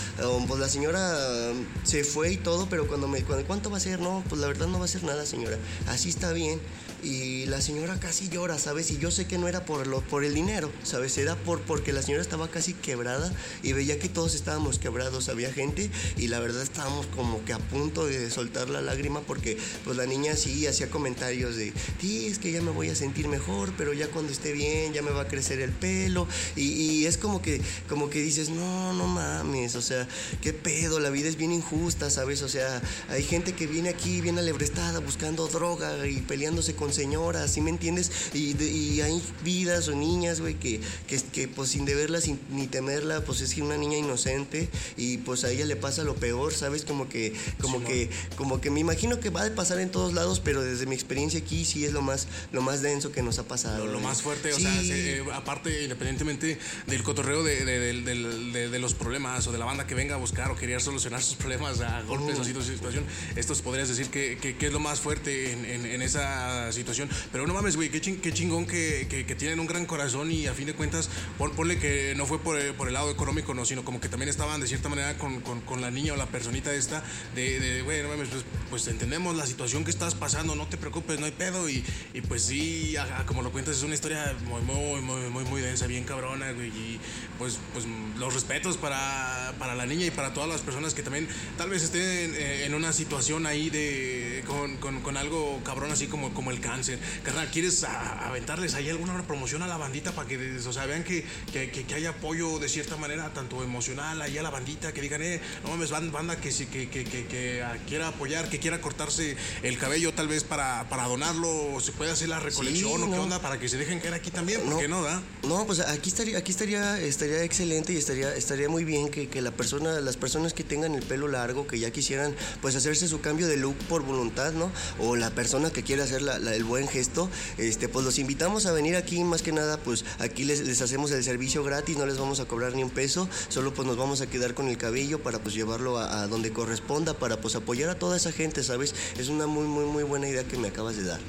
pues 0.47 0.61
la 0.61 0.69
señora 0.69 1.51
um, 1.53 1.65
se 1.85 2.05
fue 2.05 2.33
y 2.33 2.37
todo, 2.37 2.69
pero 2.69 2.87
cuando 2.87 3.09
me, 3.09 3.23
cuando, 3.23 3.47
¿cuánto 3.47 3.71
va 3.71 3.77
a 3.79 3.81
ser? 3.81 4.01
No, 4.01 4.23
pues 4.29 4.41
la 4.41 4.47
verdad 4.47 4.67
no 4.67 4.79
va 4.79 4.85
a 4.85 4.89
ser 4.89 5.05
nada, 5.05 5.27
señora. 5.27 5.59
Así 5.87 6.09
está 6.09 6.33
bien 6.33 6.61
y 7.03 7.47
la 7.47 7.61
señora 7.61 8.01
casi 8.01 8.29
llora, 8.29 8.59
¿sabes? 8.59 8.91
Y 8.91 8.99
yo 8.99 9.11
sé 9.11 9.27
que 9.27 9.39
no 9.39 9.49
era 9.49 9.65
por, 9.66 9.87
lo, 9.87 10.00
por 10.00 10.24
el 10.24 10.35
dinero, 10.35 10.70
¿sabes? 10.83 11.18
Era 11.18 11.35
por, 11.35 11.61
porque 11.61 11.92
la 11.92 12.02
señora 12.02 12.22
estaba 12.22 12.48
casi 12.48 12.72
quebrada 12.72 13.33
y 13.62 13.72
veía 13.72 13.98
que 13.98 14.09
todos 14.09 14.35
estábamos 14.35 14.79
quebrados, 14.79 15.29
había 15.29 15.52
gente 15.52 15.90
y 16.16 16.29
la 16.29 16.38
verdad 16.38 16.62
estábamos 16.62 17.07
como 17.07 17.44
que 17.44 17.52
a 17.52 17.59
punto 17.59 18.07
de 18.07 18.31
soltar 18.31 18.70
la 18.70 18.81
lágrima 18.81 19.20
porque 19.20 19.59
pues 19.85 19.96
la 19.96 20.07
niña 20.07 20.37
sí 20.37 20.66
hacía 20.66 20.88
comentarios 20.88 21.57
de, 21.57 21.72
sí, 22.00 22.26
es 22.26 22.38
que 22.38 22.52
ya 22.52 22.62
me 22.62 22.70
voy 22.70 22.88
a 22.88 22.94
sentir 22.94 23.29
mejor, 23.29 23.72
pero 23.76 23.92
ya 23.92 24.09
cuando 24.09 24.33
esté 24.33 24.52
bien 24.52 24.92
ya 24.92 25.02
me 25.02 25.11
va 25.11 25.22
a 25.22 25.29
crecer 25.29 25.61
el 25.61 25.72
pelo 25.72 26.26
y, 26.55 27.05
es 27.07 27.18
como 27.18 27.42
que, 27.42 27.61
como 27.88 28.11
que 28.11 28.20
dices, 28.20 28.48
no, 28.48 28.92
no 28.92 29.07
mames, 29.07 29.76
o 29.76 29.83
sea, 29.83 30.09
qué 30.40 30.52
pedo, 30.52 30.98
la 30.98 31.11
vida 31.11 31.29
es 31.29 31.37
bien 31.37 31.52
injusta, 31.52 32.11
¿sabes? 32.11 32.42
O 32.42 32.48
sea, 32.48 32.83
hay 33.09 33.22
gente 33.22 33.55
que 33.55 33.66
viene 33.66 33.88
aquí 33.88 34.20
bien 34.20 34.38
alebrestada 34.38 34.98
buscando 35.00 35.46
droga 35.48 36.07
y 36.07 36.20
peleándose 36.22 36.74
con 36.74 36.92
señoras, 36.92 37.52
¿sí 37.52 37.61
me 37.61 37.70
entiendes? 37.70 38.11
Y, 38.35 38.61
y 38.62 39.00
hay 39.00 39.22
vidas 39.47 39.87
o 39.89 39.95
niñas, 39.95 40.41
güey, 40.41 40.55
que, 40.55 40.81
que, 41.07 41.19
que, 41.33 41.49
pues 41.49 41.71
sin 41.71 41.85
deberla 41.85 42.19
ni 42.51 42.67
temerla, 42.67 43.25
pues 43.25 43.41
es 43.41 43.57
una 43.57 43.77
niña 43.77 43.97
inocente 43.97 44.69
y 44.97 45.19
pues 45.19 45.45
a 45.45 45.51
ella 45.51 45.65
le 45.65 45.77
pasa 45.77 46.03
lo 46.03 46.17
peor, 46.17 46.53
¿sabes? 46.53 46.85
Como 46.85 47.09
que, 47.09 47.33
como 47.61 47.83
que, 47.83 48.11
como 48.37 48.61
que 48.61 48.71
me 48.71 48.81
imagino 48.81 49.21
que 49.21 49.31
va 49.31 49.45
a 49.45 49.55
pasar 49.55 49.79
en 49.79 49.91
todos 49.91 50.13
lados, 50.13 50.41
pero 50.41 50.63
desde 50.63 50.87
mi 50.87 50.95
experiencia 50.95 51.41
aquí 51.41 51.65
sí 51.65 51.85
es 51.85 51.93
lo 51.93 52.03
más, 52.03 52.27
lo 52.53 52.61
más 52.61 52.83
denso 52.83 53.13
que 53.13 53.23
nos 53.23 53.39
ha 53.39 53.45
pasado. 53.45 53.87
Lo, 53.87 54.01
más 54.01 54.23
fuerte, 54.23 54.53
o 54.53 54.59
sea, 54.59 54.83
eh, 54.83 55.25
aparte, 55.33 55.85
independientemente 55.85 56.59
del 56.87 57.03
cotorreo 57.03 57.43
de, 57.43 57.65
de, 57.65 58.69
de, 58.69 58.79
los 58.79 58.95
problemas 58.95 59.47
o 59.47 59.53
de 59.53 59.59
la 59.59 59.65
banda 59.65 59.87
que 59.87 59.95
venga 59.95 60.17
a 60.17 60.19
buscar 60.19 60.51
o 60.51 60.57
querer 60.57 60.83
solucionar 60.83 61.23
sus 61.23 61.37
problemas 61.37 61.81
a 61.81 62.03
golpes 62.03 62.39
o 62.39 62.45
situación, 62.45 63.05
esto 63.37 63.55
podrías 63.63 63.89
decir 63.89 64.09
que, 64.09 64.39
que, 64.39 64.67
es 64.67 64.73
lo 64.73 64.81
más 64.81 65.01
fuerte 65.01 65.53
en, 65.53 65.65
en, 65.65 65.87
en 65.87 66.03
esa 66.03 66.71
situación. 66.73 67.09
Pero 67.33 67.47
no 67.47 67.55
mames, 67.55 67.77
güey, 67.77 67.91
qué, 67.91 68.01
chingón 68.01 68.67
que, 68.67 69.07
tienen 69.37 69.61
un 69.61 69.66
gran 69.66 69.87
corazón 69.87 70.31
y 70.31 70.46
a 70.46 70.55
fin 70.55 70.66
de 70.66 70.75
cuentas, 70.75 71.11
ponle 71.38 71.79
que 71.79 72.14
no 72.16 72.27
fue 72.27 72.38
por, 72.38 72.59
el 72.59 72.92
lado 72.92 73.11
económico, 73.11 73.55
no, 73.55 73.64
sino 73.64 73.85
como 73.85 74.01
que 74.01 74.09
también 74.09 74.29
estaban 74.29 74.61
de 74.61 74.66
cierta 74.66 74.88
manera 74.88 75.16
con, 75.18 75.81
la 75.81 75.90
niña 75.90 76.14
o 76.14 76.16
la 76.16 76.27
personita 76.27 76.72
esta 76.72 77.03
de, 77.35 77.83
güey, 77.83 78.03
no 78.03 78.09
mames, 78.09 78.29
pues, 78.29 78.44
pues, 78.70 78.88
entendemos 78.88 79.37
la 79.37 79.46
situación 79.46 79.85
que 79.85 79.90
estás 79.90 80.14
pasando, 80.14 80.55
no 80.55 80.66
te 80.66 80.77
preocupes, 80.77 81.20
no 81.20 81.27
hay 81.27 81.33
pedo. 81.33 81.68
Y, 81.68 81.85
pues 82.29 82.42
sí, 82.42 82.94
como 83.27 83.42
lo 83.42 83.53
cuentas, 83.53 83.77
es 83.77 83.83
una 83.83 83.94
historia 83.94 84.35
muy, 84.44 84.62
muy, 84.62 85.01
muy, 85.01 85.31
muy, 85.31 85.44
muy 85.44 85.61
densa, 85.61 85.87
bien 85.87 86.05
cabrona, 86.05 86.53
güey. 86.53 86.68
Y 86.68 87.01
pues, 87.38 87.59
pues 87.72 87.87
los 88.18 88.35
respetos 88.35 88.77
para, 88.77 89.55
para 89.59 89.75
la 89.75 89.87
niña 89.87 90.07
y 90.07 90.11
para 90.11 90.33
todas 90.33 90.49
las 90.49 90.61
personas 90.62 90.94
que 90.94 91.03
también 91.03 91.29
tal 91.57 91.70
vez 91.70 91.83
estén 91.83 92.35
en, 92.35 92.75
una 92.75 92.92
situación 92.92 93.46
ahí 93.46 93.70
de 93.70 94.44
con, 94.46 95.16
algo 95.16 95.61
cabrón 95.64 95.90
así 95.92 96.07
como, 96.07 96.33
como 96.35 96.51
el 96.51 96.61
cáncer. 96.61 96.99
Carnal, 97.22 97.49
¿quieres 97.51 97.85
aventarles 97.85 98.75
ahí 98.75 98.88
alguna 98.88 99.14
promoción 99.27 99.62
a 99.62 99.67
la 99.67 99.77
bandita 99.77 100.12
para 100.12 100.29
que, 100.29 100.57
o 100.57 100.73
sea, 100.73 100.87
vean 100.87 101.05
que, 101.05 101.25
que, 101.53 101.71
que, 101.71 101.95
hay 101.95 102.07
apoyo 102.07 102.59
de 102.59 102.69
cierta 102.69 102.97
manera, 102.97 103.33
tanto 103.33 103.62
emocional, 103.62 104.21
ahí 104.23 104.39
a 104.39 104.43
la 104.43 104.51
bandita, 104.51 104.93
que 104.93 105.01
digan, 105.01 105.23
eh, 105.23 105.41
no 105.65 105.71
mames, 105.71 105.91
banda 105.91 106.37
que, 106.37 106.51
que, 106.51 106.89
que, 106.89 107.05
que, 107.05 107.65
quiera 107.87 108.09
apoyar, 108.09 108.49
que 108.49 108.59
quiera 108.59 108.81
cortarse 108.81 109.37
el 109.62 109.79
cabello 109.79 110.12
tal 110.12 110.29
vez 110.29 110.45
para, 110.45 110.89
para 110.89 111.05
donarlo, 111.05 111.75
o 111.75 111.81
se 111.81 111.93
puede 111.93 112.11
hacer 112.11 112.29
la 112.29 112.41
recolección 112.41 113.03
o 113.03 113.11
qué 113.11 113.19
onda, 113.19 113.41
para 113.41 113.59
que 113.59 113.69
se 113.69 113.77
dejen 113.77 114.01
caer 114.01 114.15
aquí 114.15 114.31
también, 114.31 114.61
¿por 114.61 114.71
no, 114.71 114.79
qué 114.79 114.89
no, 114.89 115.03
da? 115.03 115.23
No, 115.43 115.67
pues 115.67 115.81
aquí 115.81 116.09
estaría, 116.09 116.39
aquí 116.39 116.53
estaría, 116.53 117.01
estaría 117.01 117.43
excelente 117.43 117.93
y 117.93 117.97
estaría, 117.97 118.35
estaría 118.35 118.69
muy 118.69 118.85
bien 118.85 119.09
que, 119.09 119.29
que 119.29 119.41
la 119.43 119.51
persona, 119.51 120.01
las 120.01 120.17
personas 120.17 120.53
que 120.53 120.65
tengan 120.65 120.95
el 120.95 121.03
pelo 121.03 121.29
largo, 121.29 121.67
que 121.67 121.79
ya 121.79 121.91
quisieran 121.91 122.35
pues 122.61 122.75
hacerse 122.77 123.09
su 123.09 123.21
cambio 123.21 123.49
de 123.49 123.57
look 123.57 123.77
por 123.89 124.03
voluntad, 124.03 124.53
¿no? 124.53 124.71
O 124.99 125.17
la 125.17 125.31
persona 125.31 125.71
que 125.71 125.83
quiera 125.83 126.05
hacer 126.05 126.23
la, 126.23 126.37
el 126.37 126.65
buen 126.65 126.89
gesto, 126.89 127.31
este, 127.59 127.89
pues 127.89 128.05
los 128.05 128.19
invitamos 128.19 128.67
a 128.67 128.73
venir 128.73 128.97
aquí, 128.97 129.15
más 129.24 129.42
que 129.42 129.52
nada, 129.52 129.79
pues 129.79 130.05
aquí 130.18 130.44
les, 130.44 130.61
les, 130.61 130.83
hacemos 130.83 131.11
el 131.11 131.22
servicio 131.24 131.62
gratis, 131.64 131.96
no 131.96 132.07
les 132.07 132.18
vamos 132.18 132.40
a 132.40 132.46
cobrar 132.46 132.74
ni 132.74 132.83
un 132.83 132.90
peso, 132.90 133.29
solo 133.48 133.72
pues 133.72 133.87
nos 133.87 133.96
vamos 133.96 134.20
a 134.20 134.26
quedar 134.26 134.55
con 134.55 134.68
el 134.68 134.76
cabello 134.76 135.22
para 135.22 135.38
pues 135.38 135.55
llevarlo 135.55 135.98
a, 135.98 136.22
a 136.22 136.26
donde 136.26 136.52
corresponda, 136.52 137.14
para 137.14 137.40
pues 137.40 137.55
apoyar 137.57 137.90
a 137.90 137.98
toda 137.98 138.16
esa 138.16 138.33
gente, 138.33 138.62
¿sabes? 138.62 138.94
Es 139.18 139.29
una 139.29 139.46
muy, 139.46 139.66
muy, 139.66 139.85
muy 139.85 140.02
buena 140.02 140.29
idea 140.29 140.44
que 140.44 140.57
me 140.57 140.68
acabas 140.68 140.96
de 140.96 141.05
dar 141.05 141.20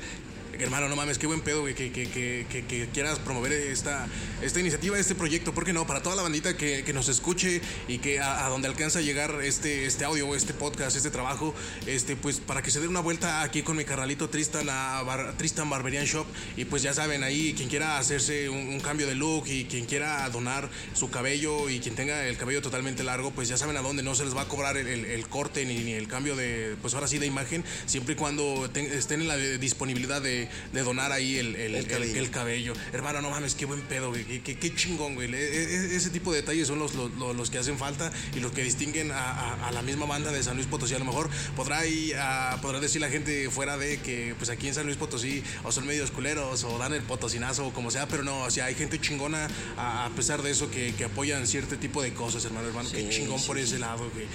hermano, 0.63 0.89
no 0.89 0.95
mames, 0.95 1.17
qué 1.17 1.27
buen 1.27 1.41
pedo, 1.41 1.61
güey, 1.61 1.75
que, 1.75 1.91
que, 1.91 2.07
que, 2.07 2.65
que, 2.67 2.87
quieras 2.93 3.19
promover 3.19 3.51
esta, 3.51 4.07
esta 4.41 4.59
iniciativa, 4.59 4.97
este 4.97 5.15
proyecto. 5.15 5.53
¿Por 5.53 5.65
qué 5.65 5.73
no? 5.73 5.85
Para 5.85 6.01
toda 6.01 6.15
la 6.15 6.21
bandita 6.21 6.57
que, 6.57 6.91
nos 6.93 7.09
escuche 7.09 7.61
y 7.87 7.99
que 7.99 8.19
a, 8.19 8.47
donde 8.49 8.67
alcanza 8.67 8.99
a 8.99 9.01
llegar 9.01 9.39
este, 9.43 9.85
este 9.85 10.05
audio, 10.05 10.33
este 10.35 10.53
podcast, 10.53 10.95
este 10.95 11.11
trabajo, 11.11 11.53
este, 11.85 12.15
pues 12.15 12.39
para 12.39 12.61
que 12.61 12.71
se 12.71 12.79
dé 12.79 12.87
una 12.87 13.01
vuelta 13.01 13.41
aquí 13.43 13.61
con 13.61 13.77
mi 13.77 13.85
carnalito 13.85 14.29
Tristan 14.29 14.67
a 14.69 15.03
Tristan 15.37 15.69
Barberian 15.69 16.05
Shop. 16.05 16.25
Y 16.55 16.65
pues 16.65 16.81
ya 16.81 16.93
saben, 16.93 17.23
ahí 17.23 17.53
quien 17.53 17.69
quiera 17.69 17.97
hacerse 17.97 18.49
un, 18.49 18.79
cambio 18.79 19.07
de 19.07 19.15
look 19.15 19.47
y 19.47 19.65
quien 19.65 19.85
quiera 19.85 20.29
donar 20.29 20.69
su 20.93 21.09
cabello 21.09 21.69
y 21.69 21.79
quien 21.79 21.95
tenga 21.95 22.25
el 22.27 22.37
cabello 22.37 22.61
totalmente 22.61 23.03
largo, 23.03 23.31
pues 23.31 23.49
ya 23.49 23.57
saben 23.57 23.75
a 23.75 23.81
dónde 23.81 24.03
no 24.03 24.15
se 24.15 24.23
les 24.23 24.35
va 24.35 24.41
a 24.41 24.47
cobrar 24.47 24.77
el, 24.77 25.27
corte 25.27 25.65
ni, 25.65 25.93
el 25.93 26.07
cambio 26.07 26.35
de, 26.35 26.75
pues 26.81 26.93
ahora 26.93 27.07
sí, 27.07 27.17
de 27.17 27.25
imagen, 27.25 27.63
siempre 27.85 28.13
y 28.13 28.15
cuando 28.15 28.69
estén 28.73 29.21
en 29.21 29.27
la 29.27 29.37
disponibilidad 29.37 30.21
de 30.21 30.46
de, 30.73 30.81
donar 30.81 31.11
ahí 31.11 31.37
el, 31.37 31.55
el, 31.55 32.29
cabello. 32.29 32.73
Hermano, 32.93 33.21
no 33.21 33.29
mames, 33.29 33.55
qué 33.55 33.65
buen 33.65 33.81
pedo, 33.81 34.09
güey. 34.09 34.41
Qué, 34.41 34.75
chingón, 34.75 35.15
güey. 35.15 35.33
E, 35.33 35.37
e, 35.37 35.95
ese 35.95 36.09
tipo 36.09 36.31
de 36.31 36.41
detalles 36.41 36.67
son 36.67 36.79
los, 36.79 36.93
los, 36.95 37.49
que 37.49 37.57
hacen 37.57 37.77
falta 37.77 38.11
y 38.35 38.39
los 38.39 38.51
que 38.51 38.63
distinguen 38.63 39.11
a, 39.11 39.69
la 39.71 39.81
misma 39.81 40.05
banda 40.05 40.31
de 40.31 40.43
San 40.43 40.55
Luis 40.55 40.67
Potosí. 40.67 40.93
A 40.95 40.99
lo 40.99 41.05
mejor 41.05 41.29
podrá, 41.55 41.81
podrá 42.61 42.79
decir 42.79 43.01
la 43.01 43.09
gente 43.09 43.49
fuera 43.49 43.77
de 43.77 43.99
que 43.99 44.35
pues 44.37 44.49
aquí 44.49 44.67
en 44.67 44.73
San 44.73 44.85
Luis 44.85 44.97
Potosí 44.97 45.43
o 45.63 45.71
son 45.71 45.85
medios 45.85 46.11
culeros 46.11 46.63
o 46.63 46.77
dan 46.77 46.93
el 46.93 47.01
potosinazo 47.01 47.67
o 47.67 47.73
como 47.73 47.91
sea, 47.91 48.07
pero 48.07 48.23
no, 48.23 48.41
o 48.41 48.51
sea, 48.51 48.65
hay 48.65 48.75
gente 48.75 48.99
chingona 48.99 49.47
a, 49.77 50.09
pesar 50.15 50.41
de 50.41 50.51
eso 50.51 50.69
que, 50.69 50.93
apoyan 51.03 51.47
cierto 51.47 51.77
tipo 51.77 52.01
de 52.01 52.13
cosas, 52.13 52.43
hermano, 52.45 52.67
hermano. 52.67 52.89
qué 52.91 53.09
chingón 53.09 53.41
por 53.43 53.57
ese 53.57 53.79
lado, 53.79 54.09
güey. 54.13 54.27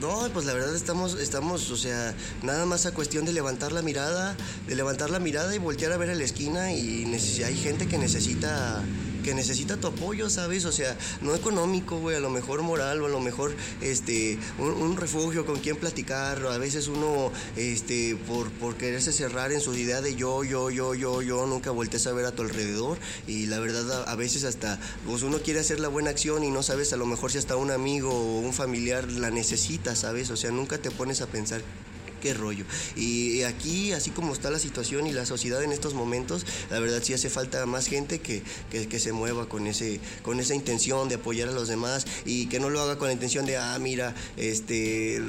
No, 0.00 0.28
pues 0.32 0.46
la 0.46 0.54
verdad 0.54 0.74
estamos, 0.74 1.20
estamos, 1.20 1.70
o 1.70 1.76
sea, 1.76 2.14
nada 2.42 2.64
más 2.64 2.86
a 2.86 2.92
cuestión 2.92 3.26
de 3.26 3.34
levantar 3.34 3.72
la 3.72 3.82
mirada, 3.82 4.34
de 4.66 4.74
levantar 4.74 5.10
la 5.10 5.18
mirada 5.18 5.54
y 5.54 5.58
voltear 5.58 5.92
a 5.92 5.98
ver 5.98 6.08
a 6.08 6.14
la 6.14 6.24
esquina 6.24 6.72
y 6.72 7.04
hay 7.44 7.56
gente 7.56 7.86
que 7.86 7.98
necesita 7.98 8.82
que 9.22 9.34
necesita 9.34 9.76
tu 9.76 9.88
apoyo, 9.88 10.30
¿sabes? 10.30 10.64
O 10.64 10.72
sea, 10.72 10.96
no 11.20 11.34
económico, 11.34 11.98
güey, 11.98 12.16
a 12.16 12.20
lo 12.20 12.30
mejor 12.30 12.62
moral 12.62 13.02
o 13.02 13.06
a 13.06 13.08
lo 13.08 13.20
mejor 13.20 13.54
este, 13.80 14.38
un, 14.58 14.96
refugio 14.96 15.46
con 15.46 15.58
quien 15.58 15.76
platicar. 15.76 16.44
A 16.46 16.58
veces 16.58 16.88
uno, 16.88 17.32
este, 17.56 18.16
por, 18.26 18.50
por 18.52 18.76
quererse 18.76 19.12
cerrar 19.12 19.52
en 19.52 19.60
su 19.60 19.74
idea 19.74 20.00
de 20.00 20.14
yo, 20.14 20.44
yo, 20.44 20.70
yo, 20.70 20.94
yo, 20.94 21.22
yo, 21.22 21.46
nunca 21.46 21.70
voltees 21.70 22.06
a 22.06 22.12
ver 22.12 22.26
a 22.26 22.32
tu 22.32 22.42
alrededor. 22.42 22.98
Y 23.26 23.46
la 23.46 23.58
verdad, 23.58 24.08
a, 24.08 24.14
veces 24.16 24.44
hasta, 24.44 24.78
pues 25.06 25.22
uno 25.22 25.38
quiere 25.38 25.60
hacer 25.60 25.80
la 25.80 25.88
buena 25.88 26.10
acción 26.10 26.44
y 26.44 26.50
no 26.50 26.62
sabes 26.62 26.92
a 26.92 26.96
lo 26.96 27.06
mejor 27.06 27.30
si 27.32 27.38
hasta 27.38 27.56
un 27.56 27.70
amigo 27.70 28.10
o 28.10 28.40
un 28.40 28.52
familiar 28.52 29.10
la 29.10 29.30
necesita, 29.30 29.94
¿sabes? 29.96 30.30
O 30.30 30.36
sea, 30.36 30.50
nunca 30.50 30.78
te 30.78 30.90
pones 30.90 31.20
a 31.20 31.26
pensar 31.26 31.62
qué 32.20 32.34
rollo. 32.34 32.64
Y 32.96 33.42
aquí, 33.42 33.92
así 33.92 34.10
como 34.10 34.32
está 34.32 34.50
la 34.50 34.58
situación 34.58 35.06
y 35.06 35.12
la 35.12 35.26
sociedad 35.26 35.62
en 35.62 35.72
estos 35.72 35.94
momentos, 35.94 36.46
la 36.70 36.78
verdad 36.80 37.02
sí 37.02 37.14
hace 37.14 37.30
falta 37.30 37.66
más 37.66 37.86
gente 37.86 38.20
que, 38.20 38.42
que, 38.70 39.00
se 39.00 39.12
mueva 39.12 39.48
con, 39.48 39.66
ese, 39.66 40.00
con 40.22 40.40
esa 40.40 40.54
intención 40.54 41.08
de 41.08 41.16
apoyar 41.16 41.48
a 41.48 41.52
los 41.52 41.68
demás 41.68 42.06
y 42.24 42.46
que 42.46 42.60
no 42.60 42.70
lo 42.70 42.80
haga 42.80 42.98
con 42.98 43.08
la 43.08 43.14
intención 43.14 43.46
de, 43.46 43.56
ah, 43.56 43.78
mira, 43.80 44.14
este, 44.36 45.20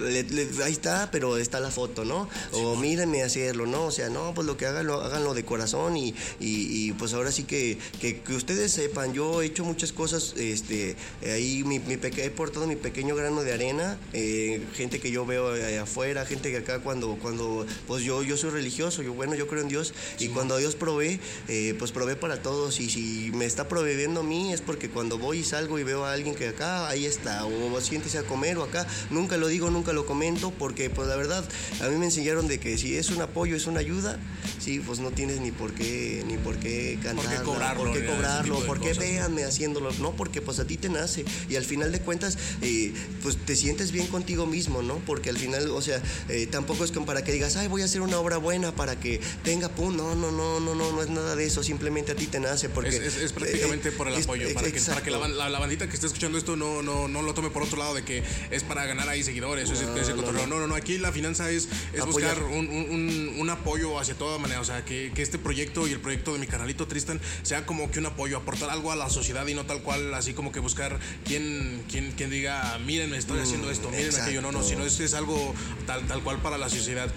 ahí 0.63 0.71
está, 0.71 1.10
pero 1.12 1.38
está 1.38 1.60
la 1.60 1.71
foto, 1.71 2.04
¿no? 2.06 2.27
O 2.51 2.75
mírenme 2.75 3.23
hacerlo, 3.23 3.65
¿no? 3.65 3.86
O 3.86 3.91
sea, 3.91 4.10
no, 4.10 4.34
pues 4.34 4.45
lo 4.45 4.58
que 4.58 4.65
hagan, 4.65 4.88
lo, 4.88 5.01
háganlo 5.01 5.34
de 5.34 5.45
corazón 5.45 5.95
y, 5.97 6.13
y, 6.39 6.91
pues 6.93 7.13
ahora 7.13 7.32
sí 7.32 7.43
que, 7.43 7.77
que, 7.99 8.21
ustedes 8.34 8.71
sepan, 8.71 9.13
yo 9.13 9.41
he 9.41 9.45
hecho 9.45 9.63
muchas 9.63 9.93
cosas, 9.93 10.34
este, 10.38 10.95
ahí 11.23 11.63
mi, 11.63 11.80
mi 11.80 11.93
he 11.93 12.30
portado 12.30 12.67
mi 12.67 12.75
pequeño 12.75 13.15
grano 13.15 13.43
de 13.43 13.54
arena, 13.54 13.97
eh, 14.13 14.62
gente 14.75 14.99
que 14.99 15.12
yo 15.12 15.25
veo 15.25 15.51
afuera, 15.82 16.25
gente 16.25 16.51
que 16.51 16.58
acá 16.58 16.81
cuando, 16.82 17.17
cuando 17.22 17.65
pues 17.88 18.04
yo, 18.04 18.24
yo 18.24 18.38
soy 18.38 18.52
religioso, 18.52 19.02
yo 19.02 19.13
bueno, 19.13 19.36
yo 19.36 19.48
creo 19.48 19.62
en 19.62 19.67
Dios 19.67 19.94
y 20.20 20.28
cuando 20.30 20.58
Dios 20.58 20.76
provee, 20.76 21.20
eh, 21.48 21.76
pues 21.80 21.91
provee 21.91 22.15
para 22.15 22.41
todos 22.41 22.80
y 22.80 22.89
si 22.89 23.32
me 23.34 23.46
está 23.46 23.67
proveyendo 23.67 24.22
a 24.22 24.24
mí 24.24 24.54
es 24.54 24.62
porque 24.62 24.89
cuando 24.89 25.17
voy 25.17 25.39
y 25.39 25.44
salgo 25.44 25.80
y 25.80 25.84
veo 25.84 26.06
a 26.06 26.13
alguien 26.13 26.36
que 26.36 26.50
acá, 26.50 26.88
ahí 26.88 27.06
está, 27.06 27.46
o 27.46 27.82
siéntese 27.82 28.17
a 28.17 28.24
comer 28.24 28.58
o 28.58 28.63
acá, 28.63 28.88
nunca 29.10 29.38
lo 29.38 29.48
digo, 29.48 29.70
nunca 29.70 29.94
lo 29.94 30.06
comento 30.06 30.52
porque 30.52 30.89
pues 30.89 31.08
la 31.08 31.15
verdad 31.15 31.48
a 31.82 31.88
mí 31.89 31.98
me 31.98 32.06
enseñaron 32.06 32.48
de 32.48 32.60
que 32.60 32.78
si 32.78 32.96
es 32.96 33.10
un 33.10 33.22
apoyo, 33.22 33.56
es 33.56 33.67
una 33.67 33.80
ayuda, 33.80 34.20
sí, 34.60 34.80
pues 34.80 35.00
no 35.00 35.12
tienes 35.12 35.39
ni 35.41 35.52
por 35.52 35.74
qué, 35.74 36.24
ni 36.28 36.38
por 36.38 36.58
qué 36.58 37.00
cantar, 37.02 37.26
por 37.26 37.34
qué 37.34 37.44
cobrarlo, 37.44 37.84
por 37.84 37.94
qué, 37.94 38.06
cobrarlo, 38.06 38.60
por 38.65 38.80
qué 38.80 38.94
véanme 38.94 39.44
haciéndolo, 39.44 39.91
no, 40.00 40.12
porque 40.15 40.41
pues 40.41 40.60
a 40.60 40.65
ti 40.65 40.78
te 40.78 40.89
nace 40.89 41.26
y 41.50 41.56
al 41.56 41.65
final 41.65 41.91
de 41.91 42.00
cuentas 42.00 42.38
eh, 42.62 42.94
pues 43.24 43.38
te 43.38 43.56
sientes 43.56 43.91
bien 43.91 44.08
contigo 44.08 44.46
mismo, 44.46 44.82
¿no? 44.82 44.96
Porque 45.06 45.30
al 45.30 45.38
final, 45.38 45.70
o 45.72 45.82
sea, 45.82 46.02
eh, 46.30 46.48
tampoco 46.48 46.70
es 46.84 46.91
como 46.91 47.05
para 47.05 47.23
que 47.23 47.31
digas, 47.31 47.55
ay, 47.55 47.67
voy 47.67 47.81
a 47.81 47.86
hacer 47.86 48.01
una 48.01 48.17
obra 48.17 48.38
buena 48.38 48.73
para 48.73 48.99
que 48.99 49.19
tenga 49.43 49.69
pum, 49.69 49.95
no, 49.95 50.15
no, 50.15 50.31
no, 50.31 50.60
no, 50.60 50.75
no, 50.75 50.91
no 50.91 51.01
es 51.01 51.10
nada 51.10 51.36
de 51.36 51.45
eso, 51.45 51.63
simplemente 51.63 52.13
a 52.13 52.15
ti 52.15 52.27
te 52.27 52.39
nace 52.39 52.69
porque... 52.69 52.95
Es, 52.95 53.34
prácticamente 53.34 53.89
eh, 53.89 53.91
por 53.91 54.07
el 54.07 54.15
apoyo, 54.15 54.53
para, 54.53 54.71
que, 54.71 55.12
la, 55.12 55.60
bandita 55.60 55.88
que 55.88 55.93
esté 55.93 56.07
escuchando 56.07 56.38
esto 56.38 56.55
no, 56.55 56.81
no, 56.81 57.07
no 57.07 57.21
lo 57.21 57.34
tome 57.34 57.49
por 57.49 57.63
otro 57.63 57.77
lado 57.77 57.93
de 57.93 58.03
que 58.03 58.23
es 58.49 58.63
para 58.63 58.86
ganar 58.86 59.07
ahí 59.10 59.23
seguidores, 59.23 59.69
no, 59.69 60.31
no, 60.31 60.47
no, 60.47 60.67
no, 60.67 60.75
aquí 60.75 60.97
la 60.97 61.12
finanza 61.12 61.49
es, 61.49 61.67
es 61.93 62.05
buscar 62.05 62.41
un, 62.43 62.67
un, 62.67 63.36
un, 63.38 63.49
apoyo 63.49 63.99
hacia 63.99 64.15
toda 64.15 64.38
manera, 64.38 64.62
o 64.62 64.65
sea, 64.65 64.86
que, 64.86 65.12
que 65.13 65.21
este 65.21 65.38
proyecto 65.38 65.88
y 65.88 65.91
el 65.91 65.99
proyecto 65.99 66.34
de 66.34 66.39
mi 66.39 66.47
canalito 66.47 66.88
Tristan 66.88 67.19
sea 67.43 67.65
como 67.65 67.91
que 67.91 67.99
un 67.99 68.05
apoyo, 68.05 68.38
aportar 68.38 68.69
algo 68.69 68.91
a 68.91 68.95
la 68.95 69.10
sociedad 69.10 69.45
y 69.47 69.53
no 69.53 69.65
tal 69.65 69.81
cual, 69.81 70.13
así 70.13 70.34
como 70.34 70.51
que 70.51 70.60
buscar 70.60 70.99
quién, 71.25 71.84
quién, 71.89 72.13
quién 72.15 72.29
diga, 72.29 72.77
miren, 72.86 73.13
estoy 73.13 73.39
haciendo 73.39 73.69
esto, 73.69 73.89
miren 73.89 74.15
aquello, 74.15 74.41
no, 74.41 74.51
no, 74.51 74.63
sino 74.63 74.86
es, 74.86 74.99
es 74.99 75.13
algo 75.13 75.53
tal, 75.86 76.05
tal 76.07 76.23
cual 76.23 76.41
para 76.41 76.57
la 76.62 76.69
sociedad. 76.69 77.12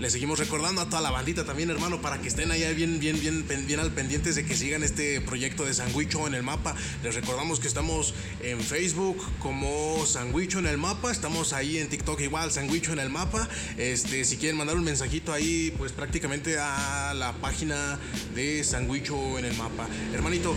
Le 0.00 0.10
seguimos 0.10 0.40
recordando 0.40 0.80
a 0.80 0.86
toda 0.86 1.00
la 1.00 1.12
bandita 1.12 1.44
también, 1.44 1.70
hermano, 1.70 2.00
para 2.00 2.20
que 2.20 2.26
estén 2.26 2.50
allá 2.50 2.70
bien, 2.72 2.98
bien, 2.98 3.20
bien, 3.20 3.46
bien 3.66 3.78
al 3.78 3.92
pendientes 3.92 4.34
de 4.34 4.44
que 4.44 4.56
sigan 4.56 4.82
este 4.82 5.20
proyecto 5.20 5.64
de 5.64 5.72
Sandwicho 5.72 6.26
en 6.26 6.34
el 6.34 6.42
mapa. 6.42 6.74
Les 7.04 7.14
recordamos 7.14 7.60
que 7.60 7.68
estamos 7.68 8.12
en 8.42 8.60
Facebook 8.60 9.24
como 9.38 10.04
Sandwicho 10.04 10.58
en 10.58 10.66
el 10.66 10.78
mapa. 10.78 11.12
Estamos 11.12 11.52
ahí 11.52 11.78
en 11.78 11.88
TikTok 11.88 12.20
igual, 12.22 12.50
Sandwicho 12.50 12.92
en 12.92 12.98
el 12.98 13.08
mapa. 13.08 13.48
Este, 13.76 14.24
si 14.24 14.36
quieren 14.36 14.56
mandar 14.56 14.76
un 14.76 14.84
mensajito 14.84 15.32
ahí, 15.32 15.72
pues 15.78 15.92
prácticamente 15.92 16.58
a 16.58 17.14
la 17.14 17.32
página 17.34 18.00
de 18.34 18.64
Sandwicho 18.64 19.38
en 19.38 19.44
el 19.44 19.56
mapa. 19.56 19.86
Hermanito 20.12 20.56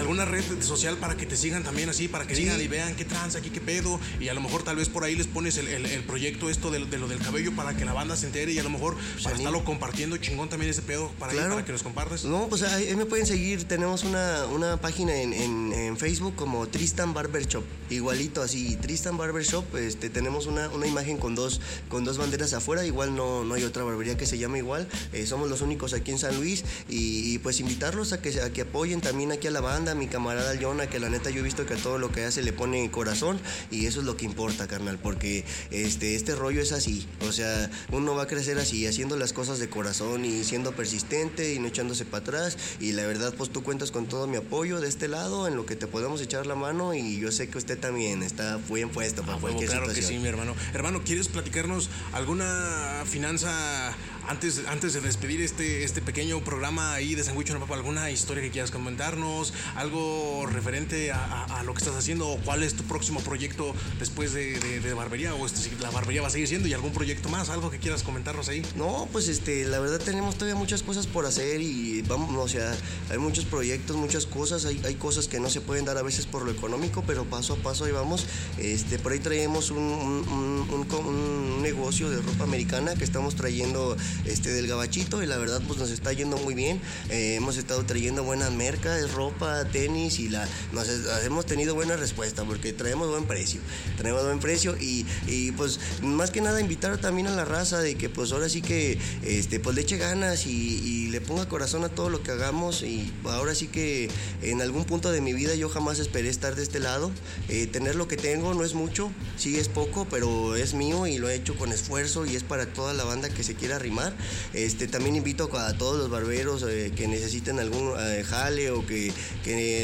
alguna 0.00 0.24
red 0.24 0.44
social 0.60 0.96
para 0.96 1.16
que 1.16 1.26
te 1.26 1.36
sigan 1.36 1.62
también 1.62 1.88
así, 1.88 2.08
para 2.08 2.26
que 2.26 2.34
sigan 2.34 2.60
y 2.60 2.68
vean 2.68 2.94
qué 2.96 3.04
trans 3.04 3.36
aquí, 3.36 3.50
qué 3.50 3.60
pedo. 3.60 4.00
Y 4.18 4.28
a 4.28 4.34
lo 4.34 4.40
mejor 4.40 4.62
tal 4.62 4.76
vez 4.76 4.88
por 4.88 5.04
ahí 5.04 5.14
les 5.14 5.26
pones 5.26 5.56
el, 5.58 5.66
proyecto 6.04 6.50
esto 6.50 6.70
de, 6.70 6.80
lo 6.80 7.08
del 7.08 7.18
cabello 7.18 7.54
para 7.54 7.76
que 7.76 7.84
la 7.84 7.92
banda 7.92 8.16
se 8.16 8.26
entere 8.26 8.52
y 8.52 8.58
a 8.58 8.62
lo 8.62 8.70
mejor 8.70 8.96
para 9.22 9.36
estarlo 9.36 9.64
compartiendo 9.64 10.16
chingón 10.16 10.48
también 10.48 10.70
ese 10.70 10.82
pedo 10.82 11.10
para, 11.18 11.32
para 11.32 11.64
que 11.64 11.72
los 11.72 11.82
compartas. 11.82 12.24
No, 12.24 12.48
pues 12.48 12.62
ahí 12.62 12.94
me 12.96 13.06
pueden 13.06 13.26
seguir. 13.26 13.64
Tenemos 13.64 14.04
una, 14.04 14.46
una 14.46 14.78
página 14.78 15.14
en, 15.14 15.32
en, 15.32 15.96
Facebook 15.96 16.34
como 16.34 16.66
Tristan 16.66 17.12
Barber 17.12 17.46
Shop. 17.46 17.64
Igualito 17.90 18.42
así, 18.42 18.76
Tristan 18.76 19.16
Barber 19.18 19.44
Shop. 19.44 19.76
Este, 19.76 20.08
tenemos 20.08 20.46
una, 20.46 20.68
una 20.70 20.86
imagen 20.86 21.18
con 21.18 21.34
dos, 21.34 21.60
con 21.88 22.04
dos 22.04 22.16
banderas 22.16 22.52
afuera. 22.54 22.84
Igual 22.86 23.14
no, 23.14 23.44
no 23.44 23.54
hay 23.54 23.64
otra 23.64 23.84
barbería 23.84 24.16
que 24.16 24.26
se 24.26 24.38
llame 24.38 24.58
igual. 24.58 24.88
Eh, 25.12 25.26
somos 25.26 25.50
los 25.50 25.60
únicos 25.60 25.92
aquí 25.92 26.10
en 26.10 26.18
San 26.18 26.36
Luis. 26.36 26.64
Y, 26.88 27.38
pues 27.40 27.60
invitarlos 27.60 28.12
a 28.12 28.20
que, 28.20 28.40
a 28.40 28.50
que 28.52 28.62
apoyen 28.62 29.00
también 29.00 29.32
aquí 29.32 29.46
a 29.46 29.50
la 29.50 29.60
banda 29.60 29.89
mi 29.94 30.06
camarada 30.06 30.54
Jonah, 30.60 30.88
que 30.88 31.00
la 31.00 31.08
neta 31.08 31.30
yo 31.30 31.40
he 31.40 31.42
visto 31.42 31.66
que 31.66 31.74
a 31.74 31.76
todo 31.76 31.98
lo 31.98 32.10
que 32.12 32.24
hace 32.24 32.42
le 32.42 32.52
pone 32.52 32.90
corazón 32.90 33.40
y 33.70 33.86
eso 33.86 34.00
es 34.00 34.06
lo 34.06 34.16
que 34.16 34.24
importa, 34.24 34.66
carnal, 34.66 34.98
porque 34.98 35.44
este, 35.70 36.14
este 36.14 36.34
rollo 36.34 36.60
es 36.60 36.72
así. 36.72 37.06
O 37.26 37.32
sea, 37.32 37.70
uno 37.92 38.14
va 38.14 38.24
a 38.24 38.26
crecer 38.26 38.58
así, 38.58 38.86
haciendo 38.86 39.16
las 39.16 39.32
cosas 39.32 39.58
de 39.58 39.68
corazón 39.68 40.24
y 40.24 40.44
siendo 40.44 40.72
persistente 40.72 41.54
y 41.54 41.58
no 41.58 41.68
echándose 41.68 42.04
para 42.04 42.22
atrás. 42.22 42.58
Y 42.80 42.92
la 42.92 43.06
verdad, 43.06 43.34
pues 43.36 43.50
tú 43.50 43.62
cuentas 43.62 43.90
con 43.90 44.06
todo 44.06 44.26
mi 44.26 44.36
apoyo 44.36 44.80
de 44.80 44.88
este 44.88 45.08
lado, 45.08 45.46
en 45.48 45.56
lo 45.56 45.66
que 45.66 45.76
te 45.76 45.86
podemos 45.86 46.20
echar 46.20 46.46
la 46.46 46.54
mano 46.54 46.94
y 46.94 47.18
yo 47.18 47.32
sé 47.32 47.48
que 47.48 47.58
usted 47.58 47.78
también 47.78 48.22
está 48.22 48.58
bien 48.70 48.90
puesto 48.90 49.22
para 49.22 49.38
cualquier 49.38 49.70
claro 49.70 49.92
que 49.92 50.02
sí, 50.02 50.18
mi 50.18 50.28
hermano. 50.28 50.54
Hermano, 50.74 51.02
¿quieres 51.04 51.28
platicarnos 51.28 51.90
alguna 52.12 53.04
finanza 53.06 53.94
antes, 54.28 54.62
antes 54.68 54.92
de 54.92 55.00
despedir 55.00 55.40
este, 55.40 55.82
este 55.82 56.00
pequeño 56.00 56.40
programa 56.44 56.94
ahí 56.94 57.14
de 57.14 57.24
Sandwich 57.24 57.52
Papa, 57.52 57.74
¿alguna 57.74 58.10
historia 58.10 58.42
que 58.42 58.50
quieras 58.50 58.70
comentarnos? 58.70 59.52
¿Algo 59.80 60.44
referente 60.44 61.10
a, 61.10 61.62
lo 61.64 61.72
que 61.72 61.78
estás 61.78 61.96
haciendo? 61.96 62.28
¿O 62.28 62.36
cuál 62.40 62.62
es 62.62 62.74
tu 62.74 62.82
próximo 62.84 63.20
proyecto 63.20 63.74
después 63.98 64.34
de, 64.34 64.92
barbería? 64.94 65.34
¿O 65.34 65.46
este, 65.46 65.70
la 65.80 65.88
barbería 65.88 66.20
va 66.20 66.28
a 66.28 66.30
seguir 66.30 66.48
siendo? 66.48 66.68
¿Y 66.68 66.74
algún 66.74 66.92
proyecto 66.92 67.30
más? 67.30 67.48
¿Algo 67.48 67.70
que 67.70 67.78
quieras 67.78 68.02
comentarnos 68.02 68.50
ahí? 68.50 68.60
No, 68.76 69.08
pues 69.10 69.28
este, 69.28 69.64
la 69.64 69.78
verdad 69.78 69.98
tenemos 69.98 70.34
todavía 70.34 70.54
muchas 70.54 70.82
cosas 70.82 71.06
por 71.06 71.24
hacer 71.24 71.62
y 71.62 72.02
vamos, 72.02 72.30
o 72.36 72.46
sea, 72.46 72.76
hay 73.08 73.16
muchos 73.16 73.46
proyectos, 73.46 73.96
muchas 73.96 74.26
cosas, 74.26 74.66
hay, 74.66 74.82
hay 74.84 74.96
cosas 74.96 75.28
que 75.28 75.40
no 75.40 75.48
se 75.48 75.62
pueden 75.62 75.86
dar 75.86 75.96
a 75.96 76.02
veces 76.02 76.26
por 76.26 76.44
lo 76.44 76.50
económico, 76.50 77.02
pero 77.06 77.24
paso 77.24 77.54
a 77.54 77.56
paso 77.56 77.86
ahí 77.86 77.92
vamos. 77.92 78.26
Este, 78.58 78.98
por 78.98 79.12
ahí 79.12 79.20
traemos 79.20 79.70
un, 79.70 79.78
un, 79.78 80.86
un 80.92 81.62
negocio 81.62 82.10
de 82.10 82.20
ropa 82.20 82.44
americana 82.44 82.96
que 82.96 83.04
estamos 83.04 83.34
trayendo 83.34 83.96
este, 84.26 84.52
del 84.52 84.66
gabachito 84.66 85.22
y 85.22 85.26
la 85.26 85.38
verdad 85.38 85.62
pues 85.66 85.78
nos 85.78 85.90
está 85.90 86.12
yendo 86.12 86.36
muy 86.36 86.52
bien. 86.52 86.82
Eh, 87.08 87.36
hemos 87.36 87.56
estado 87.56 87.82
trayendo 87.86 88.24
buenas 88.24 88.52
mercas, 88.52 89.10
ropa, 89.14 89.69
tenis 89.70 90.18
y 90.18 90.28
la, 90.28 90.46
nos, 90.72 90.88
hemos 91.24 91.46
tenido 91.46 91.74
buena 91.74 91.96
respuesta 91.96 92.44
porque 92.44 92.72
traemos 92.72 93.08
buen 93.08 93.24
precio. 93.24 93.60
Traemos 93.96 94.24
buen 94.24 94.40
precio 94.40 94.76
y, 94.78 95.06
y, 95.26 95.52
pues 95.52 95.80
más 96.02 96.30
que 96.30 96.40
nada 96.40 96.60
invitar 96.60 96.98
también 96.98 97.26
a 97.26 97.30
la 97.30 97.44
raza 97.44 97.80
de 97.80 97.96
que 97.96 98.08
pues 98.08 98.32
ahora 98.32 98.48
sí 98.48 98.62
que 98.62 98.98
este, 99.22 99.60
pues 99.60 99.76
le 99.76 99.82
eche 99.82 99.96
ganas 99.96 100.46
y, 100.46 101.08
le 101.10 101.20
ponga 101.20 101.48
corazón 101.48 101.82
a 101.82 101.88
todo 101.88 102.08
lo 102.08 102.22
que 102.22 102.30
hagamos 102.30 102.82
y 102.82 103.12
ahora 103.24 103.54
sí 103.54 103.66
que 103.66 104.08
en 104.42 104.62
algún 104.62 104.84
punto 104.84 105.10
de 105.10 105.20
mi 105.20 105.32
vida 105.32 105.56
yo 105.56 105.68
jamás 105.68 105.98
esperé 105.98 106.28
estar 106.28 106.54
de 106.54 106.62
este 106.62 106.78
lado. 106.78 107.10
Eh, 107.48 107.66
tener 107.66 107.96
lo 107.96 108.06
que 108.06 108.16
tengo 108.16 108.54
no 108.54 108.64
es 108.64 108.74
mucho, 108.74 109.10
sí 109.36 109.56
es 109.56 109.68
poco, 109.68 110.06
pero 110.08 110.54
es 110.54 110.74
mío 110.74 111.08
y 111.08 111.18
lo 111.18 111.28
he 111.28 111.34
hecho 111.34 111.56
con 111.56 111.72
esfuerzo 111.72 112.26
y 112.26 112.36
es 112.36 112.44
para 112.44 112.66
toda 112.66 112.94
la 112.94 113.04
banda 113.04 113.28
que 113.28 113.42
se 113.42 113.54
quiera 113.54 113.76
arrimar. 113.76 114.14
Este, 114.52 114.86
también 114.86 115.16
invito 115.16 115.50
a 115.58 115.76
todos 115.76 115.98
los 115.98 116.10
barberos 116.10 116.64
eh, 116.68 116.92
que 116.94 117.08
necesiten 117.08 117.58
algún 117.58 117.92
eh, 117.98 118.24
jale 118.26 118.70
o 118.70 118.86
que, 118.86 119.12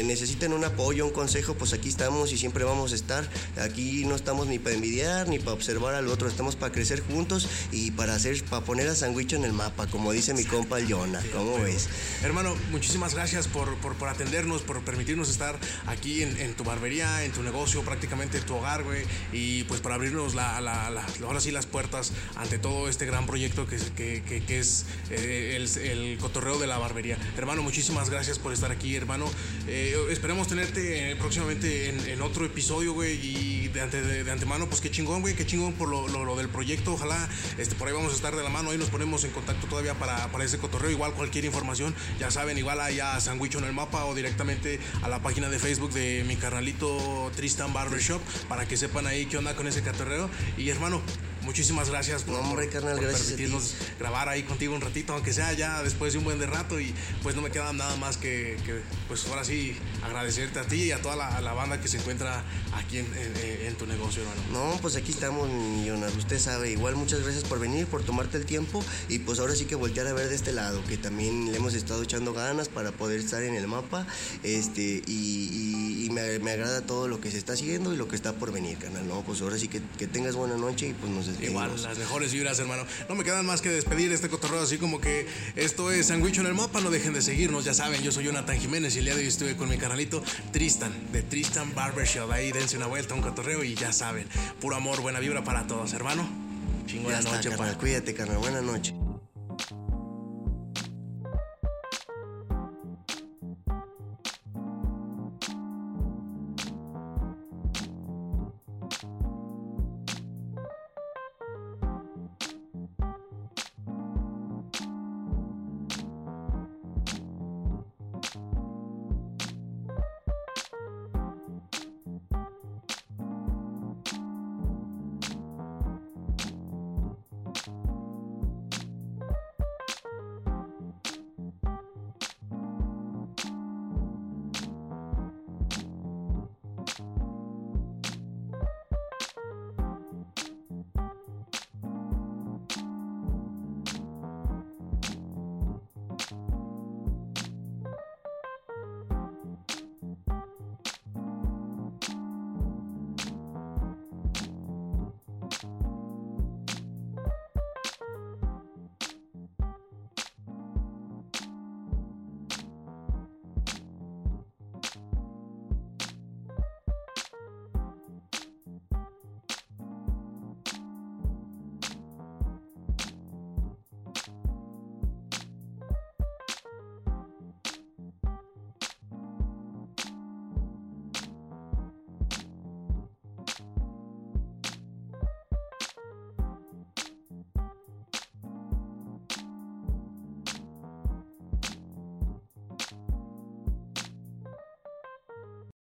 necesiten 0.03 0.53
un 0.53 0.63
apoyo, 0.63 1.05
un 1.05 1.11
consejo, 1.11 1.55
pues 1.55 1.73
aquí 1.73 1.89
estamos 1.89 2.31
y 2.31 2.37
siempre 2.37 2.63
vamos 2.63 2.91
a 2.91 2.95
estar. 2.95 3.27
Aquí 3.61 4.05
no 4.05 4.15
estamos 4.15 4.47
ni 4.47 4.59
para 4.59 4.75
envidiar 4.75 5.27
ni 5.27 5.39
para 5.39 5.53
observar 5.53 5.95
al 5.95 6.07
otro, 6.07 6.27
estamos 6.27 6.55
para 6.55 6.71
crecer 6.71 7.01
juntos 7.01 7.47
y 7.71 7.91
para 7.91 8.15
hacer, 8.15 8.43
para 8.45 8.65
poner 8.65 8.87
a 8.87 8.95
Sandwich 8.95 9.33
en 9.33 9.43
el 9.43 9.53
mapa, 9.53 9.87
como 9.87 10.11
dice 10.11 10.33
mi 10.33 10.43
compa 10.43 10.79
el 10.79 10.91
Jonah. 10.91 11.21
¿Cómo 11.33 11.59
ves? 11.59 11.87
Hermano, 12.23 12.55
muchísimas 12.71 13.13
gracias 13.13 13.47
por, 13.47 13.75
por, 13.77 14.07
atendernos, 14.07 14.61
por 14.61 14.81
permitirnos 14.81 15.29
estar 15.29 15.57
aquí 15.85 16.23
en, 16.23 16.53
tu 16.55 16.63
barbería, 16.63 17.23
en 17.23 17.31
tu 17.31 17.43
negocio, 17.43 17.81
prácticamente 17.83 18.37
en 18.37 18.45
tu 18.45 18.55
hogar, 18.55 18.83
güey, 18.83 19.03
y 19.31 19.63
pues 19.65 19.81
para 19.81 19.95
abrirnos 19.95 20.35
la, 20.35 20.57
ahora 21.23 21.39
sí 21.39 21.51
las 21.51 21.65
puertas 21.65 22.11
ante 22.35 22.59
todo 22.59 22.89
este 22.89 23.05
gran 23.05 23.25
proyecto 23.25 23.67
que, 23.67 23.77
que, 23.95 24.43
que, 24.43 24.59
es 24.59 24.85
eh, 25.09 25.55
el, 25.55 26.17
cotorreo 26.19 26.57
de 26.59 26.67
la 26.67 26.77
barbería. 26.77 27.17
Hermano, 27.37 27.61
muchísimas 27.63 28.09
gracias 28.09 28.39
por 28.39 28.53
estar 28.53 28.71
aquí, 28.71 28.95
hermano. 28.95 29.29
Eh, 29.69 29.95
esperemos 30.11 30.47
tenerte 30.47 31.15
próximamente 31.17 31.89
en, 31.89 32.21
otro 32.21 32.45
episodio, 32.45 32.93
güey, 32.93 33.19
y 33.21 33.67
de, 33.67 33.81
antemano, 34.31 34.67
pues 34.67 34.79
qué 34.79 34.89
chingón, 34.89 35.21
güey, 35.21 35.35
qué 35.35 35.45
chingón 35.45 35.73
por 35.73 35.89
lo, 35.89 36.35
del 36.37 36.47
proyecto. 36.47 36.93
Ojalá 36.93 37.27
este, 37.57 37.75
por 37.75 37.87
ahí 37.87 37.93
vamos 37.93 38.13
a 38.13 38.15
estar 38.15 38.35
de 38.35 38.43
la 38.43 38.49
mano, 38.49 38.71
ahí 38.71 38.77
nos 38.77 38.89
ponemos 38.89 39.25
en 39.25 39.31
contacto 39.31 39.67
todavía 39.67 39.93
para, 39.95 40.31
para 40.31 40.45
ese 40.45 40.57
cotorreo. 40.57 40.89
Igual 40.89 41.13
cualquier 41.13 41.43
información, 41.45 41.93
ya 42.17 42.31
saben, 42.31 42.57
igual 42.57 42.79
allá 42.79 43.19
Sandwicho 43.19 43.59
en 43.59 43.65
el 43.65 43.73
mapa 43.73 44.05
o 44.05 44.15
directamente 44.15 44.79
a 45.01 45.09
la 45.09 45.21
página 45.21 45.49
de 45.49 45.59
Facebook 45.59 45.91
de 45.91 46.23
mi 46.25 46.37
carnalito 46.37 47.31
Tristan 47.35 47.73
Barbershop 47.73 48.21
para 48.47 48.67
que 48.67 48.77
sepan 48.77 49.05
ahí 49.05 49.25
qué 49.25 49.37
onda 49.37 49.55
con 49.55 49.67
ese 49.67 49.81
cotorreo. 49.81 50.29
Y 50.57 50.69
hermano, 50.69 51.01
muchísimas 51.47 51.89
gracias 51.89 52.23
por, 52.23 52.35
hombre, 52.35 52.67
carnal, 52.67 52.99
gracias 52.99 53.21
permitirnos 53.21 53.73
grabar 53.97 54.27
ahí 54.27 54.43
contigo 54.43 54.75
un 54.75 54.81
ratito, 54.81 55.13
aunque 55.13 55.31
sea 55.31 55.53
ya 55.53 55.81
después 55.81 56.11
de 56.11 56.19
un 56.19 56.25
buen 56.25 56.39
de 56.39 56.45
rato. 56.45 56.79
Y 56.79 56.93
pues 57.23 57.35
no 57.35 57.41
me 57.41 57.49
queda 57.49 57.71
nada 57.71 57.95
más 57.95 58.17
que, 58.17 58.57
pues 59.07 59.25
ahora 59.27 59.45
sí, 59.45 59.75
agradecerte 60.03 60.59
a 60.59 60.63
ti 60.63 60.83
y 60.83 60.91
a 60.91 61.01
toda 61.01 61.15
la, 61.15 61.53
banda 61.53 61.81
que 61.81 61.87
se 61.87 61.97
encuentra 61.97 62.43
aquí 62.73 62.97
en, 62.99 63.75
tu 63.75 63.87
negocio, 63.87 64.21
hermano. 64.23 64.41
No, 64.51 64.81
pues 64.81 64.97
aquí 64.97 65.11
estamos, 65.11 65.49
Jonas, 65.85 66.15
usted 66.17 66.37
sabe. 66.37 66.71
Igual 66.71 66.95
muchas 66.97 67.21
gracias 67.21 67.45
por 67.45 67.59
venir, 67.59 67.87
por 67.87 68.03
tomarte 68.03 68.37
el 68.37 68.45
tiempo 68.45 68.83
y 69.07 69.19
pues 69.19 69.39
ahora 69.39 69.55
sí 69.55 69.65
que 69.65 69.75
voltear 69.75 70.07
a 70.07 70.13
ver 70.13 70.27
de 70.27 70.35
este 70.35 70.51
lado, 70.51 70.83
que 70.83 70.97
también 70.97 71.51
le 71.51 71.57
hemos 71.57 71.73
estado 71.73 72.03
echando 72.03 72.33
ganas 72.33 72.67
para 72.67 72.91
poder 72.91 73.21
estar 73.21 73.41
en 73.41 73.55
el 73.55 73.67
mapa. 73.67 74.05
Este, 74.43 75.01
y, 75.07 76.09
me, 76.11 76.39
me, 76.39 76.51
agrada 76.51 76.81
todo 76.81 77.07
lo 77.07 77.21
que 77.21 77.31
se 77.31 77.37
está 77.37 77.53
haciendo 77.53 77.93
y 77.93 77.97
lo 77.97 78.07
que 78.07 78.15
está 78.15 78.33
por 78.33 78.51
venir, 78.51 78.77
canal. 78.77 79.07
No, 79.07 79.21
pues 79.21 79.41
ahora 79.41 79.57
sí 79.57 79.67
que, 79.67 79.81
que 79.97 80.07
tengas 80.07 80.35
buena 80.35 80.57
noche 80.57 80.87
y 80.89 80.93
pues 80.93 81.11
nos 81.11 81.27
despedimos. 81.27 81.36
Igual, 81.41 81.71
las 81.81 81.97
mejores 81.97 82.33
vibras, 82.33 82.59
hermano. 82.59 82.85
No 83.07 83.15
me 83.15 83.23
quedan 83.23 83.45
más 83.45 83.61
que 83.61 83.69
despedir 83.69 84.11
este 84.11 84.29
cotorreo 84.29 84.61
así 84.61 84.77
como 84.77 84.99
que 84.99 85.27
esto 85.55 85.91
es 85.91 86.07
Sandwich 86.07 86.37
en 86.39 86.47
el 86.47 86.53
mapa. 86.53 86.81
No 86.81 86.89
dejen 86.89 87.13
de 87.13 87.21
seguirnos, 87.21 87.65
ya 87.65 87.73
saben, 87.73 88.01
yo 88.01 88.11
soy 88.11 88.25
Jonathan 88.25 88.59
Jiménez 88.59 88.95
y 88.95 88.99
el 88.99 89.05
día 89.05 89.15
de 89.15 89.21
hoy 89.21 89.27
estuve 89.27 89.55
con 89.55 89.69
mi 89.69 89.77
canalito 89.77 90.23
Tristan, 90.51 90.93
de 91.11 91.23
Tristan 91.23 91.73
Barbershop. 91.73 92.31
Ahí 92.31 92.51
dense 92.51 92.77
una 92.77 92.87
vuelta, 92.87 93.13
un 93.13 93.21
cotorreo 93.21 93.63
y 93.63 93.75
ya 93.75 93.93
saben, 93.93 94.27
puro 94.59 94.75
amor, 94.75 95.01
buena 95.01 95.19
vibra 95.19 95.43
para 95.43 95.67
todos, 95.67 95.93
hermano. 95.93 96.27
Chingona 96.85 97.21
noche. 97.21 97.49
Cuídate, 97.79 98.13
carnal. 98.13 98.37
Buena 98.37 98.61
noche. 98.61 98.93